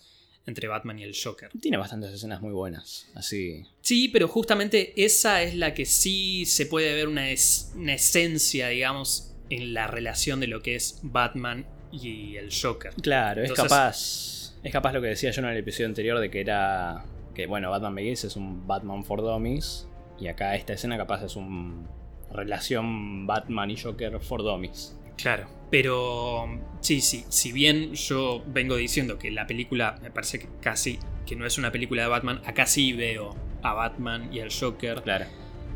entre 0.47 0.67
Batman 0.67 0.97
y 0.97 1.03
el 1.03 1.13
Joker. 1.15 1.51
Tiene 1.61 1.77
bastantes 1.77 2.11
escenas 2.11 2.41
muy 2.41 2.53
buenas, 2.53 3.07
así. 3.13 3.63
Sí, 3.81 4.07
pero 4.09 4.27
justamente 4.27 4.93
esa 5.05 5.43
es 5.43 5.53
la 5.53 5.75
que 5.75 5.85
sí 5.85 6.45
se 6.47 6.65
puede 6.65 6.95
ver 6.95 7.07
una, 7.07 7.29
es- 7.29 7.71
una 7.75 7.93
esencia, 7.93 8.69
digamos, 8.69 9.35
en 9.51 9.75
la 9.75 9.85
relación 9.85 10.39
de 10.39 10.47
lo 10.47 10.63
que 10.63 10.75
es 10.75 11.01
Batman 11.03 11.67
y 11.91 12.35
el 12.37 12.49
Joker. 12.51 12.93
Claro, 12.95 13.43
es 13.43 13.53
capaz. 13.53 14.55
Es 14.63 14.71
capaz 14.71 14.91
lo 14.93 15.01
que 15.01 15.07
decía 15.09 15.29
yo 15.29 15.41
en 15.43 15.49
el 15.49 15.57
episodio 15.57 15.85
anterior 15.85 16.19
de 16.19 16.31
que 16.31 16.39
era. 16.41 17.05
Que 17.35 17.45
bueno, 17.45 17.69
Batman 17.69 17.93
Begins 17.93 18.23
es 18.23 18.35
un 18.35 18.65
Batman 18.65 19.03
for 19.05 19.21
Dummies. 19.21 19.87
Y 20.19 20.27
acá 20.29 20.55
esta 20.55 20.73
escena 20.73 20.97
capaz 20.97 21.23
es 21.23 21.35
un. 21.35 21.87
Relación 22.31 23.27
Batman 23.27 23.69
y 23.69 23.77
Joker 23.77 24.19
for 24.19 24.41
Dummies. 24.43 24.97
Claro. 25.15 25.56
Pero 25.69 26.47
sí, 26.81 27.01
sí, 27.01 27.25
si 27.29 27.51
bien 27.51 27.93
yo 27.93 28.41
vengo 28.47 28.75
diciendo 28.77 29.17
que 29.19 29.31
la 29.31 29.45
película 29.47 29.97
me 30.01 30.11
parece 30.11 30.39
que 30.39 30.47
casi 30.61 30.99
que 31.25 31.35
no 31.35 31.45
es 31.45 31.57
una 31.57 31.71
película 31.71 32.03
de 32.03 32.07
Batman, 32.07 32.41
acá 32.45 32.65
sí 32.65 32.93
veo 32.93 33.35
a 33.63 33.73
Batman 33.73 34.29
y 34.33 34.39
al 34.39 34.49
Joker 34.51 35.01
Claro. 35.03 35.25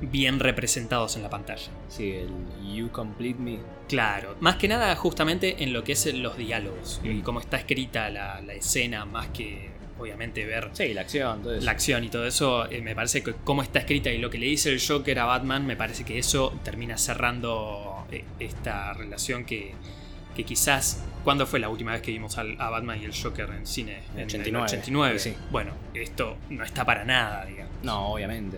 bien 0.01 0.39
representados 0.39 1.17
en 1.17 1.23
la 1.23 1.29
pantalla. 1.29 1.69
Sí, 1.89 2.11
el 2.11 2.29
You 2.73 2.89
Complete 2.91 3.37
Me. 3.39 3.59
Claro, 3.89 4.37
más 4.39 4.55
que 4.55 4.67
nada 4.69 4.95
justamente 4.95 5.61
en 5.63 5.73
lo 5.73 5.83
que 5.83 5.91
es 5.91 6.05
los 6.13 6.37
diálogos 6.37 7.01
y 7.03 7.09
Mm. 7.09 7.21
cómo 7.21 7.39
está 7.41 7.57
escrita 7.57 8.09
la, 8.09 8.39
la 8.41 8.53
escena, 8.53 9.03
más 9.05 9.27
que 9.27 9.69
obviamente 9.99 10.45
ver 10.45 10.69
Sí, 10.73 10.93
la 10.95 11.01
acción, 11.01 11.43
todo 11.43 11.53
eso. 11.55 11.65
la 11.65 11.71
acción 11.71 12.03
y 12.05 12.09
todo 12.09 12.25
eso, 12.25 12.71
eh, 12.71 12.81
me 12.81 12.95
parece 12.95 13.21
que 13.21 13.33
cómo 13.43 13.61
está 13.61 13.79
escrita 13.79 14.09
y 14.09 14.17
lo 14.17 14.29
que 14.31 14.39
le 14.39 14.47
dice 14.47 14.71
el 14.71 14.79
Joker 14.81 15.19
a 15.19 15.25
Batman, 15.25 15.67
me 15.67 15.75
parece 15.75 16.05
que 16.05 16.17
eso 16.17 16.57
termina 16.63 16.97
cerrando 16.97 17.90
esta 18.39 18.93
relación 18.93 19.45
que, 19.45 19.73
que 20.35 20.43
quizás... 20.43 21.03
¿Cuándo 21.23 21.45
fue 21.45 21.59
la 21.59 21.69
última 21.69 21.91
vez 21.91 22.01
que 22.01 22.09
vimos 22.11 22.39
al- 22.39 22.59
a 22.59 22.71
Batman 22.71 22.99
y 22.99 23.05
el 23.05 23.13
Joker 23.15 23.47
en 23.51 23.67
cine? 23.67 23.99
En 24.13 24.21
el 24.21 24.25
89. 24.25 24.65
89. 24.65 25.19
Sí. 25.19 25.35
Bueno, 25.51 25.71
esto 25.93 26.37
no 26.49 26.63
está 26.63 26.83
para 26.83 27.05
nada, 27.05 27.45
digamos. 27.45 27.71
No, 27.83 28.07
obviamente. 28.13 28.57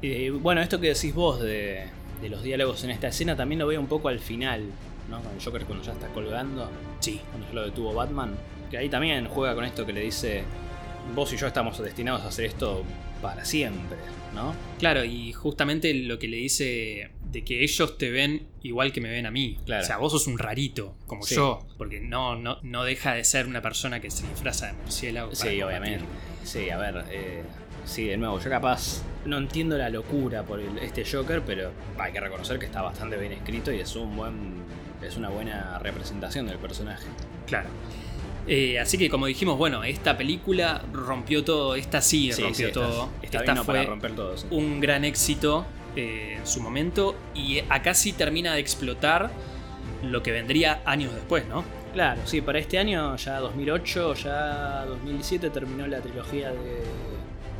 Eh, 0.00 0.30
bueno, 0.30 0.62
esto 0.62 0.80
que 0.80 0.88
decís 0.94 1.14
vos 1.14 1.38
de, 1.42 1.84
de 2.22 2.28
los 2.30 2.42
diálogos 2.42 2.82
en 2.84 2.90
esta 2.90 3.08
escena 3.08 3.36
también 3.36 3.58
lo 3.58 3.66
veo 3.66 3.78
un 3.78 3.88
poco 3.88 4.08
al 4.08 4.20
final, 4.20 4.64
¿no? 5.10 5.20
Con 5.20 5.34
el 5.34 5.44
Joker 5.44 5.64
cuando 5.66 5.84
ya 5.84 5.92
está 5.92 6.08
colgando. 6.08 6.70
Sí, 7.00 7.20
cuando 7.30 7.46
ya 7.48 7.52
lo 7.54 7.64
detuvo 7.66 7.92
Batman, 7.92 8.34
que 8.70 8.78
ahí 8.78 8.88
también 8.88 9.26
juega 9.28 9.54
con 9.54 9.64
esto 9.66 9.84
que 9.84 9.92
le 9.92 10.00
dice, 10.00 10.44
vos 11.14 11.30
y 11.34 11.36
yo 11.36 11.46
estamos 11.46 11.78
destinados 11.78 12.22
a 12.22 12.28
hacer 12.28 12.46
esto 12.46 12.84
para 13.20 13.44
siempre, 13.44 13.98
¿no? 14.34 14.54
Claro, 14.78 15.04
y 15.04 15.34
justamente 15.34 15.92
lo 15.92 16.18
que 16.18 16.26
le 16.28 16.38
dice 16.38 17.10
de 17.32 17.42
que 17.44 17.62
ellos 17.64 17.96
te 17.98 18.10
ven 18.10 18.46
igual 18.62 18.92
que 18.92 19.00
me 19.00 19.10
ven 19.10 19.26
a 19.26 19.30
mí. 19.30 19.58
Claro. 19.64 19.82
O 19.82 19.86
sea, 19.86 19.96
vos 19.96 20.12
sos 20.12 20.26
un 20.26 20.38
rarito, 20.38 20.94
como 21.06 21.22
Sí. 21.24 21.34
yo. 21.34 21.66
Porque 21.78 22.00
no, 22.00 22.36
no, 22.36 22.58
no 22.62 22.84
deja 22.84 23.14
de 23.14 23.24
ser 23.24 23.46
una 23.46 23.62
persona 23.62 24.00
que 24.00 24.10
se 24.10 24.26
disfraza 24.28 24.66
de 24.66 24.72
murciélago. 24.74 25.34
Sí, 25.34 25.40
combatir. 25.60 25.64
obviamente. 25.64 26.04
Sí, 26.44 26.70
a 26.70 26.76
ver, 26.76 27.04
eh, 27.10 27.42
sí, 27.84 28.04
de 28.04 28.16
nuevo, 28.18 28.38
yo 28.38 28.50
capaz 28.50 29.02
no 29.24 29.38
entiendo 29.38 29.78
la 29.78 29.88
locura 29.88 30.42
por 30.44 30.60
el- 30.60 30.78
este 30.78 31.04
Joker, 31.04 31.42
pero 31.46 31.70
hay 31.98 32.12
que 32.12 32.20
reconocer 32.20 32.58
que 32.58 32.66
está 32.66 32.82
bastante 32.82 33.16
bien 33.16 33.32
escrito 33.32 33.72
y 33.72 33.80
es 33.80 33.96
un 33.96 34.14
buen 34.16 34.62
es 35.02 35.16
una 35.16 35.30
buena 35.30 35.80
representación 35.80 36.46
del 36.46 36.58
personaje. 36.58 37.04
Claro. 37.48 37.68
Eh, 38.46 38.78
así 38.78 38.98
que 38.98 39.08
como 39.08 39.26
dijimos, 39.26 39.56
bueno, 39.58 39.82
esta 39.84 40.16
película 40.16 40.82
rompió 40.92 41.42
todo, 41.44 41.74
esta 41.76 42.00
sí, 42.00 42.32
Sí, 42.32 42.42
rompió 42.42 42.66
sí, 42.68 42.72
todo. 42.72 43.08
Está 43.22 43.38
esta 43.38 43.52
vino 43.52 43.64
fue 43.64 43.74
para 43.74 43.86
romper 43.88 44.14
todo. 44.16 44.36
sí. 44.36 44.46
un 44.50 44.80
gran 44.80 45.04
éxito 45.04 45.64
eh, 45.96 46.36
en 46.38 46.46
su 46.46 46.60
momento 46.60 47.14
y 47.34 47.60
acá 47.68 47.94
sí 47.94 48.12
termina 48.12 48.54
de 48.54 48.60
explotar 48.60 49.30
lo 50.02 50.22
que 50.22 50.32
vendría 50.32 50.82
años 50.84 51.14
después, 51.14 51.46
¿no? 51.48 51.64
Claro, 51.92 52.20
sí, 52.24 52.40
para 52.40 52.58
este 52.58 52.78
año, 52.78 53.14
ya 53.16 53.38
2008, 53.40 54.14
ya 54.14 54.84
2017 54.86 55.50
terminó 55.50 55.86
la 55.86 56.00
trilogía 56.00 56.50
de 56.50 56.82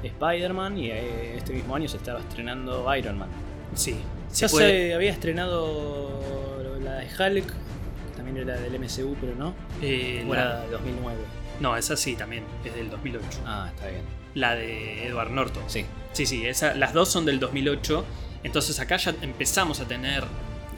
Spider-Man 0.08 0.78
y 0.78 0.90
eh, 0.90 1.36
este 1.36 1.52
mismo 1.52 1.76
año 1.76 1.88
se 1.88 1.98
estaba 1.98 2.20
estrenando 2.20 2.94
Iron 2.96 3.18
Man. 3.18 3.28
Sí. 3.74 3.96
Ya 4.34 4.48
Se 4.48 4.48
puede- 4.48 4.88
se 4.88 4.94
había 4.94 5.10
estrenado 5.12 6.78
la 6.82 6.94
de 6.96 7.04
Hulk, 7.06 7.46
que 7.46 8.16
también 8.16 8.38
era 8.38 8.58
del 8.58 8.74
MCU, 8.74 9.14
pero 9.20 9.34
no. 9.36 9.54
eh, 9.82 10.24
O 10.28 10.34
la- 10.34 10.40
era 10.40 10.60
de 10.62 10.70
2009. 10.70 11.20
No, 11.60 11.76
esa 11.76 11.96
sí 11.96 12.16
también, 12.16 12.44
es 12.64 12.74
del 12.74 12.90
2008. 12.90 13.26
Ah, 13.46 13.68
está 13.74 13.88
bien. 13.88 14.02
La 14.34 14.54
de 14.54 15.06
Edward 15.06 15.30
Norton. 15.30 15.62
Sí, 15.66 15.84
Sí, 16.12 16.26
sí, 16.26 16.44
esa, 16.46 16.74
las 16.74 16.92
dos 16.92 17.08
son 17.10 17.24
del 17.24 17.38
2008. 17.40 18.04
Entonces 18.44 18.78
acá 18.80 18.96
ya 18.96 19.14
empezamos 19.22 19.80
a 19.80 19.86
tener, 19.86 20.24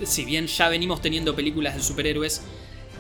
si 0.04 0.24
bien 0.24 0.46
ya 0.46 0.68
venimos 0.68 1.00
teniendo 1.00 1.34
películas 1.34 1.74
de 1.74 1.82
superhéroes, 1.82 2.42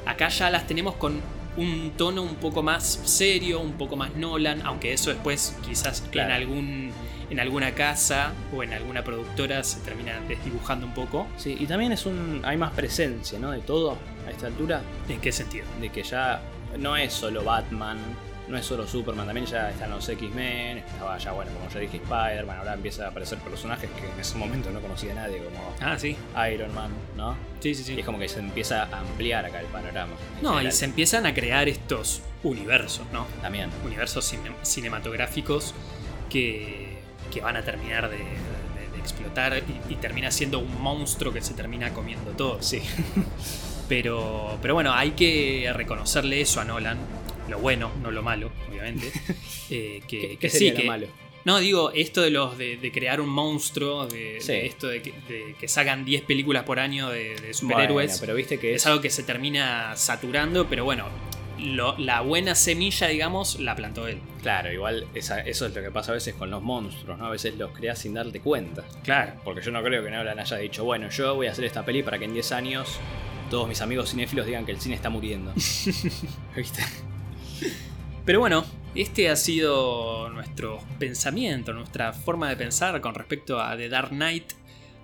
acá 0.06 0.28
ya 0.28 0.50
las 0.50 0.66
tenemos 0.66 0.94
con 0.96 1.20
un 1.56 1.92
tono 1.96 2.22
un 2.22 2.34
poco 2.36 2.62
más 2.62 3.00
serio, 3.04 3.60
un 3.60 3.74
poco 3.74 3.96
más 3.96 4.14
Nolan, 4.16 4.62
aunque 4.64 4.92
eso 4.92 5.10
después 5.10 5.56
quizás 5.64 6.00
Claro. 6.10 6.30
en, 6.30 6.34
algún, 6.34 6.90
en 7.30 7.38
alguna 7.40 7.72
casa 7.74 8.32
o 8.52 8.62
en 8.64 8.72
alguna 8.72 9.04
productora 9.04 9.62
se 9.62 9.78
termina 9.80 10.18
desdibujando 10.26 10.84
un 10.86 10.94
poco. 10.94 11.26
sí. 11.36 11.56
Y 11.58 11.66
también 11.66 11.92
es 11.92 12.06
un. 12.06 12.42
hay 12.44 12.56
más 12.56 12.72
presencia, 12.72 13.38
¿no? 13.38 13.52
De 13.52 13.60
todo 13.60 13.96
a 14.26 14.30
esta 14.30 14.48
altura. 14.48 14.82
¿En 15.08 15.20
qué 15.20 15.30
sentido? 15.30 15.64
De 15.80 15.90
que 15.90 16.02
ya 16.02 16.40
no 16.78 16.96
es 16.96 17.12
solo 17.12 17.44
Batman, 17.44 17.98
no 18.48 18.58
es 18.58 18.66
solo 18.66 18.86
Superman, 18.86 19.26
también 19.26 19.46
ya 19.46 19.70
están 19.70 19.90
los 19.90 20.06
X-Men, 20.08 20.78
estaba 20.78 21.16
ya, 21.18 21.32
bueno, 21.32 21.50
como 21.52 21.68
ya 21.70 21.80
dije, 21.80 21.96
Spider-Man, 21.96 22.58
ahora 22.58 22.74
empiezan 22.74 23.06
a 23.06 23.08
aparecer 23.08 23.38
personajes 23.38 23.88
que 23.90 24.06
en 24.06 24.20
ese 24.20 24.36
momento 24.36 24.70
no 24.70 24.80
conocía 24.80 25.12
a 25.12 25.14
nadie, 25.14 25.38
como 25.38 25.74
Ah, 25.80 25.98
sí. 25.98 26.16
Iron 26.52 26.74
Man, 26.74 26.90
¿no? 27.16 27.36
Sí, 27.60 27.74
sí, 27.74 27.82
sí. 27.84 27.94
Y 27.94 28.00
es 28.00 28.04
como 28.06 28.18
que 28.18 28.28
se 28.28 28.40
empieza 28.40 28.82
a 28.84 28.98
ampliar 29.00 29.46
acá 29.46 29.60
el 29.60 29.66
panorama. 29.66 30.12
No, 30.42 30.60
y 30.60 30.70
se 30.72 30.84
empiezan 30.84 31.24
a 31.26 31.32
crear 31.32 31.68
estos 31.68 32.20
universos, 32.42 33.06
¿no? 33.12 33.26
También. 33.40 33.70
universos 33.84 34.30
cine- 34.30 34.52
cinematográficos 34.62 35.74
que, 36.28 36.98
que 37.32 37.40
van 37.40 37.56
a 37.56 37.62
terminar 37.62 38.10
de, 38.10 38.18
de- 38.18 38.24
de 38.92 38.98
explotar 38.98 39.56
y, 39.88 39.92
y 39.92 39.96
termina 39.96 40.30
siendo 40.30 40.58
un 40.58 40.82
monstruo 40.82 41.32
que 41.32 41.40
se 41.40 41.54
termina 41.54 41.94
comiendo 41.94 42.32
todo. 42.32 42.60
Sí. 42.62 42.82
Pero, 43.88 44.58
pero 44.62 44.74
bueno, 44.74 44.92
hay 44.94 45.10
que 45.12 45.70
reconocerle 45.74 46.40
eso 46.40 46.60
a 46.60 46.64
Nolan, 46.64 46.96
lo 47.48 47.58
bueno, 47.58 47.90
no 48.02 48.10
lo 48.10 48.22
malo, 48.22 48.50
obviamente. 48.68 49.10
Eh, 49.70 50.02
que, 50.06 50.20
¿Qué, 50.28 50.36
que 50.36 50.50
sería 50.50 50.70
sí, 50.72 50.76
lo 50.76 50.82
que, 50.82 50.88
malo? 50.88 51.06
No, 51.46 51.58
digo, 51.58 51.90
esto 51.92 52.20
de 52.20 52.30
los 52.30 52.56
de, 52.58 52.76
de 52.76 52.92
crear 52.92 53.20
un 53.20 53.30
monstruo, 53.30 54.06
de, 54.06 54.38
Sí. 54.40 54.52
de 54.52 54.66
esto 54.66 54.88
de 54.88 55.00
que, 55.02 55.12
de 55.26 55.54
que 55.58 55.68
sacan 55.68 56.04
10 56.04 56.22
películas 56.22 56.64
por 56.64 56.78
año 56.78 57.08
de, 57.08 57.36
de 57.36 57.54
superhéroes. 57.54 58.10
Bueno, 58.12 58.20
pero 58.20 58.34
viste 58.34 58.58
que 58.58 58.74
es 58.74 58.82
es, 58.82 58.86
algo 58.86 59.00
que 59.00 59.08
se 59.10 59.22
termina 59.22 59.96
saturando, 59.96 60.66
pero 60.68 60.84
bueno, 60.84 61.06
lo- 61.58 61.96
la 61.98 62.20
buena 62.20 62.54
semilla, 62.54 63.08
digamos, 63.08 63.58
la 63.58 63.74
plantó 63.74 64.06
él. 64.06 64.18
Claro, 64.42 64.70
igual 64.72 65.06
esa- 65.14 65.40
eso 65.40 65.66
es 65.66 65.74
lo 65.74 65.82
que 65.82 65.90
pasa 65.90 66.12
a 66.12 66.14
veces 66.14 66.34
con 66.34 66.50
los 66.50 66.62
monstruos, 66.62 67.18
¿no? 67.18 67.26
A 67.26 67.30
veces 67.30 67.56
los 67.56 67.70
creas 67.72 67.98
sin 67.98 68.12
darte 68.14 68.40
cuenta. 68.40 68.84
Claro. 69.02 69.32
Porque 69.44 69.62
yo 69.62 69.70
no 69.70 69.82
creo 69.82 70.04
que 70.04 70.10
Nolan 70.10 70.38
haya 70.38 70.56
dicho, 70.58 70.84
bueno, 70.84 71.08
yo 71.10 71.34
voy 71.34 71.46
a 71.46 71.52
hacer 71.52 71.64
esta 71.64 71.84
peli 71.86 72.02
para 72.02 72.18
que 72.18 72.26
en 72.26 72.34
10 72.34 72.52
años 72.52 72.98
todos 73.50 73.66
mis 73.66 73.80
amigos 73.80 74.10
cinéfilos 74.10 74.44
digan 74.46 74.64
que 74.66 74.72
el 74.72 74.80
cine 74.80 74.94
está 74.94 75.08
muriendo. 75.10 75.52
¿Viste? 76.56 76.82
Pero 78.24 78.40
bueno, 78.40 78.64
este 78.94 79.28
ha 79.28 79.36
sido 79.36 80.30
nuestro 80.30 80.80
pensamiento, 80.98 81.72
nuestra 81.72 82.12
forma 82.12 82.48
de 82.48 82.56
pensar 82.56 83.00
con 83.00 83.14
respecto 83.14 83.60
a 83.60 83.76
The 83.76 83.88
Dark 83.88 84.10
Knight. 84.10 84.52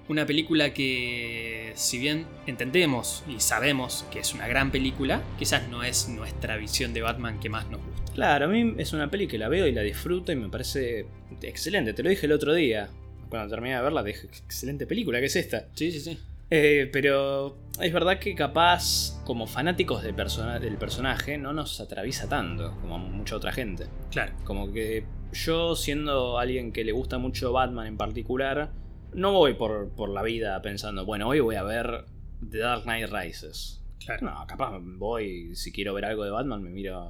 Una 0.08 0.26
película 0.26 0.74
que, 0.74 1.72
si 1.76 1.98
bien 1.98 2.26
entendemos 2.46 3.22
y 3.28 3.38
sabemos 3.40 4.04
que 4.10 4.20
es 4.20 4.34
una 4.34 4.48
gran 4.48 4.70
película, 4.72 5.22
quizás 5.38 5.68
no 5.68 5.84
es 5.84 6.08
nuestra 6.08 6.56
visión 6.56 6.92
de 6.94 7.02
Batman 7.02 7.38
que 7.38 7.48
más 7.48 7.68
nos 7.68 7.80
gusta. 7.84 8.12
Claro, 8.14 8.46
a 8.46 8.48
mí 8.48 8.74
es 8.78 8.92
una 8.92 9.10
peli 9.10 9.28
que 9.28 9.38
la 9.38 9.48
veo 9.48 9.66
y 9.66 9.72
la 9.72 9.82
disfruto 9.82 10.32
y 10.32 10.36
me 10.36 10.48
parece 10.48 11.06
excelente. 11.42 11.92
Te 11.92 12.02
lo 12.02 12.10
dije 12.10 12.26
el 12.26 12.32
otro 12.32 12.54
día. 12.54 12.88
Cuando 13.28 13.48
terminé 13.48 13.76
de 13.76 13.82
verla, 13.82 14.02
dije, 14.02 14.26
excelente 14.26 14.86
película, 14.86 15.20
¿qué 15.20 15.26
es 15.26 15.36
esta? 15.36 15.68
Sí, 15.74 15.92
sí, 15.92 16.00
sí. 16.00 16.18
Eh, 16.50 16.88
pero 16.92 17.58
es 17.80 17.92
verdad 17.92 18.18
que 18.18 18.34
capaz, 18.34 19.22
como 19.24 19.46
fanáticos 19.46 20.02
de 20.02 20.12
persona- 20.12 20.58
del 20.58 20.76
personaje, 20.76 21.38
no 21.38 21.52
nos 21.52 21.80
atraviesa 21.80 22.28
tanto 22.28 22.76
como 22.80 22.98
mucha 22.98 23.36
otra 23.36 23.52
gente. 23.52 23.86
Claro. 24.10 24.32
Como 24.44 24.72
que 24.72 25.06
yo, 25.32 25.76
siendo 25.76 26.38
alguien 26.38 26.72
que 26.72 26.84
le 26.84 26.92
gusta 26.92 27.18
mucho 27.18 27.52
Batman 27.52 27.86
en 27.86 27.96
particular, 27.96 28.72
no 29.14 29.32
voy 29.32 29.54
por, 29.54 29.90
por 29.90 30.08
la 30.10 30.22
vida 30.22 30.60
pensando, 30.60 31.04
bueno, 31.06 31.28
hoy 31.28 31.40
voy 31.40 31.54
a 31.56 31.62
ver 31.62 32.04
The 32.48 32.58
Dark 32.58 32.82
Knight 32.82 33.08
Rises. 33.10 33.82
Claro. 34.04 34.26
No, 34.30 34.46
capaz 34.46 34.78
voy, 34.80 35.54
si 35.54 35.72
quiero 35.72 35.94
ver 35.94 36.04
algo 36.06 36.24
de 36.24 36.30
Batman, 36.30 36.62
me 36.62 36.70
miro, 36.70 37.06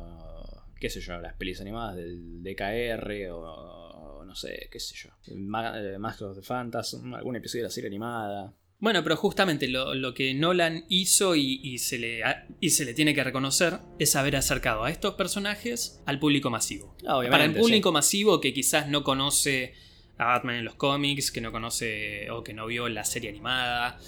qué 0.79 0.91
sé 0.91 1.01
yo, 1.01 1.19
las 1.21 1.35
pelis 1.35 1.61
animadas 1.61 1.97
del 1.97 2.43
DKR 2.43 3.31
o 3.33 4.25
no 4.25 4.35
sé, 4.35 4.69
qué 4.71 4.79
sé 4.79 4.95
yo. 4.97 5.11
Eh, 5.27 5.99
Mask 5.99 6.23
of 6.23 6.37
the 6.37 6.43
Phantasm, 6.43 7.15
algún 7.15 7.37
episodio 7.37 7.63
de 7.65 7.69
la 7.69 7.71
serie 7.73 7.89
animada. 7.89 8.53
Bueno, 8.81 9.03
pero 9.03 9.15
justamente 9.17 9.69
lo, 9.69 9.95
lo 9.95 10.15
que 10.15 10.33
Nolan 10.35 10.85
hizo 10.89 11.37
y, 11.37 11.61
y 11.63 11.79
se 11.79 11.99
le, 11.99 12.25
ha- 12.25 12.47
y 12.61 12.71
se 12.71 12.85
le 12.87 12.95
tiene 12.95 13.15
que 13.15 13.23
reconocer 13.23 13.79
es 13.99 14.17
haber 14.17 14.37
acercado 14.37 14.85
a 14.85 14.91
estos 14.91 15.15
personajes 15.15 16.03
al 16.07 16.19
público 16.19 16.49
masivo. 16.51 16.97
Ah, 17.07 17.19
obviamente, 17.19 17.31
Para 17.31 17.45
el 17.45 17.55
público 17.55 17.91
sí. 17.91 17.93
masivo 17.93 18.41
que 18.41 18.55
quizás 18.55 18.89
no 18.89 19.05
conoce 19.05 19.75
a 20.17 20.25
Batman 20.25 20.57
en 20.57 20.65
los 20.65 20.75
cómics, 20.77 21.31
que 21.31 21.41
no 21.43 21.53
conoce 21.53 22.31
o 22.31 22.43
que 22.43 22.55
no 22.55 22.67
vio 22.67 22.89
la 22.89 23.05
serie 23.05 23.29
animada, 23.31 23.99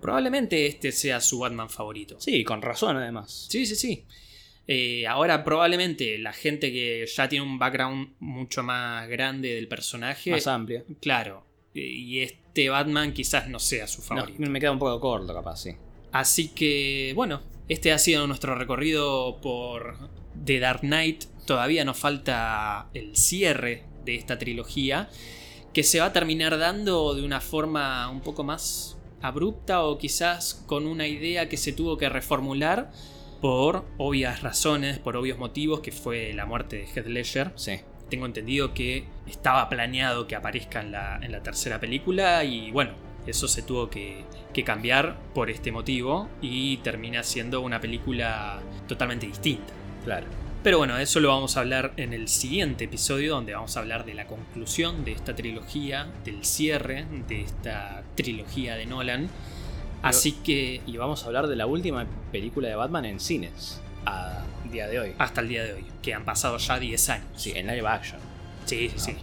probablemente 0.00 0.66
este 0.66 0.92
sea 0.92 1.20
su 1.20 1.38
Batman 1.40 1.70
favorito. 1.70 2.20
Sí, 2.20 2.44
con 2.44 2.62
razón 2.62 2.96
además. 2.96 3.46
Sí, 3.48 3.66
sí, 3.66 3.74
sí. 3.76 4.04
Eh, 4.66 5.06
ahora 5.06 5.44
probablemente 5.44 6.18
la 6.18 6.32
gente 6.32 6.70
que 6.70 7.06
ya 7.06 7.28
tiene 7.28 7.44
un 7.44 7.58
background 7.58 8.14
mucho 8.18 8.62
más 8.62 9.08
grande 9.08 9.54
del 9.54 9.66
personaje, 9.66 10.30
Más 10.30 10.46
amplia. 10.46 10.84
claro, 11.00 11.46
y 11.72 12.20
este 12.58 12.70
Batman 12.70 13.12
quizás 13.12 13.48
no 13.48 13.58
sea 13.60 13.86
su 13.86 14.00
No, 14.00 14.06
favorito. 14.06 14.50
me 14.50 14.58
queda 14.60 14.72
un 14.72 14.78
poco 14.80 14.98
corto, 15.00 15.32
capaz, 15.32 15.58
sí. 15.60 15.70
Así 16.10 16.48
que, 16.48 17.12
bueno, 17.14 17.40
este 17.68 17.92
ha 17.92 17.98
sido 17.98 18.26
nuestro 18.26 18.54
recorrido 18.56 19.40
por 19.40 19.96
The 20.44 20.58
Dark 20.58 20.80
Knight. 20.80 21.24
Todavía 21.46 21.84
nos 21.84 21.98
falta 21.98 22.88
el 22.94 23.14
cierre 23.16 23.84
de 24.04 24.16
esta 24.16 24.38
trilogía, 24.38 25.08
que 25.72 25.82
se 25.84 26.00
va 26.00 26.06
a 26.06 26.12
terminar 26.12 26.58
dando 26.58 27.14
de 27.14 27.22
una 27.22 27.40
forma 27.40 28.10
un 28.10 28.20
poco 28.22 28.42
más 28.42 28.98
abrupta 29.20 29.84
o 29.84 29.98
quizás 29.98 30.64
con 30.66 30.86
una 30.86 31.06
idea 31.06 31.48
que 31.48 31.56
se 31.56 31.72
tuvo 31.72 31.96
que 31.96 32.08
reformular 32.08 32.90
por 33.40 33.84
obvias 33.98 34.42
razones, 34.42 34.98
por 34.98 35.16
obvios 35.16 35.38
motivos, 35.38 35.80
que 35.80 35.92
fue 35.92 36.32
la 36.32 36.44
muerte 36.46 36.76
de 36.78 36.86
Heath 36.86 37.06
Ledger. 37.06 37.52
Sí. 37.54 37.80
Tengo 38.08 38.26
entendido 38.26 38.74
que 38.74 39.04
estaba 39.26 39.68
planeado 39.68 40.26
que 40.26 40.36
aparezca 40.36 40.80
en 40.80 40.92
la, 40.92 41.18
en 41.22 41.32
la 41.32 41.42
tercera 41.42 41.78
película 41.78 42.44
y 42.44 42.70
bueno, 42.70 42.92
eso 43.26 43.48
se 43.48 43.62
tuvo 43.62 43.90
que, 43.90 44.24
que 44.52 44.64
cambiar 44.64 45.16
por 45.34 45.50
este 45.50 45.72
motivo 45.72 46.28
y 46.40 46.78
termina 46.78 47.22
siendo 47.22 47.60
una 47.60 47.80
película 47.80 48.60
totalmente 48.86 49.26
distinta. 49.26 49.72
Claro. 50.04 50.26
Pero 50.62 50.78
bueno, 50.78 50.98
eso 50.98 51.20
lo 51.20 51.28
vamos 51.28 51.56
a 51.56 51.60
hablar 51.60 51.92
en 51.96 52.12
el 52.12 52.28
siguiente 52.28 52.84
episodio 52.84 53.34
donde 53.34 53.54
vamos 53.54 53.76
a 53.76 53.80
hablar 53.80 54.04
de 54.04 54.14
la 54.14 54.26
conclusión 54.26 55.04
de 55.04 55.12
esta 55.12 55.34
trilogía, 55.34 56.08
del 56.24 56.44
cierre 56.44 57.06
de 57.28 57.42
esta 57.42 58.02
trilogía 58.16 58.74
de 58.74 58.86
Nolan. 58.86 59.28
Así 60.02 60.32
que 60.32 60.80
Y 60.86 60.96
vamos 60.96 61.22
a 61.22 61.26
hablar 61.26 61.46
de 61.46 61.56
la 61.56 61.66
última 61.66 62.06
película 62.32 62.68
de 62.68 62.74
Batman 62.74 63.04
en 63.04 63.20
cines. 63.20 63.80
A 64.04 64.44
día 64.70 64.86
de 64.86 64.98
hoy. 64.98 65.14
hasta 65.18 65.40
el 65.40 65.48
día 65.48 65.64
de 65.64 65.74
hoy, 65.74 65.84
que 66.02 66.14
han 66.14 66.24
pasado 66.24 66.58
ya 66.58 66.78
10 66.78 67.08
años. 67.10 67.26
Sí, 67.36 67.52
en 67.54 67.66
live 67.66 67.86
action. 67.86 68.20
Sí, 68.64 68.90
sí, 68.94 68.98
sí. 68.98 69.16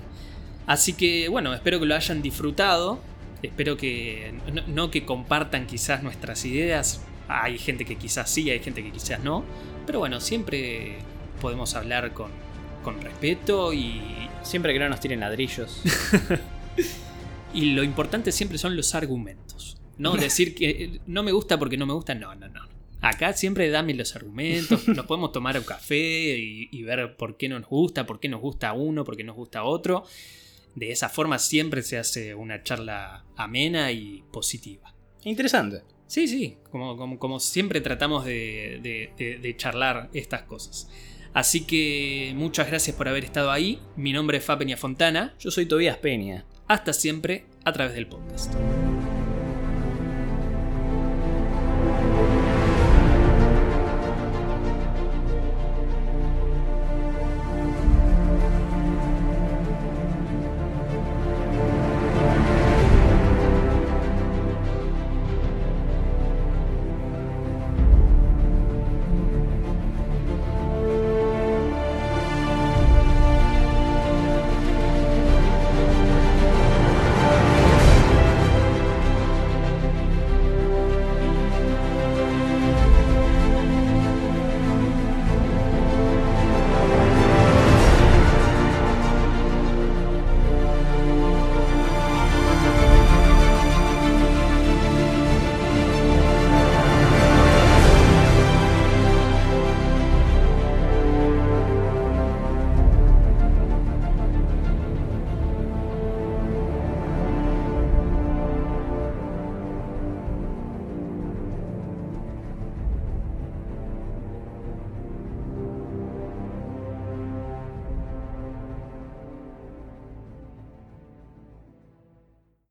Así 0.68 0.94
que 0.94 1.30
bueno, 1.30 1.54
espero 1.54 1.80
que 1.80 1.86
lo 1.86 1.96
hayan 1.96 2.22
disfrutado. 2.22 3.00
Espero 3.42 3.78
que 3.78 4.34
no, 4.54 4.64
no 4.68 4.92
que 4.92 5.06
compartan 5.06 5.68
quizás 5.68 6.02
nuestras 6.04 6.46
ideas. 6.46 7.02
Hay 7.28 7.58
gente 7.58 7.86
que 7.86 7.96
quizás 7.96 8.30
sí, 8.30 8.50
hay 8.50 8.60
gente 8.60 8.84
que 8.84 8.92
quizás 8.92 9.20
no. 9.24 9.44
Pero 9.86 10.00
bueno, 10.00 10.20
siempre 10.20 10.98
podemos 11.42 11.76
hablar 11.76 12.14
con, 12.14 12.32
con 12.84 13.02
respeto 13.02 13.74
y, 13.74 14.26
Siempre 14.46 14.74
que 14.74 14.80
no 14.80 14.88
nos 14.88 15.00
tiren 15.00 15.20
ladrillos. 15.22 15.82
y 17.54 17.72
lo 17.72 17.84
importante 17.84 18.32
siempre 18.32 18.60
son 18.60 18.76
los 18.78 18.94
argumentos. 18.94 19.78
No 19.98 20.14
decir 20.18 20.54
que 20.54 21.02
no 21.08 21.24
me 21.24 21.32
gusta 21.32 21.58
porque 21.58 21.78
no 21.78 21.88
me 21.88 21.94
gusta, 21.94 22.14
no, 22.14 22.36
no, 22.36 22.48
no. 22.48 22.62
Acá 23.06 23.34
siempre 23.34 23.70
dame 23.70 23.94
los 23.94 24.16
argumentos, 24.16 24.88
nos 24.88 25.06
podemos 25.06 25.32
tomar 25.32 25.56
un 25.60 25.64
café 25.64 26.40
y, 26.40 26.82
ver 26.82 27.16
por 27.16 27.38
qué 27.38 27.48
nos 27.48 27.64
gusta, 27.68 28.08
por 28.08 28.20
qué 28.20 28.28
nos 28.30 28.42
gusta 28.42 28.74
uno, 28.74 29.04
por 29.04 29.16
qué 29.16 29.24
nos 29.24 29.36
gusta 29.36 29.64
otro. 29.64 30.06
De 30.74 30.90
esa 30.90 31.08
forma 31.08 31.38
siempre 31.38 31.84
se 31.84 32.00
hace 32.00 32.34
una 32.34 32.64
charla 32.64 33.24
amena 33.36 33.92
y 33.92 34.24
positiva. 34.32 34.92
Interesante. 35.24 35.84
Sí, 36.08 36.28
sí, 36.28 36.58
como, 36.72 37.40
siempre 37.40 37.80
tratamos 37.80 38.26
de, 38.26 39.56
charlar 39.56 40.10
estas 40.14 40.42
cosas. 40.42 40.90
Así 41.32 41.66
que 41.66 42.34
muchas 42.36 42.68
gracias 42.68 42.96
por 42.96 43.08
haber 43.08 43.26
estado 43.26 43.52
ahí. 43.52 43.80
Mi 43.96 44.14
nombre 44.14 44.40
es 44.40 44.44
Fa 44.44 44.58
Peña 44.58 44.78
Fontana. 44.78 45.36
Yo 45.40 45.52
soy 45.52 45.68
Tobías 45.68 45.98
Peña. 45.98 46.46
Hasta 46.68 46.92
siempre 46.92 47.46
a 47.66 47.72
través 47.72 47.94
del 47.94 48.08
podcast. 48.08 48.52